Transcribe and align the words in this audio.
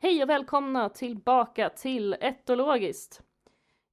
Hej 0.00 0.22
och 0.22 0.28
välkomna 0.28 0.88
tillbaka 0.88 1.70
till 1.70 2.16
Etologiskt. 2.20 3.22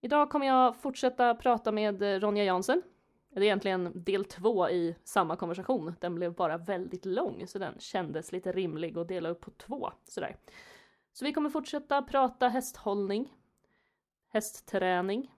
Idag 0.02 0.30
kommer 0.30 0.48
jag 0.48 0.76
fortsätta 0.76 1.36
prata 1.36 1.72
med 1.72 2.02
eh, 2.02 2.20
Ronja 2.20 2.44
Jansen. 2.44 2.82
Det 3.30 3.40
är 3.40 3.44
egentligen 3.44 4.04
del 4.04 4.26
två 4.26 4.70
i 4.70 4.96
samma 5.04 5.36
konversation. 5.36 5.96
Den 6.02 6.16
blev 6.16 6.34
bara 6.34 6.58
väldigt 6.58 7.06
lång 7.06 7.48
så 7.48 7.60
den 7.60 7.80
kändes 7.80 8.32
lite 8.32 8.52
rimlig 8.52 8.98
att 8.98 9.08
dela 9.08 9.30
upp 9.30 9.42
på 9.42 9.52
två 9.52 9.92
sådär. 10.04 10.38
Så 11.14 11.26
vi 11.26 11.34
kommer 11.34 11.50
fortsätta 11.50 12.02
prata 12.02 12.48
hästhållning, 12.48 13.34
hästträning 14.30 15.34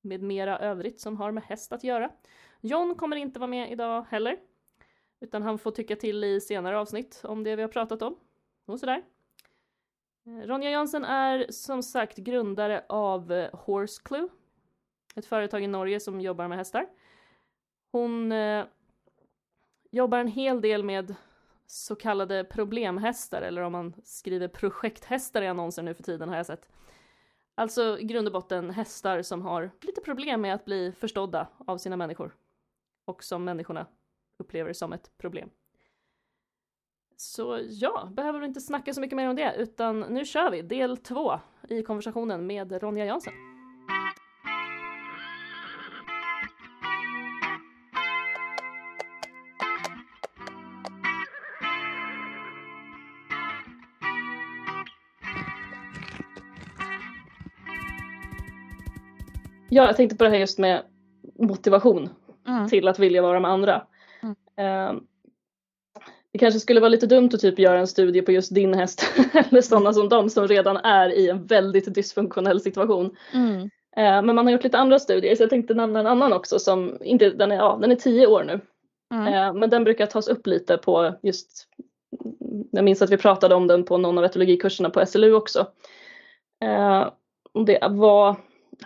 med 0.00 0.22
mera 0.22 0.58
övrigt 0.58 1.00
som 1.00 1.16
har 1.16 1.32
med 1.32 1.42
häst 1.42 1.72
att 1.72 1.84
göra. 1.84 2.10
John 2.60 2.94
kommer 2.94 3.16
inte 3.16 3.38
vara 3.38 3.50
med 3.50 3.72
idag 3.72 4.06
heller, 4.08 4.38
utan 5.20 5.42
han 5.42 5.58
får 5.58 5.70
tycka 5.70 5.96
till 5.96 6.24
i 6.24 6.40
senare 6.40 6.78
avsnitt 6.78 7.20
om 7.24 7.44
det 7.44 7.56
vi 7.56 7.62
har 7.62 7.68
pratat 7.68 8.02
om 8.02 8.16
och 8.66 8.80
sådär. 8.80 9.02
Eh, 10.26 10.46
Ronja 10.46 10.70
Jansen 10.70 11.04
är 11.04 11.46
som 11.50 11.82
sagt 11.82 12.18
grundare 12.18 12.84
av 12.88 13.32
eh, 13.32 13.54
Horse 13.54 14.02
Clue, 14.04 14.28
ett 15.14 15.26
företag 15.26 15.62
i 15.62 15.66
Norge 15.66 16.00
som 16.00 16.20
jobbar 16.20 16.48
med 16.48 16.58
hästar. 16.58 16.86
Hon 17.92 18.32
eh, 18.32 18.64
jobbar 19.90 20.18
en 20.18 20.28
hel 20.28 20.60
del 20.60 20.84
med 20.84 21.14
så 21.66 21.96
kallade 21.96 22.44
problemhästar, 22.44 23.42
eller 23.42 23.62
om 23.62 23.72
man 23.72 23.94
skriver 24.04 24.48
projekthästar 24.48 25.42
i 25.42 25.48
annonser 25.48 25.82
nu 25.82 25.94
för 25.94 26.02
tiden 26.02 26.28
har 26.28 26.36
jag 26.36 26.46
sett. 26.46 26.68
Alltså 27.54 27.98
i 27.98 28.04
grund 28.04 28.26
och 28.26 28.32
botten 28.32 28.70
hästar 28.70 29.22
som 29.22 29.42
har 29.42 29.70
lite 29.80 30.00
problem 30.00 30.40
med 30.40 30.54
att 30.54 30.64
bli 30.64 30.92
förstådda 30.92 31.48
av 31.66 31.78
sina 31.78 31.96
människor. 31.96 32.34
Och 33.04 33.24
som 33.24 33.44
människorna 33.44 33.86
upplever 34.38 34.72
som 34.72 34.92
ett 34.92 35.18
problem. 35.18 35.50
Så 37.16 37.60
ja, 37.68 38.08
behöver 38.12 38.38
vi 38.38 38.46
inte 38.46 38.60
snacka 38.60 38.94
så 38.94 39.00
mycket 39.00 39.16
mer 39.16 39.28
om 39.28 39.36
det, 39.36 39.54
utan 39.58 40.00
nu 40.00 40.24
kör 40.24 40.50
vi 40.50 40.62
del 40.62 40.96
två 40.96 41.40
i 41.68 41.82
konversationen 41.82 42.46
med 42.46 42.82
Ronja 42.82 43.04
Jansson. 43.04 43.32
Ja, 59.68 59.86
jag 59.86 59.96
tänkte 59.96 60.16
på 60.16 60.24
det 60.24 60.30
här 60.30 60.36
just 60.36 60.58
med 60.58 60.82
motivation 61.38 62.08
mm. 62.48 62.68
till 62.68 62.88
att 62.88 62.98
vilja 62.98 63.22
vara 63.22 63.40
med 63.40 63.50
andra. 63.50 63.86
Mm. 64.56 65.06
Det 66.34 66.38
kanske 66.38 66.60
skulle 66.60 66.80
vara 66.80 66.88
lite 66.88 67.06
dumt 67.06 67.30
att 67.32 67.40
typ 67.40 67.58
göra 67.58 67.78
en 67.78 67.86
studie 67.86 68.22
på 68.22 68.32
just 68.32 68.54
din 68.54 68.74
häst 68.74 69.12
eller 69.32 69.60
sådana 69.60 69.92
som 69.92 70.08
de 70.08 70.30
som 70.30 70.48
redan 70.48 70.76
är 70.76 71.08
i 71.08 71.28
en 71.28 71.46
väldigt 71.46 71.94
dysfunktionell 71.94 72.60
situation. 72.60 73.16
Mm. 73.32 73.62
Uh, 73.62 74.22
men 74.22 74.34
man 74.34 74.46
har 74.46 74.52
gjort 74.52 74.64
lite 74.64 74.78
andra 74.78 74.98
studier 74.98 75.36
så 75.36 75.42
jag 75.42 75.50
tänkte 75.50 75.74
nämna 75.74 76.00
en 76.00 76.06
annan 76.06 76.32
också 76.32 76.58
som 76.58 76.98
inte, 77.00 77.30
den 77.30 77.52
är, 77.52 77.56
ja, 77.56 77.78
den 77.80 77.92
är 77.92 77.96
tio 77.96 78.26
år 78.26 78.44
nu. 78.44 78.60
Mm. 79.14 79.34
Uh, 79.34 79.60
men 79.60 79.70
den 79.70 79.84
brukar 79.84 80.06
tas 80.06 80.28
upp 80.28 80.46
lite 80.46 80.76
på 80.76 81.14
just, 81.22 81.68
jag 82.70 82.84
minns 82.84 83.02
att 83.02 83.10
vi 83.10 83.16
pratade 83.16 83.54
om 83.54 83.66
den 83.66 83.84
på 83.84 83.98
någon 83.98 84.18
av 84.18 84.24
etologikurserna 84.24 84.90
på 84.90 85.06
SLU 85.06 85.32
också. 85.32 85.60
Uh, 86.64 87.08
det 87.66 87.78
var, 87.90 88.36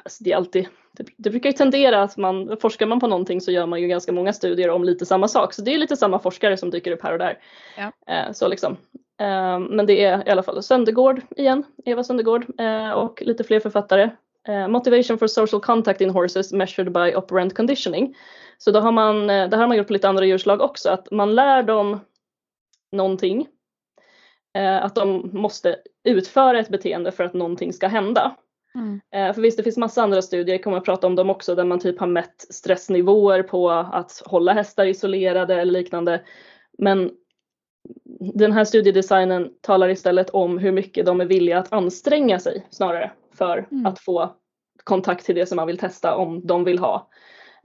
alltså 0.04 0.24
det 0.24 0.32
är 0.32 0.36
alltid 0.36 0.68
det, 0.98 1.12
det, 1.16 1.30
brukar 1.30 1.50
ju 1.50 1.52
tendera 1.52 2.02
att 2.02 2.16
man, 2.16 2.56
forskar 2.60 2.86
man 2.86 3.00
på 3.00 3.06
någonting 3.06 3.40
så 3.40 3.50
gör 3.50 3.66
man 3.66 3.80
ju 3.80 3.88
ganska 3.88 4.12
många 4.12 4.32
studier 4.32 4.70
om 4.70 4.84
lite 4.84 5.06
samma 5.06 5.28
sak. 5.28 5.54
Så 5.54 5.62
det 5.62 5.74
är 5.74 5.78
lite 5.78 5.96
samma 5.96 6.18
forskare 6.18 6.56
som 6.56 6.70
dyker 6.70 6.92
upp 6.92 7.02
här 7.02 7.12
och 7.12 7.18
där. 7.18 7.38
Ja. 7.76 8.14
Eh, 8.14 8.32
så 8.32 8.48
liksom. 8.48 8.76
Eh, 9.20 9.58
men 9.58 9.86
det 9.86 10.04
är 10.04 10.28
i 10.28 10.30
alla 10.30 10.42
fall 10.42 10.62
Söndergård 10.62 11.20
igen, 11.36 11.64
Eva 11.84 12.04
Söndergård 12.04 12.60
eh, 12.60 12.90
och 12.90 13.22
lite 13.22 13.44
fler 13.44 13.60
författare. 13.60 14.10
Motivation 14.68 15.18
for 15.18 15.26
social 15.26 15.60
contact 15.60 16.00
in 16.00 16.10
horses 16.10 16.52
measured 16.52 16.92
by 16.92 17.14
operant 17.14 17.54
conditioning. 17.54 18.16
Så 18.58 18.70
då 18.70 18.80
har 18.80 18.92
man, 18.92 19.26
det 19.26 19.34
här 19.34 19.56
har 19.56 19.66
man 19.66 19.76
gjort 19.76 19.86
på 19.86 19.92
lite 19.92 20.08
andra 20.08 20.24
djurslag 20.24 20.60
också, 20.60 20.90
att 20.90 21.10
man 21.10 21.34
lär 21.34 21.62
dem 21.62 22.00
någonting. 22.92 23.46
Att 24.82 24.94
de 24.94 25.30
måste 25.32 25.76
utföra 26.04 26.58
ett 26.58 26.68
beteende 26.68 27.12
för 27.12 27.24
att 27.24 27.34
någonting 27.34 27.72
ska 27.72 27.88
hända. 27.88 28.36
Mm. 28.78 29.00
Eh, 29.14 29.34
för 29.34 29.42
visst, 29.42 29.56
det 29.56 29.62
finns 29.62 29.76
massa 29.76 30.02
andra 30.02 30.22
studier, 30.22 30.54
jag 30.54 30.64
kommer 30.64 30.76
att 30.76 30.84
prata 30.84 31.06
om 31.06 31.14
dem 31.14 31.30
också, 31.30 31.54
där 31.54 31.64
man 31.64 31.80
typ 31.80 32.00
har 32.00 32.06
mätt 32.06 32.46
stressnivåer 32.50 33.42
på 33.42 33.70
att 33.70 34.22
hålla 34.26 34.52
hästar 34.52 34.86
isolerade 34.86 35.60
eller 35.60 35.72
liknande. 35.72 36.22
Men 36.78 37.10
den 38.34 38.52
här 38.52 38.64
studiedesignen 38.64 39.50
talar 39.60 39.88
istället 39.88 40.30
om 40.30 40.58
hur 40.58 40.72
mycket 40.72 41.06
de 41.06 41.20
är 41.20 41.24
villiga 41.24 41.58
att 41.58 41.72
anstränga 41.72 42.38
sig 42.38 42.66
snarare 42.70 43.10
för 43.34 43.66
mm. 43.70 43.86
att 43.86 43.98
få 43.98 44.34
kontakt 44.84 45.26
till 45.26 45.34
det 45.34 45.46
som 45.46 45.56
man 45.56 45.66
vill 45.66 45.78
testa 45.78 46.16
om 46.16 46.46
de 46.46 46.64
vill 46.64 46.78
ha. 46.78 47.08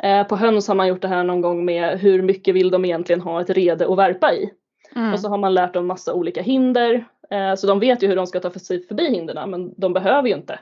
Eh, 0.03 0.27
på 0.27 0.35
höns 0.35 0.67
har 0.67 0.75
man 0.75 0.87
gjort 0.87 1.01
det 1.01 1.07
här 1.07 1.23
någon 1.23 1.41
gång 1.41 1.65
med 1.65 1.99
hur 1.99 2.21
mycket 2.21 2.55
vill 2.55 2.69
de 2.69 2.85
egentligen 2.85 3.21
ha 3.21 3.41
ett 3.41 3.49
rede 3.49 3.91
att 3.91 3.97
värpa 3.97 4.33
i. 4.33 4.49
Mm. 4.95 5.13
Och 5.13 5.19
så 5.19 5.29
har 5.29 5.37
man 5.37 5.53
lärt 5.53 5.73
dem 5.73 5.87
massa 5.87 6.13
olika 6.13 6.41
hinder. 6.41 7.05
Eh, 7.29 7.55
så 7.55 7.67
de 7.67 7.79
vet 7.79 8.03
ju 8.03 8.07
hur 8.07 8.15
de 8.15 8.27
ska 8.27 8.39
ta 8.39 8.49
sig 8.49 8.87
förbi 8.87 9.09
hindren 9.09 9.49
men 9.49 9.73
de 9.77 9.93
behöver 9.93 10.27
ju 10.29 10.35
inte 10.35 10.59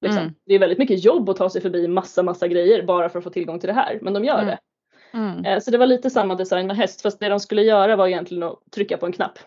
Liksom. 0.00 0.22
Mm. 0.22 0.34
Det 0.46 0.54
är 0.54 0.58
väldigt 0.58 0.78
mycket 0.78 1.04
jobb 1.04 1.28
att 1.28 1.36
ta 1.36 1.50
sig 1.50 1.60
förbi 1.60 1.88
massa, 1.88 2.22
massa 2.22 2.48
grejer 2.48 2.82
bara 2.82 3.08
för 3.08 3.18
att 3.18 3.24
få 3.24 3.30
tillgång 3.30 3.60
till 3.60 3.68
det 3.68 3.74
här, 3.74 3.98
men 4.02 4.12
de 4.12 4.24
gör 4.24 4.42
mm. 4.42 4.46
det. 4.46 4.58
Mm. 5.12 5.44
Eh, 5.44 5.60
så 5.60 5.70
det 5.70 5.78
var 5.78 5.86
lite 5.86 6.10
samma 6.10 6.34
design 6.34 6.66
med 6.66 6.76
häst, 6.76 7.02
fast 7.02 7.20
det 7.20 7.28
de 7.28 7.40
skulle 7.40 7.62
göra 7.62 7.96
var 7.96 8.06
egentligen 8.06 8.42
att 8.42 8.58
trycka 8.70 8.96
på 8.96 9.06
en 9.06 9.12
knapp. 9.12 9.38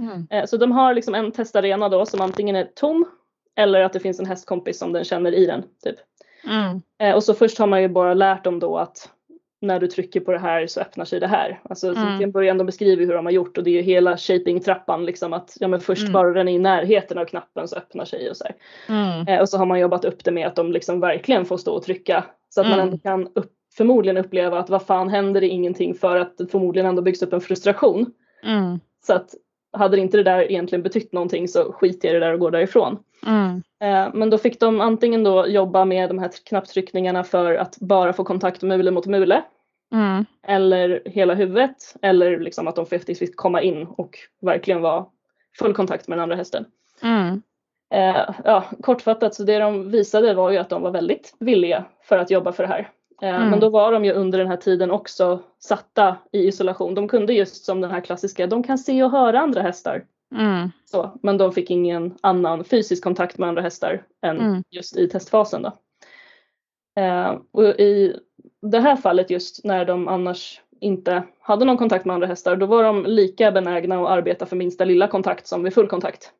Mm. 0.00 0.26
Eh, 0.30 0.44
så 0.46 0.56
de 0.56 0.72
har 0.72 0.94
liksom 0.94 1.14
en 1.14 1.32
testarena 1.32 1.88
då 1.88 2.06
som 2.06 2.20
antingen 2.20 2.56
är 2.56 2.64
tom 2.64 3.04
eller 3.56 3.80
att 3.80 3.92
det 3.92 4.00
finns 4.00 4.20
en 4.20 4.26
hästkompis 4.26 4.78
som 4.78 4.92
den 4.92 5.04
känner 5.04 5.32
i 5.32 5.46
den. 5.46 5.62
Typ. 5.84 5.96
Mm. 6.44 6.82
Eh, 6.98 7.16
och 7.16 7.24
så 7.24 7.34
först 7.34 7.58
har 7.58 7.66
man 7.66 7.82
ju 7.82 7.88
bara 7.88 8.14
lärt 8.14 8.44
dem 8.44 8.58
då 8.58 8.78
att 8.78 9.10
när 9.60 9.80
du 9.80 9.86
trycker 9.86 10.20
på 10.20 10.32
det 10.32 10.38
här 10.38 10.66
så 10.66 10.80
öppnar 10.80 11.04
sig 11.04 11.20
det 11.20 11.26
här. 11.26 11.60
Alltså 11.62 11.94
mm. 11.94 12.18
till 12.18 12.24
en 12.24 12.32
början 12.32 12.58
de 12.58 12.66
beskriver 12.66 13.06
hur 13.06 13.14
de 13.14 13.26
har 13.26 13.32
gjort 13.32 13.58
och 13.58 13.64
det 13.64 13.70
är 13.70 13.74
ju 13.74 13.82
hela 13.82 14.16
shaping-trappan 14.16 15.04
liksom 15.04 15.32
att 15.32 15.56
ja 15.60 15.68
men 15.68 15.80
först 15.80 16.02
mm. 16.02 16.12
bara 16.12 16.32
den 16.32 16.48
är 16.48 16.52
i 16.52 16.58
närheten 16.58 17.18
av 17.18 17.24
knappen 17.24 17.68
så 17.68 17.76
öppnar 17.76 18.04
sig 18.04 18.30
och 18.30 18.36
så 18.36 18.44
mm. 18.88 19.28
eh, 19.28 19.40
och 19.40 19.48
så 19.48 19.58
har 19.58 19.66
man 19.66 19.80
jobbat 19.80 20.04
upp 20.04 20.24
det 20.24 20.30
med 20.30 20.46
att 20.46 20.56
de 20.56 20.72
liksom 20.72 21.00
verkligen 21.00 21.44
får 21.44 21.56
stå 21.56 21.74
och 21.74 21.82
trycka 21.82 22.24
så 22.48 22.60
att 22.60 22.66
man 22.66 22.78
mm. 22.78 22.88
ändå 22.88 22.98
kan 22.98 23.28
upp, 23.34 23.52
förmodligen 23.76 24.16
uppleva 24.16 24.58
att 24.58 24.70
vad 24.70 24.82
fan 24.82 25.08
händer 25.08 25.40
det 25.40 25.48
ingenting 25.48 25.94
för 25.94 26.16
att 26.16 26.38
det 26.38 26.46
förmodligen 26.46 26.88
ändå 26.88 27.02
byggs 27.02 27.22
upp 27.22 27.32
en 27.32 27.40
frustration. 27.40 28.12
Mm. 28.44 28.80
Så 29.06 29.12
att 29.12 29.34
hade 29.72 29.98
inte 29.98 30.16
det 30.16 30.22
där 30.22 30.50
egentligen 30.50 30.82
betytt 30.82 31.12
någonting 31.12 31.48
så 31.48 31.72
skiter 31.72 32.08
jag 32.08 32.16
i 32.16 32.20
det 32.20 32.26
där 32.26 32.32
och 32.32 32.40
går 32.40 32.50
därifrån. 32.50 32.98
Mm. 33.26 33.62
Eh, 33.80 34.14
men 34.14 34.30
då 34.30 34.38
fick 34.38 34.60
de 34.60 34.80
antingen 34.80 35.24
då 35.24 35.46
jobba 35.46 35.84
med 35.84 36.10
de 36.10 36.18
här 36.18 36.30
knapptryckningarna 36.44 37.24
för 37.24 37.54
att 37.54 37.78
bara 37.80 38.12
få 38.12 38.24
kontakt 38.24 38.62
mule 38.62 38.90
mot 38.90 39.06
mule. 39.06 39.42
Mm. 39.92 40.24
Eller 40.46 41.02
hela 41.04 41.34
huvudet 41.34 41.96
eller 42.02 42.38
liksom 42.38 42.68
att 42.68 42.76
de 42.76 42.86
faktiskt 42.86 43.18
fick 43.18 43.36
komma 43.36 43.62
in 43.62 43.86
och 43.86 44.18
verkligen 44.40 44.80
vara 44.80 45.06
full 45.58 45.74
kontakt 45.74 46.08
med 46.08 46.18
den 46.18 46.22
andra 46.22 46.36
hästen. 46.36 46.64
Mm. 47.02 47.42
Eh, 47.94 48.34
ja, 48.44 48.64
kortfattat 48.82 49.34
så 49.34 49.44
det 49.44 49.58
de 49.58 49.90
visade 49.90 50.34
var 50.34 50.50
ju 50.50 50.58
att 50.58 50.68
de 50.68 50.82
var 50.82 50.90
väldigt 50.90 51.36
villiga 51.40 51.84
för 52.02 52.18
att 52.18 52.30
jobba 52.30 52.52
för 52.52 52.62
det 52.62 52.68
här. 52.68 52.90
Eh, 53.22 53.36
mm. 53.36 53.50
Men 53.50 53.60
då 53.60 53.68
var 53.68 53.92
de 53.92 54.04
ju 54.04 54.12
under 54.12 54.38
den 54.38 54.48
här 54.48 54.56
tiden 54.56 54.90
också 54.90 55.40
satta 55.58 56.16
i 56.32 56.46
isolation. 56.46 56.94
De 56.94 57.08
kunde 57.08 57.32
just 57.32 57.64
som 57.64 57.80
den 57.80 57.90
här 57.90 58.00
klassiska, 58.00 58.46
de 58.46 58.62
kan 58.62 58.78
se 58.78 59.02
och 59.02 59.10
höra 59.10 59.40
andra 59.40 59.62
hästar. 59.62 60.04
Mm. 60.34 60.70
Så, 60.84 61.18
men 61.22 61.38
de 61.38 61.52
fick 61.52 61.70
ingen 61.70 62.14
annan 62.20 62.64
fysisk 62.64 63.04
kontakt 63.04 63.38
med 63.38 63.48
andra 63.48 63.62
hästar 63.62 64.02
än 64.22 64.40
mm. 64.40 64.62
just 64.70 64.96
i 64.96 65.08
testfasen. 65.08 65.62
Då. 65.62 65.72
Eh, 67.02 67.38
och 67.52 67.64
I 67.64 68.16
det 68.62 68.80
här 68.80 68.96
fallet 68.96 69.30
just 69.30 69.64
när 69.64 69.84
de 69.84 70.08
annars 70.08 70.60
inte 70.80 71.22
hade 71.40 71.64
någon 71.64 71.76
kontakt 71.76 72.04
med 72.04 72.14
andra 72.14 72.26
hästar, 72.26 72.56
då 72.56 72.66
var 72.66 72.84
de 72.84 73.06
lika 73.06 73.52
benägna 73.52 74.02
att 74.02 74.08
arbeta 74.08 74.46
för 74.46 74.56
minsta 74.56 74.84
lilla 74.84 75.08
kontakt 75.08 75.46
som 75.46 75.62
vid 75.62 75.74
full 75.74 75.88
kontakt. 75.88 76.32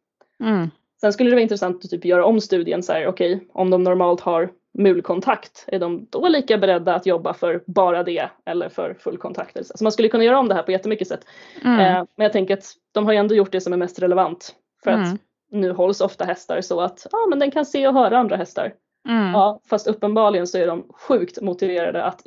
Mm. 0.44 0.70
Sen 1.00 1.12
skulle 1.12 1.30
det 1.30 1.36
vara 1.36 1.42
intressant 1.42 1.84
att 1.84 1.90
typ 1.90 2.04
göra 2.04 2.24
om 2.24 2.40
studien 2.40 2.82
så 2.82 2.92
här, 2.92 3.06
okej, 3.06 3.34
okay, 3.34 3.48
om 3.52 3.70
de 3.70 3.82
normalt 3.82 4.20
har 4.20 4.50
mulkontakt, 4.78 5.64
är 5.66 5.78
de 5.78 6.06
då 6.10 6.28
lika 6.28 6.58
beredda 6.58 6.94
att 6.94 7.06
jobba 7.06 7.34
för 7.34 7.62
bara 7.66 8.02
det 8.02 8.30
eller 8.44 8.68
för 8.68 8.94
full 8.94 9.18
kontakt? 9.18 9.66
Så 9.66 9.84
man 9.84 9.92
skulle 9.92 10.08
kunna 10.08 10.24
göra 10.24 10.38
om 10.38 10.48
det 10.48 10.54
här 10.54 10.62
på 10.62 10.72
jättemycket 10.72 11.08
sätt. 11.08 11.26
Mm. 11.64 11.80
Eh, 11.80 12.04
men 12.16 12.24
jag 12.24 12.32
tänker 12.32 12.54
att 12.54 12.64
de 12.92 13.06
har 13.06 13.12
ju 13.12 13.18
ändå 13.18 13.34
gjort 13.34 13.52
det 13.52 13.60
som 13.60 13.72
är 13.72 13.76
mest 13.76 13.98
relevant 13.98 14.54
för 14.84 14.90
mm. 14.90 15.02
att 15.02 15.20
nu 15.50 15.72
hålls 15.72 16.00
ofta 16.00 16.24
hästar 16.24 16.60
så 16.60 16.80
att 16.80 17.06
ja, 17.12 17.26
men 17.28 17.38
den 17.38 17.50
kan 17.50 17.66
se 17.66 17.88
och 17.88 17.94
höra 17.94 18.18
andra 18.18 18.36
hästar. 18.36 18.74
Mm. 19.08 19.32
Ja, 19.32 19.60
fast 19.70 19.86
uppenbarligen 19.86 20.46
så 20.46 20.58
är 20.58 20.66
de 20.66 20.86
sjukt 20.94 21.40
motiverade 21.40 22.04
att 22.04 22.22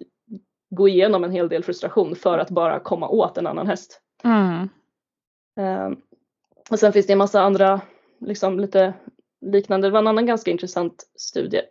gå 0.70 0.88
igenom 0.88 1.24
en 1.24 1.32
hel 1.32 1.50
del 1.50 1.64
frustration 1.64 2.16
för 2.16 2.38
att 2.38 2.50
bara 2.50 2.80
komma 2.80 3.10
åt 3.10 3.38
en 3.38 3.48
annan 3.48 3.68
häst. 3.68 4.02
Eh, 5.58 5.90
och 6.70 6.80
sen 6.80 6.94
finns 6.94 7.08
det 7.08 7.14
en 7.14 7.18
massa 7.18 7.42
andra 7.42 7.82
liksom 8.20 8.60
lite 8.60 8.94
liknande, 9.42 9.88
det 9.88 9.92
var 9.92 10.00
en 10.00 10.08
annan 10.08 10.26
ganska 10.26 10.52
intressant 10.52 11.04
studie 11.16 11.62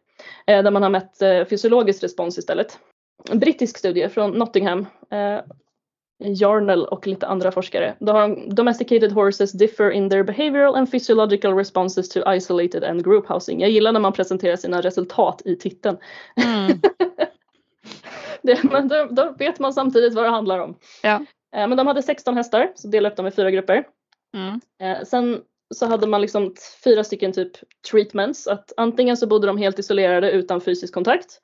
där 0.46 0.70
man 0.70 0.82
har 0.82 0.90
mätt 0.90 1.22
eh, 1.22 1.44
fysiologisk 1.44 2.02
respons 2.02 2.38
istället. 2.38 2.78
En 3.30 3.38
brittisk 3.38 3.78
studie 3.78 4.08
från 4.08 4.30
Nottingham. 4.30 4.86
Eh, 5.10 5.40
Jarnell 6.20 6.84
och 6.84 7.06
lite 7.06 7.26
andra 7.26 7.52
forskare. 7.52 7.94
Då 7.98 8.12
har 8.12 8.28
de, 8.28 8.54
domesticated 8.54 9.12
horses 9.12 9.52
differ 9.52 9.90
in 9.90 10.10
their 10.10 10.22
behavioral 10.22 10.74
and 10.74 10.90
physiological 10.90 11.54
responses 11.54 12.08
to 12.08 12.34
isolated 12.34 12.84
and 12.84 13.04
group 13.04 13.28
housing. 13.28 13.60
Jag 13.60 13.70
gillar 13.70 13.92
när 13.92 14.00
man 14.00 14.12
presenterar 14.12 14.56
sina 14.56 14.80
resultat 14.80 15.42
i 15.44 15.56
titeln. 15.56 15.98
Mm. 16.36 16.80
det, 18.42 18.64
men 18.64 18.88
då, 18.88 19.08
då, 19.10 19.34
vet 19.38 19.58
man 19.58 19.72
samtidigt 19.72 20.14
vad 20.14 20.24
det 20.24 20.30
handlar 20.30 20.58
om. 20.58 20.74
Ja. 21.02 21.14
Eh, 21.56 21.68
men 21.68 21.76
de 21.76 21.86
hade 21.86 22.02
16 22.02 22.36
hästar, 22.36 22.72
så 22.74 22.88
delade 22.88 23.12
upp 23.12 23.16
dem 23.16 23.26
i 23.26 23.30
fyra 23.30 23.50
grupper. 23.50 23.84
Mm. 24.34 24.60
Eh, 24.80 25.04
sen 25.04 25.40
så 25.74 25.86
hade 25.86 26.06
man 26.06 26.20
liksom 26.20 26.54
fyra 26.84 27.04
stycken 27.04 27.32
typ 27.32 27.52
treatments. 27.90 28.46
Att 28.46 28.72
antingen 28.76 29.16
så 29.16 29.26
bodde 29.26 29.46
de 29.46 29.58
helt 29.58 29.78
isolerade 29.78 30.30
utan 30.30 30.60
fysisk 30.60 30.94
kontakt. 30.94 31.40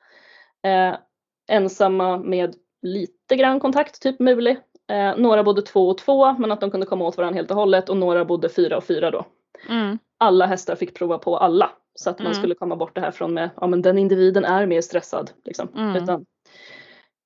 Eh, 0.67 0.97
ensamma 1.49 2.19
med 2.19 2.55
lite 2.83 3.37
grann 3.37 3.61
kontakt, 3.61 4.03
typ 4.03 4.21
mulig. 4.21 4.59
Eh, 4.91 5.17
några 5.17 5.45
bodde 5.45 5.63
två 5.63 5.89
och 5.89 5.99
två 5.99 6.33
men 6.33 6.53
att 6.53 6.61
de 6.61 6.71
kunde 6.71 6.87
komma 6.87 7.05
åt 7.05 7.17
varandra 7.17 7.37
helt 7.37 7.51
och 7.51 7.57
hållet 7.57 7.89
och 7.89 7.97
några 7.97 8.25
bodde 8.25 8.49
fyra 8.49 8.77
och 8.77 8.85
fyra 8.85 9.11
då. 9.11 9.27
Mm. 9.69 9.99
Alla 10.19 10.47
hästar 10.47 10.77
fick 10.77 10.95
prova 10.95 11.19
på 11.19 11.37
alla 11.37 11.71
så 11.95 12.11
att 12.11 12.19
man 12.19 12.27
mm. 12.27 12.39
skulle 12.39 12.55
komma 12.55 12.77
bort 12.77 12.95
det 12.95 13.01
här 13.01 13.11
från 13.11 13.35
med, 13.35 13.51
ja 13.57 13.67
men 13.67 13.83
den 13.83 13.99
individen 13.99 14.45
är 14.45 14.67
mer 14.67 14.81
stressad. 14.81 15.31
Liksom. 15.45 15.69
Mm. 15.77 15.97
Utan, 15.97 16.27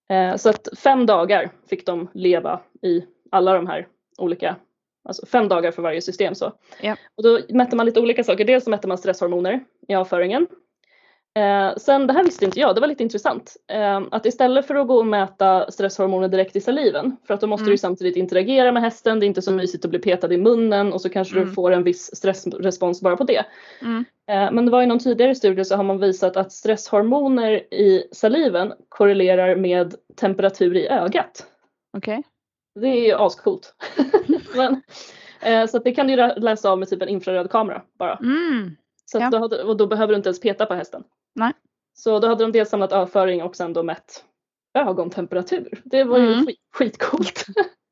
eh, 0.08 0.36
så 0.36 0.50
att 0.50 0.68
fem 0.78 1.06
dagar 1.06 1.50
fick 1.70 1.86
de 1.86 2.08
leva 2.14 2.60
i 2.82 3.04
alla 3.30 3.54
de 3.54 3.66
här 3.66 3.88
olika 4.18 4.56
Alltså 5.04 5.26
fem 5.26 5.48
dagar 5.48 5.70
för 5.70 5.82
varje 5.82 6.02
system. 6.02 6.34
Så. 6.34 6.52
Ja. 6.80 6.96
Och 7.16 7.22
då 7.22 7.40
mätte 7.48 7.76
man 7.76 7.86
lite 7.86 8.00
olika 8.00 8.24
saker. 8.24 8.44
Dels 8.44 8.64
så 8.64 8.70
mätte 8.70 8.88
man 8.88 8.98
stresshormoner 8.98 9.64
i 9.88 9.94
avföringen. 9.94 10.46
Eh, 11.34 11.76
sen, 11.76 12.06
det 12.06 12.12
här 12.12 12.24
visste 12.24 12.44
inte 12.44 12.60
jag, 12.60 12.74
det 12.74 12.80
var 12.80 12.88
lite 12.88 13.02
intressant. 13.02 13.56
Eh, 13.72 14.00
att 14.10 14.26
istället 14.26 14.66
för 14.66 14.74
att 14.74 14.86
gå 14.86 14.98
och 14.98 15.06
mäta 15.06 15.70
stresshormoner 15.70 16.28
direkt 16.28 16.56
i 16.56 16.60
saliven, 16.60 17.16
för 17.26 17.34
att 17.34 17.40
då 17.40 17.46
måste 17.46 17.62
mm. 17.62 17.70
du 17.70 17.78
samtidigt 17.78 18.16
interagera 18.16 18.72
med 18.72 18.82
hästen, 18.82 19.20
det 19.20 19.26
är 19.26 19.28
inte 19.28 19.42
så 19.42 19.52
mysigt 19.52 19.84
att 19.84 19.90
bli 19.90 19.98
petad 19.98 20.32
i 20.32 20.36
munnen 20.36 20.92
och 20.92 21.00
så 21.00 21.08
kanske 21.08 21.36
mm. 21.36 21.48
du 21.48 21.54
får 21.54 21.70
en 21.70 21.82
viss 21.82 22.16
stressrespons 22.16 23.00
bara 23.00 23.16
på 23.16 23.24
det. 23.24 23.44
Mm. 23.82 24.04
Eh, 24.30 24.52
men 24.52 24.64
det 24.64 24.70
var 24.70 24.82
i 24.82 24.86
någon 24.86 24.98
tidigare 24.98 25.34
studie 25.34 25.64
så 25.64 25.76
har 25.76 25.84
man 25.84 25.98
visat 25.98 26.36
att 26.36 26.52
stresshormoner 26.52 27.74
i 27.74 28.04
saliven 28.12 28.72
korrelerar 28.88 29.56
med 29.56 29.94
temperatur 30.16 30.76
i 30.76 30.88
ögat. 30.88 31.46
Okej. 31.96 32.18
Okay. 32.18 32.22
Det 32.80 32.88
är 32.88 33.06
ju 33.06 33.14
ascoolt. 33.14 33.74
Men, 34.56 34.82
eh, 35.40 35.66
så 35.66 35.78
det 35.78 35.92
kan 35.92 36.06
du 36.06 36.16
läsa 36.16 36.70
av 36.70 36.78
med 36.78 36.88
typ 36.88 37.02
en 37.02 37.08
infraröd 37.08 37.50
kamera 37.50 37.82
bara. 37.98 38.16
Mm. 38.16 38.76
Så 39.04 39.18
ja. 39.18 39.30
då, 39.30 39.56
och 39.62 39.76
då 39.76 39.86
behöver 39.86 40.12
du 40.12 40.16
inte 40.16 40.28
ens 40.28 40.40
peta 40.40 40.66
på 40.66 40.74
hästen. 40.74 41.04
Nej. 41.34 41.52
Så 41.94 42.18
då 42.18 42.28
hade 42.28 42.44
de 42.44 42.52
dels 42.52 42.70
samlat 42.70 42.92
avföring 42.92 43.42
och 43.42 43.56
sen 43.56 43.72
då 43.72 43.82
mätt 43.82 44.24
ögontemperatur. 44.74 45.82
Det 45.84 46.04
var 46.04 46.18
ju 46.18 46.32
mm. 46.32 46.46
skit, 46.46 46.58
skitcoolt. 46.72 47.46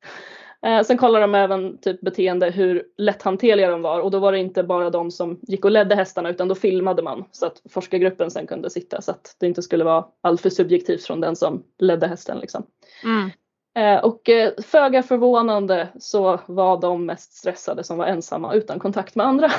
eh, 0.65 0.83
sen 0.83 0.97
kollade 0.97 1.23
de 1.23 1.35
även 1.35 1.77
typ 1.77 2.01
beteende, 2.01 2.49
hur 2.49 2.83
lätthanterliga 2.97 3.71
de 3.71 3.81
var 3.81 3.99
och 3.99 4.11
då 4.11 4.19
var 4.19 4.31
det 4.31 4.39
inte 4.39 4.63
bara 4.63 4.89
de 4.89 5.11
som 5.11 5.39
gick 5.41 5.65
och 5.65 5.71
ledde 5.71 5.95
hästarna 5.95 6.29
utan 6.29 6.47
då 6.47 6.55
filmade 6.55 7.01
man 7.01 7.25
så 7.31 7.45
att 7.45 7.61
forskargruppen 7.69 8.31
sen 8.31 8.47
kunde 8.47 8.69
sitta 8.69 9.01
så 9.01 9.11
att 9.11 9.35
det 9.39 9.47
inte 9.47 9.61
skulle 9.61 9.83
vara 9.83 10.05
alltför 10.21 10.49
subjektivt 10.49 11.03
från 11.03 11.21
den 11.21 11.35
som 11.35 11.63
ledde 11.79 12.07
hästen. 12.07 12.39
Liksom. 12.39 12.65
Mm. 13.03 13.29
Eh, 13.75 13.97
och 13.97 14.29
eh, 14.29 14.53
föga 14.63 15.03
förvånande 15.03 15.89
så 15.99 16.39
var 16.45 16.81
de 16.81 17.05
mest 17.05 17.33
stressade 17.33 17.83
som 17.83 17.97
var 17.97 18.05
ensamma 18.05 18.53
utan 18.53 18.79
kontakt 18.79 19.15
med 19.15 19.25
andra. 19.25 19.51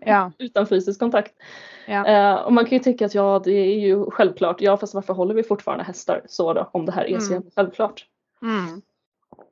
Ja. 0.00 0.32
utan 0.38 0.66
fysisk 0.66 1.00
kontakt. 1.00 1.32
Ja. 1.86 2.06
Eh, 2.06 2.34
och 2.34 2.52
man 2.52 2.64
kan 2.64 2.78
ju 2.78 2.84
tycka 2.84 3.06
att 3.06 3.14
ja 3.14 3.40
det 3.44 3.52
är 3.52 3.78
ju 3.80 4.10
självklart, 4.10 4.60
ja 4.60 4.76
fast 4.76 4.94
varför 4.94 5.14
håller 5.14 5.34
vi 5.34 5.42
fortfarande 5.42 5.84
hästar 5.84 6.22
så 6.26 6.52
då 6.52 6.70
om 6.72 6.86
det 6.86 6.92
här 6.92 7.04
är 7.04 7.18
så 7.18 7.32
mm. 7.32 7.50
självklart. 7.56 8.06
Mm. 8.42 8.82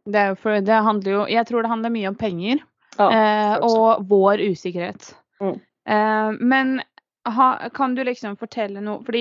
Det, 0.04 0.18
är 0.18 0.34
för 0.34 0.60
det 0.60 0.72
handlar 0.72 1.12
ju, 1.12 1.34
jag 1.34 1.46
tror 1.46 1.62
det 1.62 1.68
handlar 1.68 1.90
mycket 1.90 2.08
om 2.08 2.14
pengar 2.14 2.58
ja, 2.96 3.58
och 3.58 4.08
vår 4.08 4.50
osäkerhet. 4.50 5.16
Mm. 5.40 6.38
Men 6.48 6.82
ha, 7.24 7.58
kan 7.74 7.94
du 7.94 8.04
liksom 8.04 8.34
berätta 8.34 8.80
något, 8.80 9.06
för 9.06 9.12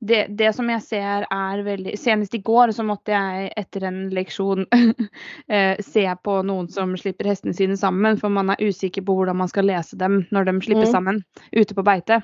det, 0.00 0.26
det 0.26 0.52
som 0.52 0.70
jag 0.70 0.82
ser 0.82 1.26
är 1.30 1.58
väldigt, 1.58 2.00
senast 2.00 2.34
igår 2.34 2.70
så 2.70 2.82
måste 2.82 3.12
jag 3.12 3.52
efter 3.56 3.82
en 3.82 4.10
lektion 4.10 4.66
eh, 5.48 5.78
se 5.78 6.16
på 6.16 6.42
någon 6.42 6.68
som 6.68 6.96
slipper 6.96 7.24
hästen 7.24 7.54
sina 7.54 7.76
samman 7.76 8.16
för 8.16 8.28
man 8.28 8.50
är 8.50 8.68
osäker 8.68 9.02
på 9.02 9.24
hur 9.24 9.32
man 9.34 9.48
ska 9.48 9.62
läsa 9.62 9.96
dem 9.96 10.24
när 10.30 10.44
de 10.44 10.62
slipper 10.62 10.80
mm. 10.80 10.92
samman 10.92 11.22
ute 11.52 11.74
på 11.74 11.82
bete. 11.82 12.22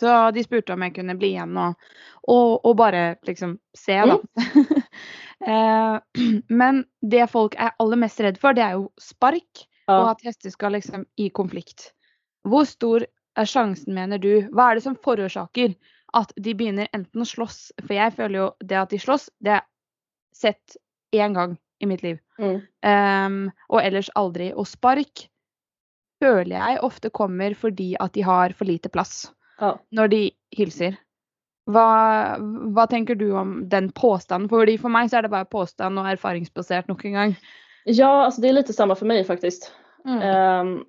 Så 0.00 0.30
de 0.30 0.44
spurte 0.44 0.72
om 0.72 0.82
jag 0.82 0.94
kunde 0.94 1.14
bli 1.14 1.26
igen 1.26 1.56
och, 1.56 1.74
och, 2.22 2.64
och 2.64 2.76
bara 2.76 3.16
liksom 3.22 3.58
se 3.78 4.00
då. 4.00 4.22
Mm. 4.54 4.66
eh, 5.94 6.00
men 6.48 6.84
det 7.10 7.26
folk 7.26 7.54
är 7.58 7.70
allra 7.78 7.96
mest 7.96 8.20
rädda 8.20 8.40
för 8.40 8.52
det 8.52 8.62
är 8.62 8.78
ju 8.78 8.88
spark 9.00 9.68
ja. 9.86 10.02
och 10.02 10.10
att 10.10 10.24
hästen 10.24 10.50
ska 10.50 10.68
liksom 10.68 11.04
i 11.16 11.30
konflikt. 11.30 11.92
Hur 12.44 12.64
stor 12.64 13.06
är 13.34 13.46
chansen 13.46 13.94
menar 13.94 14.18
du? 14.18 14.48
Vad 14.52 14.70
är 14.70 14.74
det 14.74 14.80
som 14.80 14.96
förorsakar 15.04 15.74
at 16.16 16.32
de 16.36 16.54
begynner 16.56 16.88
enten 16.96 17.22
å 17.22 17.28
slåss 17.28 17.70
For 17.84 17.96
jeg 17.96 18.14
føler 18.16 18.38
jo 18.40 18.50
det 18.64 18.78
at 18.80 18.92
de 18.92 19.00
slåss, 19.00 19.28
det 19.44 19.58
har 19.58 19.66
sett 20.36 20.76
én 21.16 21.36
gang 21.36 21.56
i 21.80 21.88
mitt 21.88 22.02
liv. 22.02 22.18
Mm. 22.40 22.60
Um, 22.84 23.40
og 23.68 23.80
ellers 23.82 24.10
aldri. 24.16 24.50
Og 24.56 24.68
spark 24.68 25.26
føler 26.22 26.56
jeg 26.56 26.84
ofte 26.84 27.12
kommer 27.12 27.56
fordi 27.58 27.94
at 28.00 28.14
de 28.16 28.24
har 28.24 28.54
for 28.56 28.68
lite 28.68 28.88
plass 28.92 29.26
ja. 29.60 29.74
når 29.92 30.12
de 30.12 30.22
hilser. 30.56 30.96
Hva, 31.66 32.38
hva, 32.38 32.84
tenker 32.86 33.18
du 33.18 33.32
om 33.34 33.58
den 33.68 33.90
påstanden? 33.90 34.48
Fordi 34.48 34.76
for 34.78 34.92
meg 34.92 35.10
så 35.10 35.18
är 35.18 35.26
det 35.26 35.32
bara 35.32 35.44
påstand 35.44 35.98
och 35.98 36.08
erfaringsbaserat 36.08 36.88
nog 36.88 37.04
en 37.04 37.12
gång. 37.12 37.36
Ja, 37.84 38.24
alltså 38.24 38.40
det 38.40 38.48
är 38.48 38.52
lite 38.52 38.72
samma 38.72 38.94
för 38.94 39.06
mig 39.06 39.24
faktiskt. 39.24 39.72
Mm. 40.04 40.22
Um, 40.66 40.84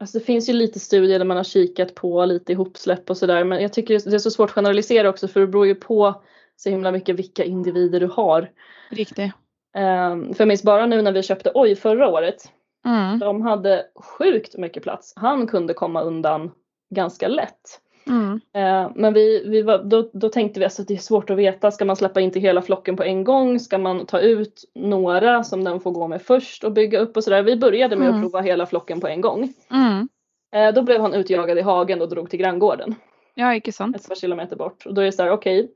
Alltså 0.00 0.18
det 0.18 0.24
finns 0.24 0.48
ju 0.48 0.52
lite 0.52 0.80
studier 0.80 1.18
där 1.18 1.26
man 1.26 1.36
har 1.36 1.44
kikat 1.44 1.94
på 1.94 2.24
lite 2.24 2.52
ihopsläpp 2.52 3.10
och 3.10 3.16
sådär 3.16 3.44
men 3.44 3.62
jag 3.62 3.72
tycker 3.72 4.10
det 4.10 4.14
är 4.14 4.18
så 4.18 4.30
svårt 4.30 4.50
att 4.50 4.54
generalisera 4.54 5.08
också 5.08 5.28
för 5.28 5.40
det 5.40 5.46
beror 5.46 5.66
ju 5.66 5.74
på 5.74 6.22
så 6.56 6.70
himla 6.70 6.92
mycket 6.92 7.16
vilka 7.16 7.44
individer 7.44 8.00
du 8.00 8.06
har. 8.06 8.50
Riktigt. 8.90 9.32
Um, 9.76 10.34
för 10.34 10.40
jag 10.40 10.48
minns 10.48 10.62
bara 10.62 10.86
nu 10.86 11.02
när 11.02 11.12
vi 11.12 11.22
köpte 11.22 11.52
Oj 11.54 11.76
förra 11.76 12.08
året. 12.08 12.52
Mm. 12.86 13.18
De 13.18 13.42
hade 13.42 13.86
sjukt 13.94 14.56
mycket 14.56 14.82
plats. 14.82 15.12
Han 15.16 15.46
kunde 15.46 15.74
komma 15.74 16.02
undan 16.02 16.50
ganska 16.94 17.28
lätt. 17.28 17.80
Mm. 18.08 18.32
Uh, 18.32 18.92
men 18.94 19.14
vi, 19.14 19.48
vi 19.48 19.62
var, 19.62 19.78
då, 19.78 20.10
då 20.12 20.28
tänkte 20.28 20.60
vi 20.60 20.66
att 20.66 20.70
alltså, 20.70 20.82
det 20.82 20.94
är 20.94 20.98
svårt 20.98 21.30
att 21.30 21.36
veta, 21.36 21.70
ska 21.70 21.84
man 21.84 21.96
släppa 21.96 22.20
in 22.20 22.30
till 22.30 22.42
hela 22.42 22.62
flocken 22.62 22.96
på 22.96 23.02
en 23.02 23.24
gång? 23.24 23.60
Ska 23.60 23.78
man 23.78 24.06
ta 24.06 24.20
ut 24.20 24.64
några 24.74 25.44
som 25.44 25.64
den 25.64 25.80
får 25.80 25.90
gå 25.90 26.08
med 26.08 26.22
först 26.22 26.64
och 26.64 26.72
bygga 26.72 26.98
upp 26.98 27.16
och 27.16 27.24
sådär. 27.24 27.42
Vi 27.42 27.56
började 27.56 27.96
med 27.96 28.08
mm. 28.08 28.16
att 28.16 28.22
prova 28.22 28.40
hela 28.40 28.66
flocken 28.66 29.00
på 29.00 29.08
en 29.08 29.20
gång. 29.20 29.52
Mm. 29.70 30.08
Uh, 30.56 30.74
då 30.74 30.82
blev 30.82 31.00
han 31.00 31.14
utjagad 31.14 31.58
i 31.58 31.62
hagen 31.62 32.00
och 32.00 32.08
drog 32.08 32.30
till 32.30 32.38
granngården. 32.38 32.94
Ja, 33.34 33.54
inte 33.54 33.72
sant. 33.72 33.96
Ett 33.96 34.08
par 34.08 34.14
kilometer 34.14 34.56
bort. 34.56 34.86
Och 34.86 34.94
då 34.94 35.00
är 35.00 35.06
det 35.06 35.12
så 35.12 35.22
här, 35.22 35.30
okej. 35.30 35.68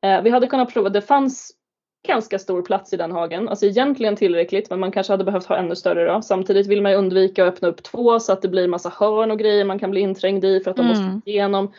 Okay. 0.00 0.16
Uh, 0.16 0.22
vi 0.22 0.30
hade 0.30 0.46
kunnat 0.46 0.72
prova, 0.72 0.88
det 0.88 1.02
fanns 1.02 1.52
ganska 2.08 2.38
stor 2.38 2.62
plats 2.62 2.92
i 2.92 2.96
den 2.96 3.12
hagen. 3.12 3.48
Alltså 3.48 3.66
egentligen 3.66 4.16
tillräckligt 4.16 4.70
men 4.70 4.80
man 4.80 4.92
kanske 4.92 5.12
hade 5.12 5.24
behövt 5.24 5.46
ha 5.46 5.56
ännu 5.56 5.76
större 5.76 6.12
då. 6.12 6.22
Samtidigt 6.22 6.66
vill 6.66 6.82
man 6.82 6.92
ju 6.92 6.98
undvika 6.98 7.44
att 7.44 7.54
öppna 7.54 7.68
upp 7.68 7.82
två 7.82 8.20
så 8.20 8.32
att 8.32 8.42
det 8.42 8.48
blir 8.48 8.68
massa 8.68 8.92
hörn 8.98 9.30
och 9.30 9.38
grejer 9.38 9.64
man 9.64 9.78
kan 9.78 9.90
bli 9.90 10.00
inträngd 10.00 10.44
i 10.44 10.60
för 10.60 10.70
att 10.70 10.76
de 10.76 10.86
mm. 10.86 11.04
måste 11.04 11.30
igenom. 11.30 11.72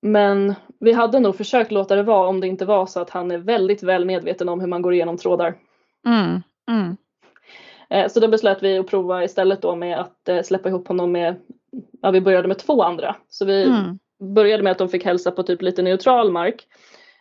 Men 0.00 0.54
vi 0.80 0.92
hade 0.92 1.20
nog 1.20 1.36
försökt 1.36 1.72
låta 1.72 1.96
det 1.96 2.02
vara 2.02 2.28
om 2.28 2.40
det 2.40 2.46
inte 2.46 2.64
var 2.64 2.86
så 2.86 3.00
att 3.00 3.10
han 3.10 3.30
är 3.30 3.38
väldigt 3.38 3.82
väl 3.82 4.04
medveten 4.04 4.48
om 4.48 4.60
hur 4.60 4.66
man 4.66 4.82
går 4.82 4.94
igenom 4.94 5.16
trådar. 5.16 5.54
Mm. 6.06 6.42
Mm. 6.70 6.96
Eh, 7.90 8.08
så 8.08 8.20
då 8.20 8.28
beslöt 8.28 8.62
vi 8.62 8.78
att 8.78 8.86
prova 8.86 9.24
istället 9.24 9.62
då 9.62 9.76
med 9.76 9.98
att 10.00 10.28
eh, 10.28 10.42
släppa 10.42 10.68
ihop 10.68 10.88
honom 10.88 11.12
med, 11.12 11.36
ja 12.02 12.10
vi 12.10 12.20
började 12.20 12.48
med 12.48 12.58
två 12.58 12.82
andra. 12.82 13.16
Så 13.28 13.44
vi 13.44 13.64
mm. 13.64 13.98
började 14.34 14.62
med 14.62 14.72
att 14.72 14.78
de 14.78 14.88
fick 14.88 15.04
hälsa 15.04 15.30
på 15.30 15.42
typ 15.42 15.62
lite 15.62 15.82
neutral 15.82 16.30
mark. 16.30 16.66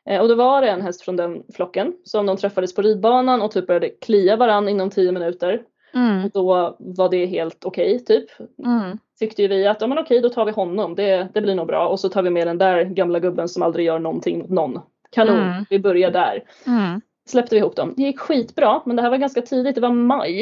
Eh, 0.07 0.21
och 0.21 0.27
då 0.27 0.35
var 0.35 0.61
det 0.61 0.69
en 0.69 0.81
häst 0.81 1.01
från 1.01 1.15
den 1.15 1.43
flocken 1.53 1.93
som 2.03 2.25
de 2.25 2.37
träffades 2.37 2.75
på 2.75 2.81
ridbanan 2.81 3.41
och 3.41 3.51
typ 3.51 3.67
började 3.67 3.89
klia 3.89 4.35
varann 4.35 4.69
inom 4.69 4.89
tio 4.89 5.11
minuter. 5.11 5.61
Mm. 5.93 6.25
Och 6.25 6.31
då 6.31 6.75
var 6.79 7.09
det 7.09 7.25
helt 7.25 7.65
okej 7.65 7.95
okay, 7.95 8.05
typ. 8.05 8.29
Mm. 8.65 8.97
Tyckte 9.19 9.41
ju 9.41 9.47
vi 9.47 9.67
att 9.67 9.81
ja 9.81 9.87
men 9.87 9.97
okej 9.97 10.21
då 10.21 10.29
tar 10.29 10.45
vi 10.45 10.51
honom, 10.51 10.95
det, 10.95 11.27
det 11.33 11.41
blir 11.41 11.55
nog 11.55 11.67
bra. 11.67 11.87
Och 11.87 11.99
så 11.99 12.09
tar 12.09 12.23
vi 12.23 12.29
med 12.29 12.47
den 12.47 12.57
där 12.57 12.83
gamla 12.83 13.19
gubben 13.19 13.47
som 13.47 13.63
aldrig 13.63 13.85
gör 13.85 13.99
någonting 13.99 14.39
mot 14.39 14.49
någon. 14.49 14.79
Kanon, 15.11 15.39
mm. 15.39 15.65
vi 15.69 15.79
börjar 15.79 16.11
där. 16.11 16.43
Mm. 16.67 17.01
Släppte 17.25 17.55
vi 17.55 17.59
ihop 17.59 17.75
dem. 17.75 17.93
Det 17.97 18.03
gick 18.03 18.19
skitbra 18.19 18.81
men 18.85 18.95
det 18.95 19.01
här 19.01 19.09
var 19.09 19.17
ganska 19.17 19.41
tidigt, 19.41 19.75
det 19.75 19.81
var 19.81 19.91
maj. 19.91 20.41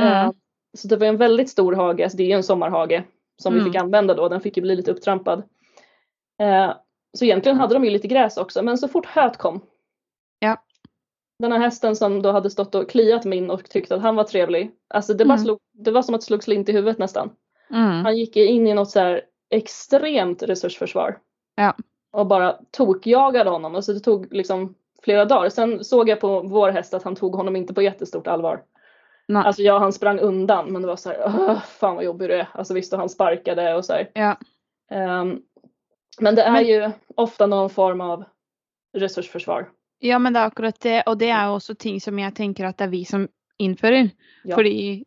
Uh, 0.00 0.30
så 0.76 0.88
det 0.88 0.96
var 0.96 1.06
en 1.06 1.16
väldigt 1.16 1.50
stor 1.50 1.72
hage, 1.72 2.02
alltså 2.02 2.16
det 2.16 2.22
är 2.22 2.26
ju 2.26 2.32
en 2.32 2.42
sommarhage 2.42 3.02
som 3.42 3.54
vi 3.54 3.60
fick 3.60 3.74
mm. 3.74 3.84
använda 3.84 4.14
då, 4.14 4.28
den 4.28 4.40
fick 4.40 4.56
ju 4.56 4.62
bli 4.62 4.76
lite 4.76 4.90
upptrampad. 4.90 5.38
Uh, 6.42 6.72
så 7.16 7.24
egentligen 7.24 7.58
hade 7.58 7.74
de 7.74 7.84
ju 7.84 7.90
lite 7.90 8.08
gräs 8.08 8.36
också 8.36 8.62
men 8.62 8.78
så 8.78 8.88
fort 8.88 9.06
höet 9.06 9.36
kom. 9.36 9.60
Ja. 10.38 10.56
Den 11.38 11.52
här 11.52 11.58
hästen 11.58 11.96
som 11.96 12.22
då 12.22 12.32
hade 12.32 12.50
stått 12.50 12.74
och 12.74 12.90
kliat 12.90 13.24
min 13.24 13.50
och 13.50 13.70
tyckte 13.70 13.94
att 13.94 14.02
han 14.02 14.16
var 14.16 14.24
trevlig. 14.24 14.70
Alltså 14.88 15.14
det, 15.14 15.24
bara 15.24 15.34
mm. 15.34 15.44
slog, 15.44 15.58
det 15.72 15.90
var 15.90 16.02
som 16.02 16.14
att 16.14 16.22
slog 16.22 16.44
slint 16.44 16.68
i 16.68 16.72
huvudet 16.72 16.98
nästan. 16.98 17.30
Mm. 17.70 18.04
Han 18.04 18.16
gick 18.16 18.36
in 18.36 18.66
i 18.66 18.74
något 18.74 18.90
så 18.90 19.00
här 19.00 19.22
extremt 19.50 20.42
resursförsvar. 20.42 21.18
Ja. 21.54 21.76
Och 22.12 22.26
bara 22.26 22.58
tokjagade 22.70 23.50
honom. 23.50 23.74
Alltså 23.74 23.92
det 23.92 24.00
tog 24.00 24.34
liksom 24.34 24.74
flera 25.02 25.24
dagar. 25.24 25.48
Sen 25.48 25.84
såg 25.84 26.08
jag 26.08 26.20
på 26.20 26.40
vår 26.42 26.70
häst 26.70 26.94
att 26.94 27.02
han 27.02 27.16
tog 27.16 27.34
honom 27.34 27.56
inte 27.56 27.74
på 27.74 27.82
jättestort 27.82 28.26
allvar. 28.26 28.62
Nej. 29.28 29.42
Alltså 29.46 29.62
ja, 29.62 29.78
han 29.78 29.92
sprang 29.92 30.18
undan 30.18 30.72
men 30.72 30.82
det 30.82 30.88
var 30.88 30.96
så 30.96 31.08
här, 31.08 31.54
fan 31.66 31.96
vad 31.96 32.04
jobbig 32.04 32.28
du 32.28 32.34
är. 32.34 32.48
Alltså 32.52 32.74
visst 32.74 32.92
och 32.92 32.98
han 32.98 33.08
sparkade 33.08 33.74
och 33.74 33.84
så 33.84 33.92
här. 33.92 34.10
Ja. 34.14 34.36
Um, 35.20 35.42
men 36.20 36.34
det 36.34 36.42
är 36.42 36.52
men... 36.52 36.66
ju 36.66 36.90
ofta 37.14 37.46
någon 37.46 37.70
form 37.70 38.00
av 38.00 38.24
resursförsvar. 38.98 39.68
Ja 39.98 40.18
men 40.18 40.32
det 40.32 40.40
är 40.40 40.46
akkurat 40.46 40.80
det 40.80 41.02
och 41.02 41.18
det 41.18 41.28
är 41.28 41.50
också 41.50 41.74
ting 41.74 42.00
som 42.00 42.18
jag 42.18 42.34
tänker 42.34 42.64
att 42.64 42.78
det 42.78 42.84
är 42.84 42.88
vi 42.88 43.04
som 43.04 43.28
inför. 43.58 44.10
Ja. 44.44 44.54
För 44.54 44.66
i, 44.66 45.04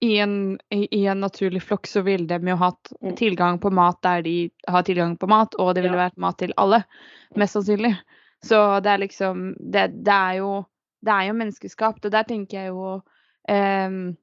i, 0.00 0.18
en, 0.18 0.58
i 0.70 1.06
en 1.06 1.20
naturlig 1.20 1.62
flock 1.62 1.86
så 1.86 2.00
vill 2.00 2.26
de 2.26 2.48
ju 2.48 2.54
ha 2.54 2.76
mm. 3.00 3.16
tillgång 3.16 3.58
på 3.58 3.70
mat 3.70 4.02
där 4.02 4.22
de 4.22 4.50
har 4.66 4.82
tillgång 4.82 5.16
på 5.16 5.26
mat 5.26 5.54
och 5.54 5.74
det 5.74 5.80
vill 5.80 5.90
ja. 5.90 5.96
vara 5.96 6.10
mat 6.16 6.38
till 6.38 6.52
alla. 6.56 6.82
Mest 7.34 7.52
sannolikt. 7.52 7.98
Så 8.46 8.80
det 8.80 8.90
är 8.90 8.98
liksom, 8.98 9.56
det, 9.60 9.86
det 9.86 10.10
är 10.10 10.34
ju 10.34 10.64
det 11.00 11.10
är 11.10 11.24
ju 11.24 11.32
människoskapt 11.32 12.04
och 12.04 12.10
där 12.10 12.22
tänker 12.22 12.56
jag 12.60 12.66
ju 12.66 12.94
um, 13.56 14.16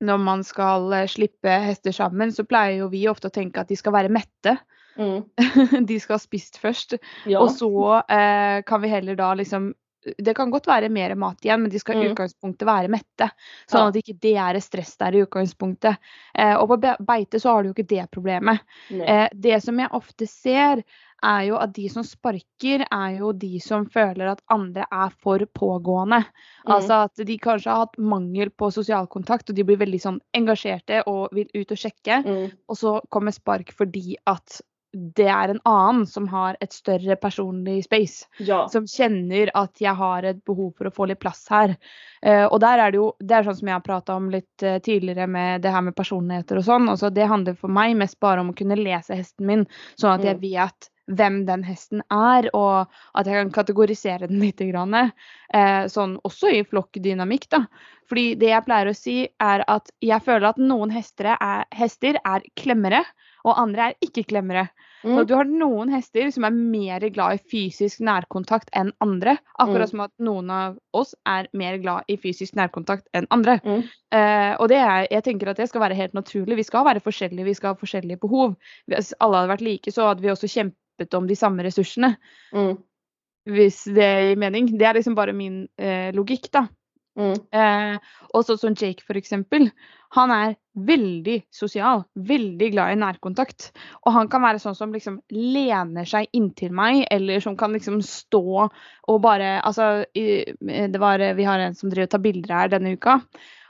när 0.00 0.16
man 0.16 0.44
ska 0.44 1.06
släppa 1.08 1.48
hästar 1.48 1.92
samman 1.92 2.32
så 2.32 2.44
plejer 2.44 2.72
ju 2.72 2.88
vi 2.88 3.08
ofta 3.08 3.26
att 3.26 3.32
tänka 3.32 3.60
att 3.60 3.68
de 3.68 3.76
ska 3.76 3.90
vara 3.90 4.08
mätta. 4.08 4.56
Mm. 4.96 5.22
de 5.86 6.00
ska 6.00 6.14
ha 6.14 6.18
spist 6.18 6.56
först. 6.56 6.94
Ja. 7.26 7.40
Och 7.40 7.50
så 7.50 7.94
eh, 8.08 8.62
kan 8.66 8.82
vi 8.82 8.88
heller 8.88 9.16
då 9.16 9.34
liksom 9.34 9.74
det 10.18 10.34
kan 10.34 10.50
godt 10.50 10.68
være 10.68 10.88
mer 10.88 11.14
mat 11.14 11.44
igjen, 11.44 11.62
men 11.62 11.70
de 11.70 11.78
skal 11.80 11.98
i 11.98 12.04
mm. 12.04 12.12
utgangspunktet 12.12 12.68
være 12.68 12.88
mette. 12.92 13.28
Sånn 13.68 13.90
at 13.90 13.98
ikke 14.00 14.16
det 14.22 14.32
er 14.40 14.58
stress 14.64 14.94
der 15.00 15.16
i 15.16 15.20
utgangspunktet. 15.26 16.00
Eh, 16.34 16.54
og 16.56 16.70
på 16.72 16.78
beite 17.04 17.40
så 17.40 17.52
har 17.52 17.62
du 17.62 17.70
jo 17.70 17.76
ikke 17.76 17.90
det 17.90 18.06
problemet. 18.14 18.64
Eh, 18.90 19.26
det 19.32 19.60
som 19.64 19.78
jeg 19.80 19.92
ofte 19.96 20.28
ser, 20.30 20.82
er 21.20 21.42
jo 21.50 21.58
at 21.60 21.74
de 21.76 21.84
som 21.92 22.04
sparker, 22.06 22.86
er 22.86 23.18
jo 23.18 23.34
de 23.36 23.60
som 23.60 23.84
føler 23.92 24.30
at 24.32 24.40
andre 24.52 24.86
er 24.88 25.12
for 25.20 25.44
pågående. 25.56 26.22
Mm. 26.64 26.72
Altså 26.78 27.02
at 27.04 27.24
de 27.28 27.36
kanskje 27.42 27.72
har 27.72 27.84
hatt 27.84 28.00
mangel 28.00 28.52
på 28.56 28.70
sosial 28.72 29.08
kontakt, 29.12 29.50
og 29.50 29.58
de 29.58 29.66
blir 29.68 29.80
veldig 29.82 30.00
sånn 30.00 30.20
engasjerte 30.36 31.02
og 31.10 31.36
vil 31.36 31.50
ut 31.52 31.76
og 31.76 31.82
sjekke. 31.84 32.22
Mm. 32.24 32.56
Og 32.72 32.80
så 32.80 32.96
kommer 33.12 33.36
spark 33.36 33.74
fordi 33.76 34.16
at 34.30 34.62
det 34.92 35.26
är 35.26 35.48
en 35.48 35.60
annan 35.62 36.06
som 36.06 36.28
har 36.28 36.56
ett 36.60 36.72
större 36.72 37.16
personlig 37.16 37.84
space. 37.84 38.26
Ja. 38.38 38.68
Som 38.68 38.86
känner 38.86 39.50
att 39.54 39.80
jag 39.80 39.94
har 39.94 40.22
ett 40.22 40.44
behov 40.44 40.74
för 40.78 40.84
att 40.84 40.94
få 40.94 41.06
lite 41.06 41.20
plats 41.20 41.46
här. 41.50 41.76
Uh, 42.26 42.44
och 42.44 42.60
där 42.60 42.78
är 42.78 42.92
det 42.92 42.96
ju, 42.96 43.10
det 43.18 43.34
är 43.34 43.42
sånt 43.42 43.58
som 43.58 43.68
jag 43.68 43.84
pratade 43.84 44.16
om 44.16 44.30
lite 44.30 44.80
tidigare 44.80 45.26
med 45.26 45.60
det 45.60 45.68
här 45.68 45.80
med 45.80 45.96
personligheter 45.96 46.56
och 46.56 46.64
sånt. 46.64 46.90
Alltså 46.90 47.10
det 47.10 47.24
handlar 47.24 47.54
för 47.54 47.68
mig 47.68 47.94
mest 47.94 48.20
bara 48.20 48.40
om 48.40 48.50
att 48.50 48.56
kunna 48.56 48.74
läsa 48.74 49.14
hästen 49.14 49.46
min 49.46 49.66
så 49.94 50.08
att 50.08 50.20
mm. 50.20 50.32
jag 50.32 50.40
vet 50.40 50.76
vem 51.06 51.46
den 51.46 51.62
hästen 51.62 52.02
är 52.08 52.56
och 52.56 52.80
att 53.12 53.26
jag 53.26 53.34
kan 53.34 53.50
kategorisera 53.50 54.18
den 54.18 54.40
lite 54.40 54.64
grann. 54.64 54.94
Eh, 55.54 55.86
sån 55.86 56.20
också 56.24 56.48
i 56.48 56.64
flockdynamik 56.64 57.50
då. 57.50 57.64
För 58.08 58.36
det 58.36 58.46
jag 58.46 58.64
plejer 58.64 58.86
att 58.86 58.96
säga 58.96 59.28
är 59.38 59.64
att 59.66 59.90
jag 59.98 60.24
känner 60.24 60.42
att 60.42 60.56
någon 60.56 60.90
hästar 60.90 61.24
är, 61.24 61.64
hästar 61.70 62.18
är 62.24 62.42
klämmare 62.54 63.04
och 63.42 63.58
andra 63.58 63.84
är 63.84 63.94
icke-klemmere. 64.00 64.68
Mm. 65.04 65.26
du 65.26 65.34
har 65.34 65.44
noen 65.44 65.88
hester 65.88 66.30
som 66.30 66.44
är 66.44 66.50
mer 66.50 67.00
glad 67.00 67.34
i 67.34 67.38
fysisk 67.50 68.00
närkontakt 68.00 68.68
än 68.72 68.92
andra. 68.98 69.36
Akkurat 69.54 69.76
mm. 69.76 69.88
som 69.88 70.00
att 70.00 70.18
någon 70.18 70.50
av 70.50 70.78
oss 70.90 71.14
är 71.24 71.48
mer 71.52 71.76
glad 71.76 72.02
i 72.06 72.16
fysisk 72.18 72.54
närkontakt 72.54 73.06
än 73.12 73.26
andra. 73.30 73.58
Mm. 73.64 73.82
Och 74.58 74.68
det 74.68 74.76
är, 74.76 75.08
jag 75.10 75.24
tänker 75.24 75.46
att 75.46 75.56
det 75.56 75.66
ska 75.66 75.78
vara 75.78 75.94
helt 75.94 76.12
naturligt. 76.12 76.58
Vi 76.58 76.64
ska 76.64 76.82
vara 76.84 77.00
olika, 77.04 77.44
vi 77.44 77.54
ska 77.54 77.68
ha 77.68 77.76
olika 77.82 78.16
behov. 78.16 78.54
Alla 79.18 79.36
hade 79.36 79.48
varit 79.48 79.60
lika 79.60 79.92
så 79.92 80.06
hade 80.06 80.22
vi 80.22 80.30
också 80.30 80.48
kämpat 80.48 81.14
om 81.14 81.26
de 81.26 81.36
samma 81.36 81.64
resurserna. 81.64 82.14
Mm. 82.52 82.76
Hvis 83.44 83.84
det 83.84 84.04
är 84.04 84.36
mening. 84.36 84.78
Det 84.78 84.84
är 84.84 84.94
liksom 84.94 85.14
bara 85.14 85.32
min 85.32 85.68
logik 86.12 86.52
då. 86.52 86.66
Mm. 87.18 87.32
Eh, 87.52 88.00
och 88.34 88.46
sånn 88.46 88.58
som 88.58 88.74
Jake 88.78 89.02
för 89.06 89.16
exempel. 89.16 89.70
Han 90.08 90.30
är 90.30 90.56
väldigt 90.74 91.54
social, 91.54 92.02
väldigt 92.14 92.72
glad 92.72 92.92
i 92.92 92.96
närkontakt. 92.96 93.72
Och 93.90 94.12
han 94.12 94.28
kan 94.28 94.42
vara 94.42 94.58
sån 94.58 94.74
som 94.74 94.92
liksom 94.92 95.20
lener 95.28 96.04
sig 96.04 96.26
inntil 96.32 96.72
meg, 96.72 96.94
mig 96.94 97.08
eller 97.10 97.40
som 97.40 97.56
kan 97.56 97.72
liksom 97.72 98.02
stå 98.02 98.68
och 99.02 99.20
bara, 99.20 99.60
alltså 99.60 100.04
det 100.92 100.98
var, 100.98 101.34
vi 101.34 101.44
har 101.44 101.58
en 101.58 101.74
som 101.74 101.90
driver 101.90 102.06
og 102.06 102.10
tar 102.10 102.18
bilder 102.18 102.54
här 102.54 102.68
denna 102.68 102.90
uka. 102.90 103.20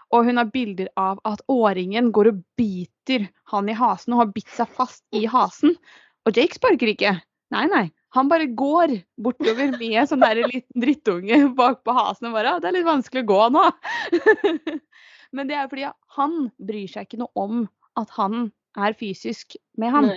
Och 0.09 0.25
hon 0.25 0.37
har 0.37 0.45
bilder 0.45 0.89
av 0.97 1.21
att 1.25 1.41
åringen 1.47 2.13
går 2.13 2.27
och 2.27 2.43
biter 2.57 3.27
han 3.45 3.69
i 3.69 3.73
hasen 3.73 4.13
och 4.13 4.19
har 4.19 4.27
bitt 4.27 4.49
sig 4.49 4.67
fast 4.67 5.05
i 5.11 5.27
hasen. 5.27 5.77
Och 6.25 6.37
Jake 6.37 6.55
sparkar 6.55 6.87
inte. 6.87 7.21
Nej, 7.51 7.69
nej. 7.69 7.91
Han 8.13 8.29
bara 8.29 8.45
går 8.45 8.89
bortover 9.17 9.79
med 9.79 10.01
en 10.01 10.07
sån 10.07 10.21
där 10.21 10.35
liten 10.53 10.81
drittunge 10.81 11.49
bak 11.49 11.85
på 11.85 11.91
hasen 11.91 12.27
och 12.27 12.33
bara 12.33 12.61
det 12.61 12.69
är 12.69 12.73
lite 12.73 12.85
vanskligt 12.85 13.21
att 13.21 13.27
gå 13.27 13.49
nu. 13.49 13.71
Men 15.33 15.49
det 15.49 15.55
är 15.55 15.69
för 15.69 15.77
att 15.77 15.97
han 16.07 16.51
bryr 16.59 16.89
sig 16.89 17.07
inte 17.11 17.27
om 17.33 17.69
att 17.95 18.11
han 18.11 18.51
är 18.79 18.93
fysisk 18.93 19.57
med 19.77 19.91
han. 19.91 20.11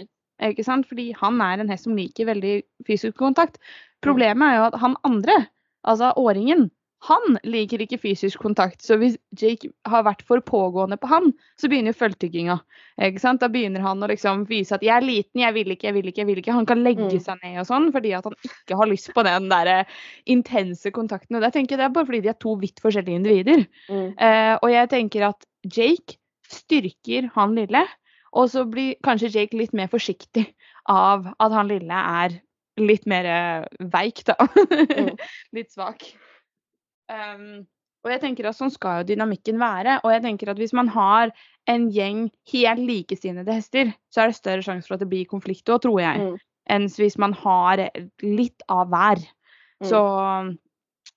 Ikke 0.44 0.64
sant? 0.64 0.88
Fordi 0.90 1.14
han 1.18 1.42
är 1.42 1.58
en 1.58 1.70
häst 1.70 1.84
som 1.84 1.96
liker 1.96 2.26
väldigt 2.26 2.66
fysisk 2.88 3.18
kontakt. 3.18 3.58
Problemet 4.02 4.46
är 4.46 4.54
ju 4.54 4.60
att 4.60 4.76
han 4.76 4.96
andra, 5.04 5.46
alltså 5.82 6.12
åringen, 6.16 6.70
han 7.04 7.38
liker 7.44 7.82
ikke 7.84 8.00
fysisk 8.00 8.40
kontakt, 8.40 8.80
så 8.86 8.96
hvis 9.00 9.18
Jake 9.36 9.68
har 9.92 10.06
vært 10.08 10.22
for 10.28 10.40
pågående 10.46 10.96
på 11.00 11.10
han, 11.12 11.34
så 11.60 11.68
begynner 11.68 11.92
jo 11.92 12.00
følgetygginga. 12.00 12.56
Da 13.42 13.50
begynner 13.52 13.84
han 13.84 14.06
å 14.06 14.08
liksom 14.08 14.46
vise 14.48 14.76
at 14.78 14.86
'jeg 14.86 14.96
er 14.96 15.04
liten, 15.04 15.42
jeg 15.42 15.54
vil 15.54 15.74
ikke, 15.76 15.88
jeg 15.88 15.94
vil 15.98 16.08
ikke'. 16.08 16.22
jeg 16.22 16.28
vil 16.28 16.40
ikke. 16.40 16.56
Han 16.56 16.66
kan 16.66 16.84
legge 16.84 17.10
mm. 17.10 17.20
seg 17.20 17.44
ned 17.44 17.60
og 17.60 17.68
sånn 17.68 17.92
fordi 17.92 18.14
at 18.16 18.24
han 18.24 18.38
ikke 18.48 18.80
har 18.80 18.88
lyst 18.88 19.12
på 19.14 19.24
den 19.28 19.50
der 19.50 19.68
eh, 19.68 19.92
intense 20.26 20.92
kontakten. 20.92 21.36
Og 21.36 21.42
det 21.42 21.52
tenker 21.54 21.76
jeg 21.76 21.84
det 21.84 21.90
er 21.90 21.98
bare 21.98 22.06
fordi 22.06 22.22
de 22.22 22.32
er 22.32 22.40
to 22.40 22.56
vidt 22.56 22.80
forskjellige 22.80 23.20
individer. 23.20 23.68
Mm. 23.90 24.16
Uh, 24.16 24.56
og 24.64 24.72
jeg 24.72 24.90
tenker 24.90 25.28
at 25.28 25.46
Jake 25.68 26.16
styrker 26.48 27.32
han 27.36 27.56
lille, 27.56 27.84
og 28.32 28.50
så 28.50 28.64
blir 28.64 28.96
kanskje 29.04 29.34
Jake 29.34 29.58
litt 29.58 29.74
mer 29.74 29.92
forsiktig 29.92 30.48
av 30.88 31.28
at 31.40 31.52
han 31.52 31.68
lille 31.68 31.94
er 31.94 32.40
litt 32.82 33.06
mer 33.06 33.26
eh, 33.26 33.66
veik, 33.94 34.24
da. 34.26 34.36
Mm. 34.40 35.18
litt 35.58 35.72
svak. 35.74 36.14
Um, 37.12 37.66
och 38.04 38.12
jag 38.12 38.22
tänker 38.22 38.44
att 38.44 38.56
så 38.58 38.70
ska 38.70 38.98
ju 38.98 39.04
dynamiken 39.04 39.60
vara. 39.60 40.00
Och 40.00 40.14
jag 40.14 40.22
tänker 40.22 40.48
att 40.48 40.60
om 40.60 40.68
man 40.74 40.90
har 40.90 41.32
en 41.66 41.90
gäng 41.90 42.32
helt 42.52 42.80
likasinnade 42.80 43.52
hästar 43.52 43.92
så 44.10 44.22
är 44.22 44.28
det 44.28 44.34
större 44.34 44.64
chans 44.64 44.88
för 44.88 44.94
att 44.96 45.00
det 45.00 45.06
blir 45.06 45.26
konflikt 45.26 45.66
då 45.66 45.80
tror 45.80 46.02
jag. 46.02 46.16
Mm. 46.16 46.38
Än 46.70 46.84
om 46.84 47.10
man 47.18 47.34
har 47.34 47.90
lite 48.22 48.66
av 48.68 48.90
var. 48.90 49.18
Mm. 49.80 49.90
Så 49.90 50.22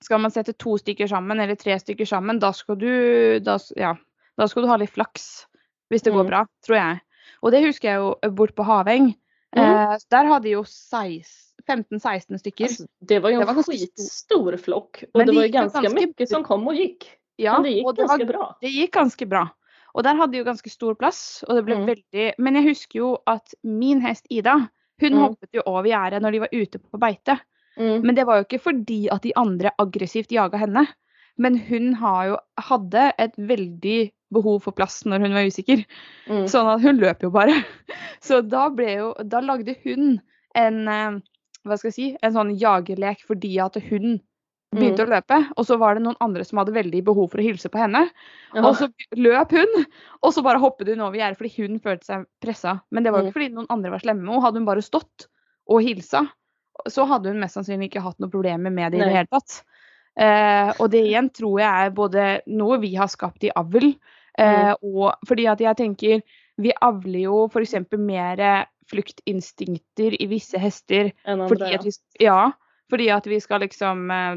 ska 0.03 0.17
man 0.17 0.31
sätta 0.31 0.53
två 0.53 0.77
stycken 0.77 1.09
samman 1.09 1.39
eller 1.39 1.55
tre 1.55 1.79
stycken 1.79 2.07
samman 2.07 2.39
då 2.39 2.53
ska 2.53 2.75
du, 2.75 3.39
då, 3.39 3.59
ja, 3.75 3.97
då 4.37 4.47
ska 4.47 4.61
du 4.61 4.67
ha 4.67 4.77
lite 4.77 4.93
flax. 4.93 5.21
Om 5.89 5.97
det 6.03 6.07
mm. 6.07 6.17
går 6.17 6.23
bra 6.23 6.47
tror 6.65 6.77
jag. 6.77 6.97
Och 7.39 7.51
det 7.51 7.59
huskar 7.59 7.91
jag 7.91 8.15
ju 8.23 8.29
bort 8.31 8.55
på 8.55 8.63
Haväng. 8.63 9.15
Mm. 9.55 9.91
Eh, 9.91 9.97
där 10.09 10.25
hade 10.25 10.49
ju 10.49 10.57
15-16 11.67 12.37
stycken. 12.37 12.65
Alltså, 12.65 12.83
det 12.99 13.19
var 13.19 13.29
ju 13.29 13.35
en 13.35 13.55
var 13.55 13.63
skitstor 13.63 14.57
flock 14.57 15.03
och 15.13 15.19
det, 15.19 15.25
det 15.25 15.35
var 15.35 15.43
ju 15.43 15.49
ganska, 15.49 15.81
ganska 15.81 16.07
mycket 16.07 16.29
som 16.29 16.43
kom 16.43 16.67
och 16.67 16.75
gick. 16.75 17.11
Ja, 17.35 17.53
men 17.53 17.63
det 17.63 17.69
gick 17.69 17.87
det 17.95 18.01
ganska 18.01 18.25
var, 18.25 18.33
bra. 18.33 18.57
Det 18.61 18.67
gick 18.67 18.93
ganska 18.93 19.25
bra. 19.25 19.49
Och 19.85 20.03
där 20.03 20.15
hade 20.15 20.37
ju 20.37 20.43
ganska 20.43 20.69
stor 20.69 20.95
plats 20.95 21.43
och 21.47 21.55
det 21.55 21.63
blev 21.63 21.77
mm. 21.77 21.87
väldigt, 21.87 22.35
men 22.37 22.55
jag 22.55 22.61
huskar 22.63 22.99
ju 22.99 23.15
att 23.25 23.53
min 23.63 24.01
häst 24.01 24.25
Ida, 24.29 24.67
hon 24.99 25.11
mm. 25.11 25.19
hoppade 25.19 25.49
ju 25.53 25.61
över 25.65 25.89
gärdet 25.89 26.21
när 26.21 26.31
de 26.31 26.39
var 26.39 26.49
ute 26.51 26.79
på 26.79 26.97
bete. 26.97 27.37
Mm. 27.77 28.01
Men 28.01 28.15
det 28.15 28.23
var 28.23 28.35
ju 28.35 28.39
inte 28.39 28.59
för 28.59 28.73
att 29.11 29.21
de 29.21 29.33
andra 29.35 29.71
aggressivt 29.77 30.31
jagade 30.31 30.57
henne. 30.57 30.85
Men 31.35 31.59
hon 31.69 31.93
har 31.93 32.25
ju, 32.25 32.35
hade 32.55 32.99
ett 33.17 33.33
väldigt 33.37 34.13
behov 34.29 34.59
för 34.59 34.71
plats 34.71 35.05
när 35.05 35.19
hon 35.19 35.33
var 35.33 35.45
osäker. 35.45 35.83
Mm. 36.27 36.47
Så 36.47 36.77
hon 36.77 36.97
löp 36.97 37.23
ju 37.23 37.29
bara. 37.29 37.63
Så 38.19 38.41
då, 38.41 38.69
blev 38.69 38.89
ju, 38.89 39.13
då 39.23 39.41
lagde 39.41 39.75
hon 39.83 40.19
en 40.53 40.87
eh, 41.65 41.69
vad 41.69 41.79
ska 41.79 41.87
jag 41.87 41.93
säga, 41.93 42.17
en 42.21 42.33
sån 42.33 42.55
jagerlek 42.55 43.21
för 43.21 43.61
att 43.61 43.77
hon 43.89 44.19
begynte 44.75 45.03
mm. 45.03 45.07
å 45.07 45.15
løpe. 45.15 45.37
Og 45.55 45.67
så 45.67 45.77
var 45.79 45.95
det 45.95 46.03
noen 46.05 46.19
andre 46.23 46.45
som 46.45 46.59
hadde 46.61 46.75
veldig 46.75 47.03
behov 47.07 47.29
for 47.31 47.41
å 47.41 47.45
hilse 47.45 47.71
på 47.71 47.79
henne. 47.79 48.07
Ja. 48.53 48.63
Og 48.67 48.75
så 48.79 48.89
løp 49.15 49.55
hun, 49.55 49.85
og 50.21 50.33
så 50.35 50.43
bare 50.45 50.61
hoppet 50.61 50.91
hun 50.91 51.05
over 51.05 51.19
gjerdet 51.19 51.39
fordi 51.39 51.53
hun 51.61 51.79
følte 51.83 52.09
seg 52.09 52.27
pressa. 52.43 52.79
Men 52.91 53.05
det 53.05 53.13
var 53.13 53.21
jo 53.21 53.27
mm. 53.27 53.31
ikke 53.31 53.39
fordi 53.39 53.53
noen 53.55 53.71
andre 53.73 53.93
var 53.93 54.03
slemme 54.03 54.23
med 54.23 54.33
henne. 54.33 54.45
Hadde 54.47 54.61
hun 54.61 54.69
bare 54.69 54.85
stått 54.85 55.29
og 55.67 55.83
hilsa, 55.83 56.25
så 56.87 57.07
hadde 57.09 57.33
hun 57.33 57.41
mest 57.41 57.57
sannsynlig 57.57 57.89
ikke 57.89 58.05
hatt 58.05 58.19
noe 58.23 58.31
problemer 58.31 58.71
med 58.71 58.93
det 58.93 59.01
i 59.01 59.05
det 59.05 59.15
hele 59.15 59.31
tatt. 59.31 59.61
Eh, 60.17 60.69
og 60.79 60.89
det 60.93 61.03
igjen 61.05 61.27
tror 61.35 61.59
jeg 61.61 61.87
er 61.87 61.95
både 61.95 62.27
noe 62.49 62.79
vi 62.81 62.93
har 62.97 63.09
skapt 63.11 63.43
i 63.45 63.51
avl, 63.53 63.91
eh, 64.39 64.71
mm. 64.71 64.85
og 64.87 65.27
fordi 65.29 65.45
at 65.51 65.61
jeg 65.61 65.77
tenker 65.77 66.23
vi 66.57 66.71
avler 66.81 67.19
jo 67.27 67.43
f.eks. 67.51 67.75
mer 68.01 68.41
flyktinstinkter 68.89 70.21
i 70.21 70.25
vissa 70.25 70.57
hästar. 70.57 71.11
Fordi 71.47 71.75
at 71.75 71.85
vi, 71.85 71.91
ja, 72.19 72.51
fordi 72.89 73.09
at 73.09 73.27
vi 73.27 73.41
ska 73.41 73.57
liksom 73.57 74.11
eh, 74.11 74.35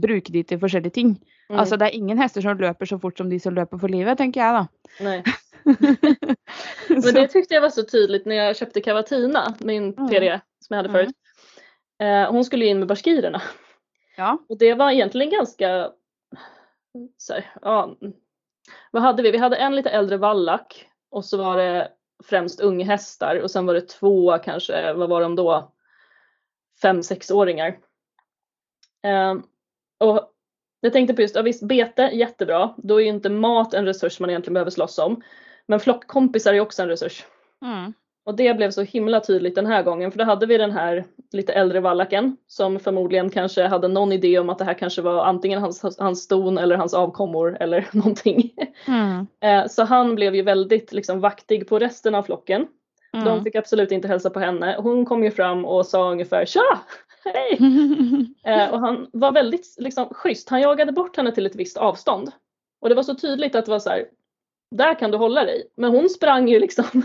bruke 0.00 0.32
de 0.32 0.44
till 0.44 0.64
olika 0.64 0.90
ting. 0.90 1.20
Mm. 1.48 1.60
Altså 1.60 1.76
det 1.76 1.84
är 1.84 1.94
ingen 1.94 2.18
hästar 2.18 2.40
som 2.40 2.58
löper 2.58 2.86
så 2.86 2.98
fort 2.98 3.18
som 3.18 3.30
de 3.30 3.40
som 3.40 3.54
löper 3.54 3.78
för 3.78 3.88
livet, 3.88 4.18
tänker 4.18 4.40
jag 4.40 4.54
då. 4.54 4.66
Nej. 5.00 5.24
Men 6.88 7.14
det 7.14 7.28
tyckte 7.28 7.54
jag 7.54 7.60
var 7.60 7.70
så 7.70 7.82
tydligt 7.82 8.26
när 8.26 8.36
jag 8.36 8.56
köpte 8.56 8.80
Cavatina, 8.80 9.54
min 9.60 9.94
mm. 9.98 10.08
som 10.60 10.68
jag 10.68 10.76
hade 10.76 10.90
förut. 10.90 11.16
Mm. 11.98 12.22
Eh, 12.24 12.30
hon 12.30 12.44
skulle 12.44 12.66
in 12.66 12.78
med 12.78 12.88
barskirerna. 12.88 13.42
Ja. 14.16 14.38
Och 14.48 14.58
det 14.58 14.74
var 14.74 14.90
egentligen 14.90 15.30
ganska, 15.30 15.90
så 17.16 17.32
här, 17.32 17.52
ja, 17.62 17.96
vad 18.90 19.02
hade 19.02 19.22
vi? 19.22 19.30
Vi 19.30 19.38
hade 19.38 19.56
en 19.56 19.76
lite 19.76 19.90
äldre 19.90 20.16
vallack 20.16 20.86
och 21.10 21.24
så 21.24 21.36
var 21.36 21.56
det 21.56 21.88
främst 22.24 22.60
unghästar 22.60 23.36
och 23.36 23.50
sen 23.50 23.66
var 23.66 23.74
det 23.74 23.88
två 23.88 24.38
kanske, 24.38 24.92
vad 24.92 25.08
var 25.08 25.20
de 25.20 25.36
då? 25.36 25.72
Fem, 26.82 27.02
sexåringar. 27.02 27.78
Eh, 29.04 29.34
och 29.98 30.32
jag 30.80 30.92
tänkte 30.92 31.14
på 31.14 31.22
just, 31.22 31.36
ja 31.36 31.42
visst 31.42 31.62
bete 31.62 32.02
jättebra, 32.02 32.74
då 32.76 33.00
är 33.00 33.04
ju 33.04 33.10
inte 33.10 33.30
mat 33.30 33.74
en 33.74 33.86
resurs 33.86 34.20
man 34.20 34.30
egentligen 34.30 34.54
behöver 34.54 34.70
slåss 34.70 34.98
om. 34.98 35.22
Men 35.66 35.80
flockkompisar 35.80 36.54
är 36.54 36.60
också 36.60 36.82
en 36.82 36.88
resurs. 36.88 37.26
Mm. 37.62 37.92
Och 38.24 38.34
det 38.34 38.56
blev 38.56 38.70
så 38.70 38.82
himla 38.82 39.20
tydligt 39.20 39.54
den 39.54 39.66
här 39.66 39.82
gången 39.82 40.10
för 40.10 40.18
då 40.18 40.24
hade 40.24 40.46
vi 40.46 40.58
den 40.58 40.70
här 40.70 41.04
lite 41.32 41.52
äldre 41.52 41.80
vallaken 41.80 42.36
som 42.46 42.80
förmodligen 42.80 43.30
kanske 43.30 43.66
hade 43.66 43.88
någon 43.88 44.12
idé 44.12 44.38
om 44.38 44.50
att 44.50 44.58
det 44.58 44.64
här 44.64 44.74
kanske 44.74 45.02
var 45.02 45.24
antingen 45.24 45.60
hans, 45.60 45.98
hans 45.98 46.22
ston 46.22 46.58
eller 46.58 46.76
hans 46.76 46.94
avkommor 46.94 47.56
eller 47.60 47.88
någonting. 47.92 48.52
Mm. 48.86 49.26
Eh, 49.40 49.68
så 49.68 49.84
han 49.84 50.14
blev 50.14 50.34
ju 50.34 50.42
väldigt 50.42 50.92
liksom 50.92 51.20
vaktig 51.20 51.68
på 51.68 51.78
resten 51.78 52.14
av 52.14 52.22
flocken. 52.22 52.66
Mm. 53.12 53.24
De 53.24 53.44
fick 53.44 53.54
absolut 53.54 53.92
inte 53.92 54.08
hälsa 54.08 54.30
på 54.30 54.40
henne. 54.40 54.76
Hon 54.78 55.04
kom 55.04 55.24
ju 55.24 55.30
fram 55.30 55.64
och 55.64 55.86
sa 55.86 56.10
ungefär 56.10 56.44
tja! 56.44 56.80
Hej! 57.24 57.58
Eh, 58.44 58.70
och 58.70 58.80
han 58.80 59.06
var 59.12 59.32
väldigt 59.32 59.74
liksom, 59.78 60.08
schysst. 60.14 60.48
Han 60.48 60.60
jagade 60.60 60.92
bort 60.92 61.16
henne 61.16 61.32
till 61.32 61.46
ett 61.46 61.56
visst 61.56 61.76
avstånd. 61.76 62.30
Och 62.80 62.88
det 62.88 62.94
var 62.94 63.02
så 63.02 63.14
tydligt 63.14 63.54
att 63.54 63.64
det 63.64 63.70
var 63.70 63.78
så 63.78 63.90
här, 63.90 64.04
där 64.70 64.98
kan 64.98 65.10
du 65.10 65.16
hålla 65.16 65.44
dig. 65.44 65.70
Men 65.76 65.90
hon 65.90 66.08
sprang 66.08 66.48
ju 66.48 66.58
liksom 66.58 66.84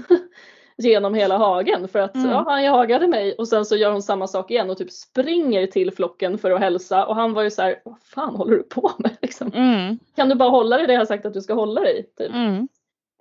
genom 0.78 1.14
hela 1.14 1.38
hagen 1.38 1.88
för 1.88 2.00
att 2.00 2.16
Mm. 2.16 2.30
ja, 2.30 2.44
han 2.48 2.64
jagade 2.64 3.08
mig 3.08 3.34
och 3.34 3.48
sen 3.48 3.66
så 3.66 3.76
gör 3.76 3.92
hon 3.92 4.02
samma 4.02 4.28
sak 4.28 4.52
igen 4.52 4.70
och 4.70 4.78
typ 4.78 4.92
springer 4.92 5.68
till 5.68 5.92
flocken 5.92 6.38
för 6.38 6.52
att 6.52 6.60
hälsa 6.60 7.06
och 7.06 7.16
han 7.16 7.34
var 7.34 7.44
ju 7.44 7.50
så 7.50 7.62
här, 7.62 7.82
vad 7.86 8.02
fan 8.02 8.36
håller 8.36 8.58
du 8.58 8.64
på 8.64 8.92
med 8.98 9.18
liksom? 9.22 9.52
Mm. 9.54 10.00
Kan 10.16 10.30
du 10.30 10.36
bara 10.36 10.50
hålla 10.50 10.78
dig 10.78 10.88
det 10.88 10.94
jag 10.94 11.02
har 11.02 11.06
sagt 11.06 11.26
att 11.26 11.34
du 11.34 11.42
ska 11.42 11.54
hålla 11.54 11.82
dig? 11.82 12.10
Typ. 12.18 12.30
Mm. 12.30 12.68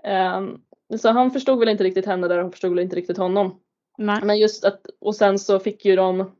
Ehm, 0.04 0.58
så 0.98 1.10
han 1.10 1.30
förstod 1.30 1.58
väl 1.58 1.68
inte 1.68 1.84
riktigt 1.84 2.06
henne 2.06 2.28
där 2.28 2.36
och 2.36 2.42
hon 2.42 2.52
förstod 2.52 2.70
väl 2.70 2.78
inte 2.84 2.96
riktigt 2.96 3.18
honom. 3.18 3.60
Nej. 3.98 4.20
Men 4.22 4.38
just 4.38 4.64
att, 4.64 4.80
och 5.00 5.14
sen 5.14 5.38
så 5.38 5.58
fick 5.58 5.84
ju 5.84 5.96
de, 5.96 6.30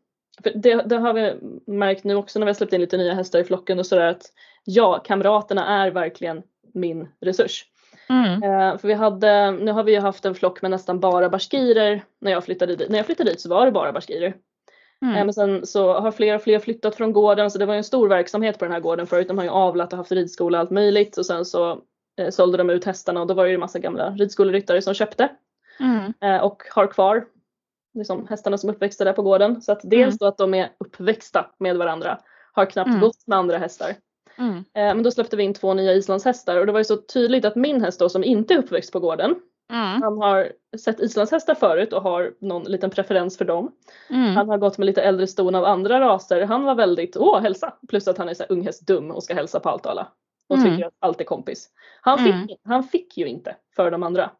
för 0.42 0.52
det, 0.54 0.74
det 0.74 0.96
har 0.96 1.12
vi 1.12 1.34
märkt 1.66 2.04
nu 2.04 2.14
också 2.14 2.38
när 2.38 2.46
vi 2.46 2.50
har 2.50 2.54
släppt 2.54 2.72
in 2.72 2.80
lite 2.80 2.96
nya 2.96 3.14
hästar 3.14 3.38
i 3.38 3.44
flocken 3.44 3.78
och 3.78 3.86
sådär 3.86 4.06
att 4.06 4.22
ja, 4.64 4.98
kamraterna 5.04 5.66
är 5.66 5.90
verkligen 5.90 6.42
min 6.74 7.08
resurs. 7.20 7.64
Mm. 8.08 8.42
Eh, 8.42 8.78
för 8.78 8.88
vi 8.88 8.94
hade, 8.94 9.50
nu 9.50 9.72
har 9.72 9.82
vi 9.84 9.92
ju 9.92 10.00
haft 10.00 10.24
en 10.24 10.34
flock 10.34 10.62
med 10.62 10.70
nästan 10.70 11.00
bara 11.00 11.28
baskirer. 11.28 12.04
När 12.20 12.30
jag 12.32 12.44
flyttade 12.44 12.76
dit, 12.76 12.90
när 12.90 12.96
jag 12.96 13.06
flyttade 13.06 13.30
dit 13.30 13.40
så 13.40 13.48
var 13.48 13.66
det 13.66 13.72
bara 13.72 13.92
baskirer. 13.92 14.26
Eh, 14.28 15.08
Mm. 15.08 15.14
men 15.26 15.34
sen 15.34 15.66
så 15.66 15.92
har 16.00 16.10
fler 16.12 16.34
och 16.34 16.42
fler 16.42 16.58
flyttat 16.58 16.94
från 16.96 17.12
gården 17.12 17.50
så 17.50 17.58
det 17.58 17.66
var 17.66 17.74
ju 17.74 17.78
en 17.78 17.84
stor 17.84 18.08
verksamhet 18.08 18.58
på 18.58 18.64
den 18.64 18.72
här 18.72 18.80
gården 18.80 19.06
förut. 19.06 19.28
De 19.28 19.38
har 19.38 19.44
ju 19.44 19.50
avlat 19.50 19.92
och 19.92 19.96
haft 19.96 20.12
ridskola 20.12 20.58
och 20.58 20.60
allt 20.60 20.70
möjligt 20.70 21.16
och 21.18 21.26
sen 21.26 21.44
så 21.44 21.80
eh, 22.20 22.30
sålde 22.30 22.58
de 22.58 22.70
ut 22.70 22.84
hästarna 22.84 23.20
och 23.20 23.26
då 23.26 23.34
var 23.34 23.44
det 23.44 23.50
ju 23.50 23.54
en 23.54 23.60
massa 23.60 23.78
gamla 23.78 24.10
ridskoleryttare 24.10 24.82
som 24.82 24.94
köpte 24.94 25.28
Mm. 25.80 26.12
eh, 26.20 26.42
och 26.44 26.62
har 26.74 26.86
kvar 26.86 27.24
liksom, 27.94 28.26
hästarna 28.30 28.58
som 28.58 28.70
uppväxta 28.70 29.04
där 29.04 29.12
på 29.12 29.22
gården. 29.22 29.62
Så 29.62 29.72
att 29.72 29.80
dels 29.82 30.06
Mm. 30.06 30.16
då 30.20 30.26
att 30.26 30.38
de 30.38 30.54
är 30.54 30.68
uppväxta 30.78 31.46
med 31.58 31.76
varandra, 31.76 32.18
har 32.52 32.66
knappt 32.66 32.88
Mm. 32.88 33.00
gått 33.00 33.26
med 33.26 33.38
andra 33.38 33.58
hästar. 33.58 33.94
Mm. 34.38 34.56
Eh, 34.56 34.64
men 34.74 35.02
då 35.02 35.10
släppte 35.10 35.36
vi 35.36 35.42
in 35.42 35.54
två 35.54 35.74
nya 35.74 35.92
islandshästar 35.92 36.56
och 36.60 36.66
det 36.66 36.72
var 36.72 36.80
ju 36.80 36.84
så 36.84 36.96
tydligt 36.96 37.44
att 37.44 37.56
min 37.56 37.80
häst 37.80 38.00
då 38.00 38.08
som 38.08 38.24
inte 38.24 38.54
är 38.54 38.58
uppväxt 38.58 38.92
på 38.92 39.00
gården, 39.00 39.34
Mm. 39.72 40.02
han 40.02 40.18
har 40.18 40.52
sett 40.78 41.00
islandshästar 41.00 41.54
förut 41.54 41.92
och 41.92 42.02
har 42.02 42.32
någon 42.40 42.62
liten 42.64 42.90
preferens 42.90 43.38
för 43.38 43.44
dem. 43.44 43.72
Mm. 44.10 44.36
Han 44.36 44.48
har 44.48 44.58
gått 44.58 44.78
med 44.78 44.86
lite 44.86 45.02
äldre 45.02 45.26
ston 45.26 45.54
av 45.54 45.64
andra 45.64 46.00
raser. 46.00 46.42
Han 46.42 46.64
var 46.64 46.74
väldigt, 46.74 47.16
åh 47.16 47.40
hälsa! 47.40 47.74
Plus 47.88 48.08
att 48.08 48.18
han 48.18 48.28
är 48.28 48.34
så 48.34 48.44
unghästdum 48.48 49.10
och 49.10 49.22
ska 49.22 49.34
hälsa 49.34 49.60
på 49.60 49.68
allt 49.68 49.84
och 49.86 49.90
alla. 49.92 50.08
Och 50.48 50.56
Mm. 50.56 50.70
tycker 50.70 50.86
att 50.86 50.94
allt 50.98 51.20
är 51.20 51.24
kompis. 51.24 51.68
Han 52.00 52.18
fick, 52.18 52.34
Mm. 52.34 52.48
han 52.64 52.84
fick 52.84 53.16
ju 53.18 53.26
inte 53.26 53.56
för 53.76 53.90
de 53.90 54.02
andra. 54.02 54.30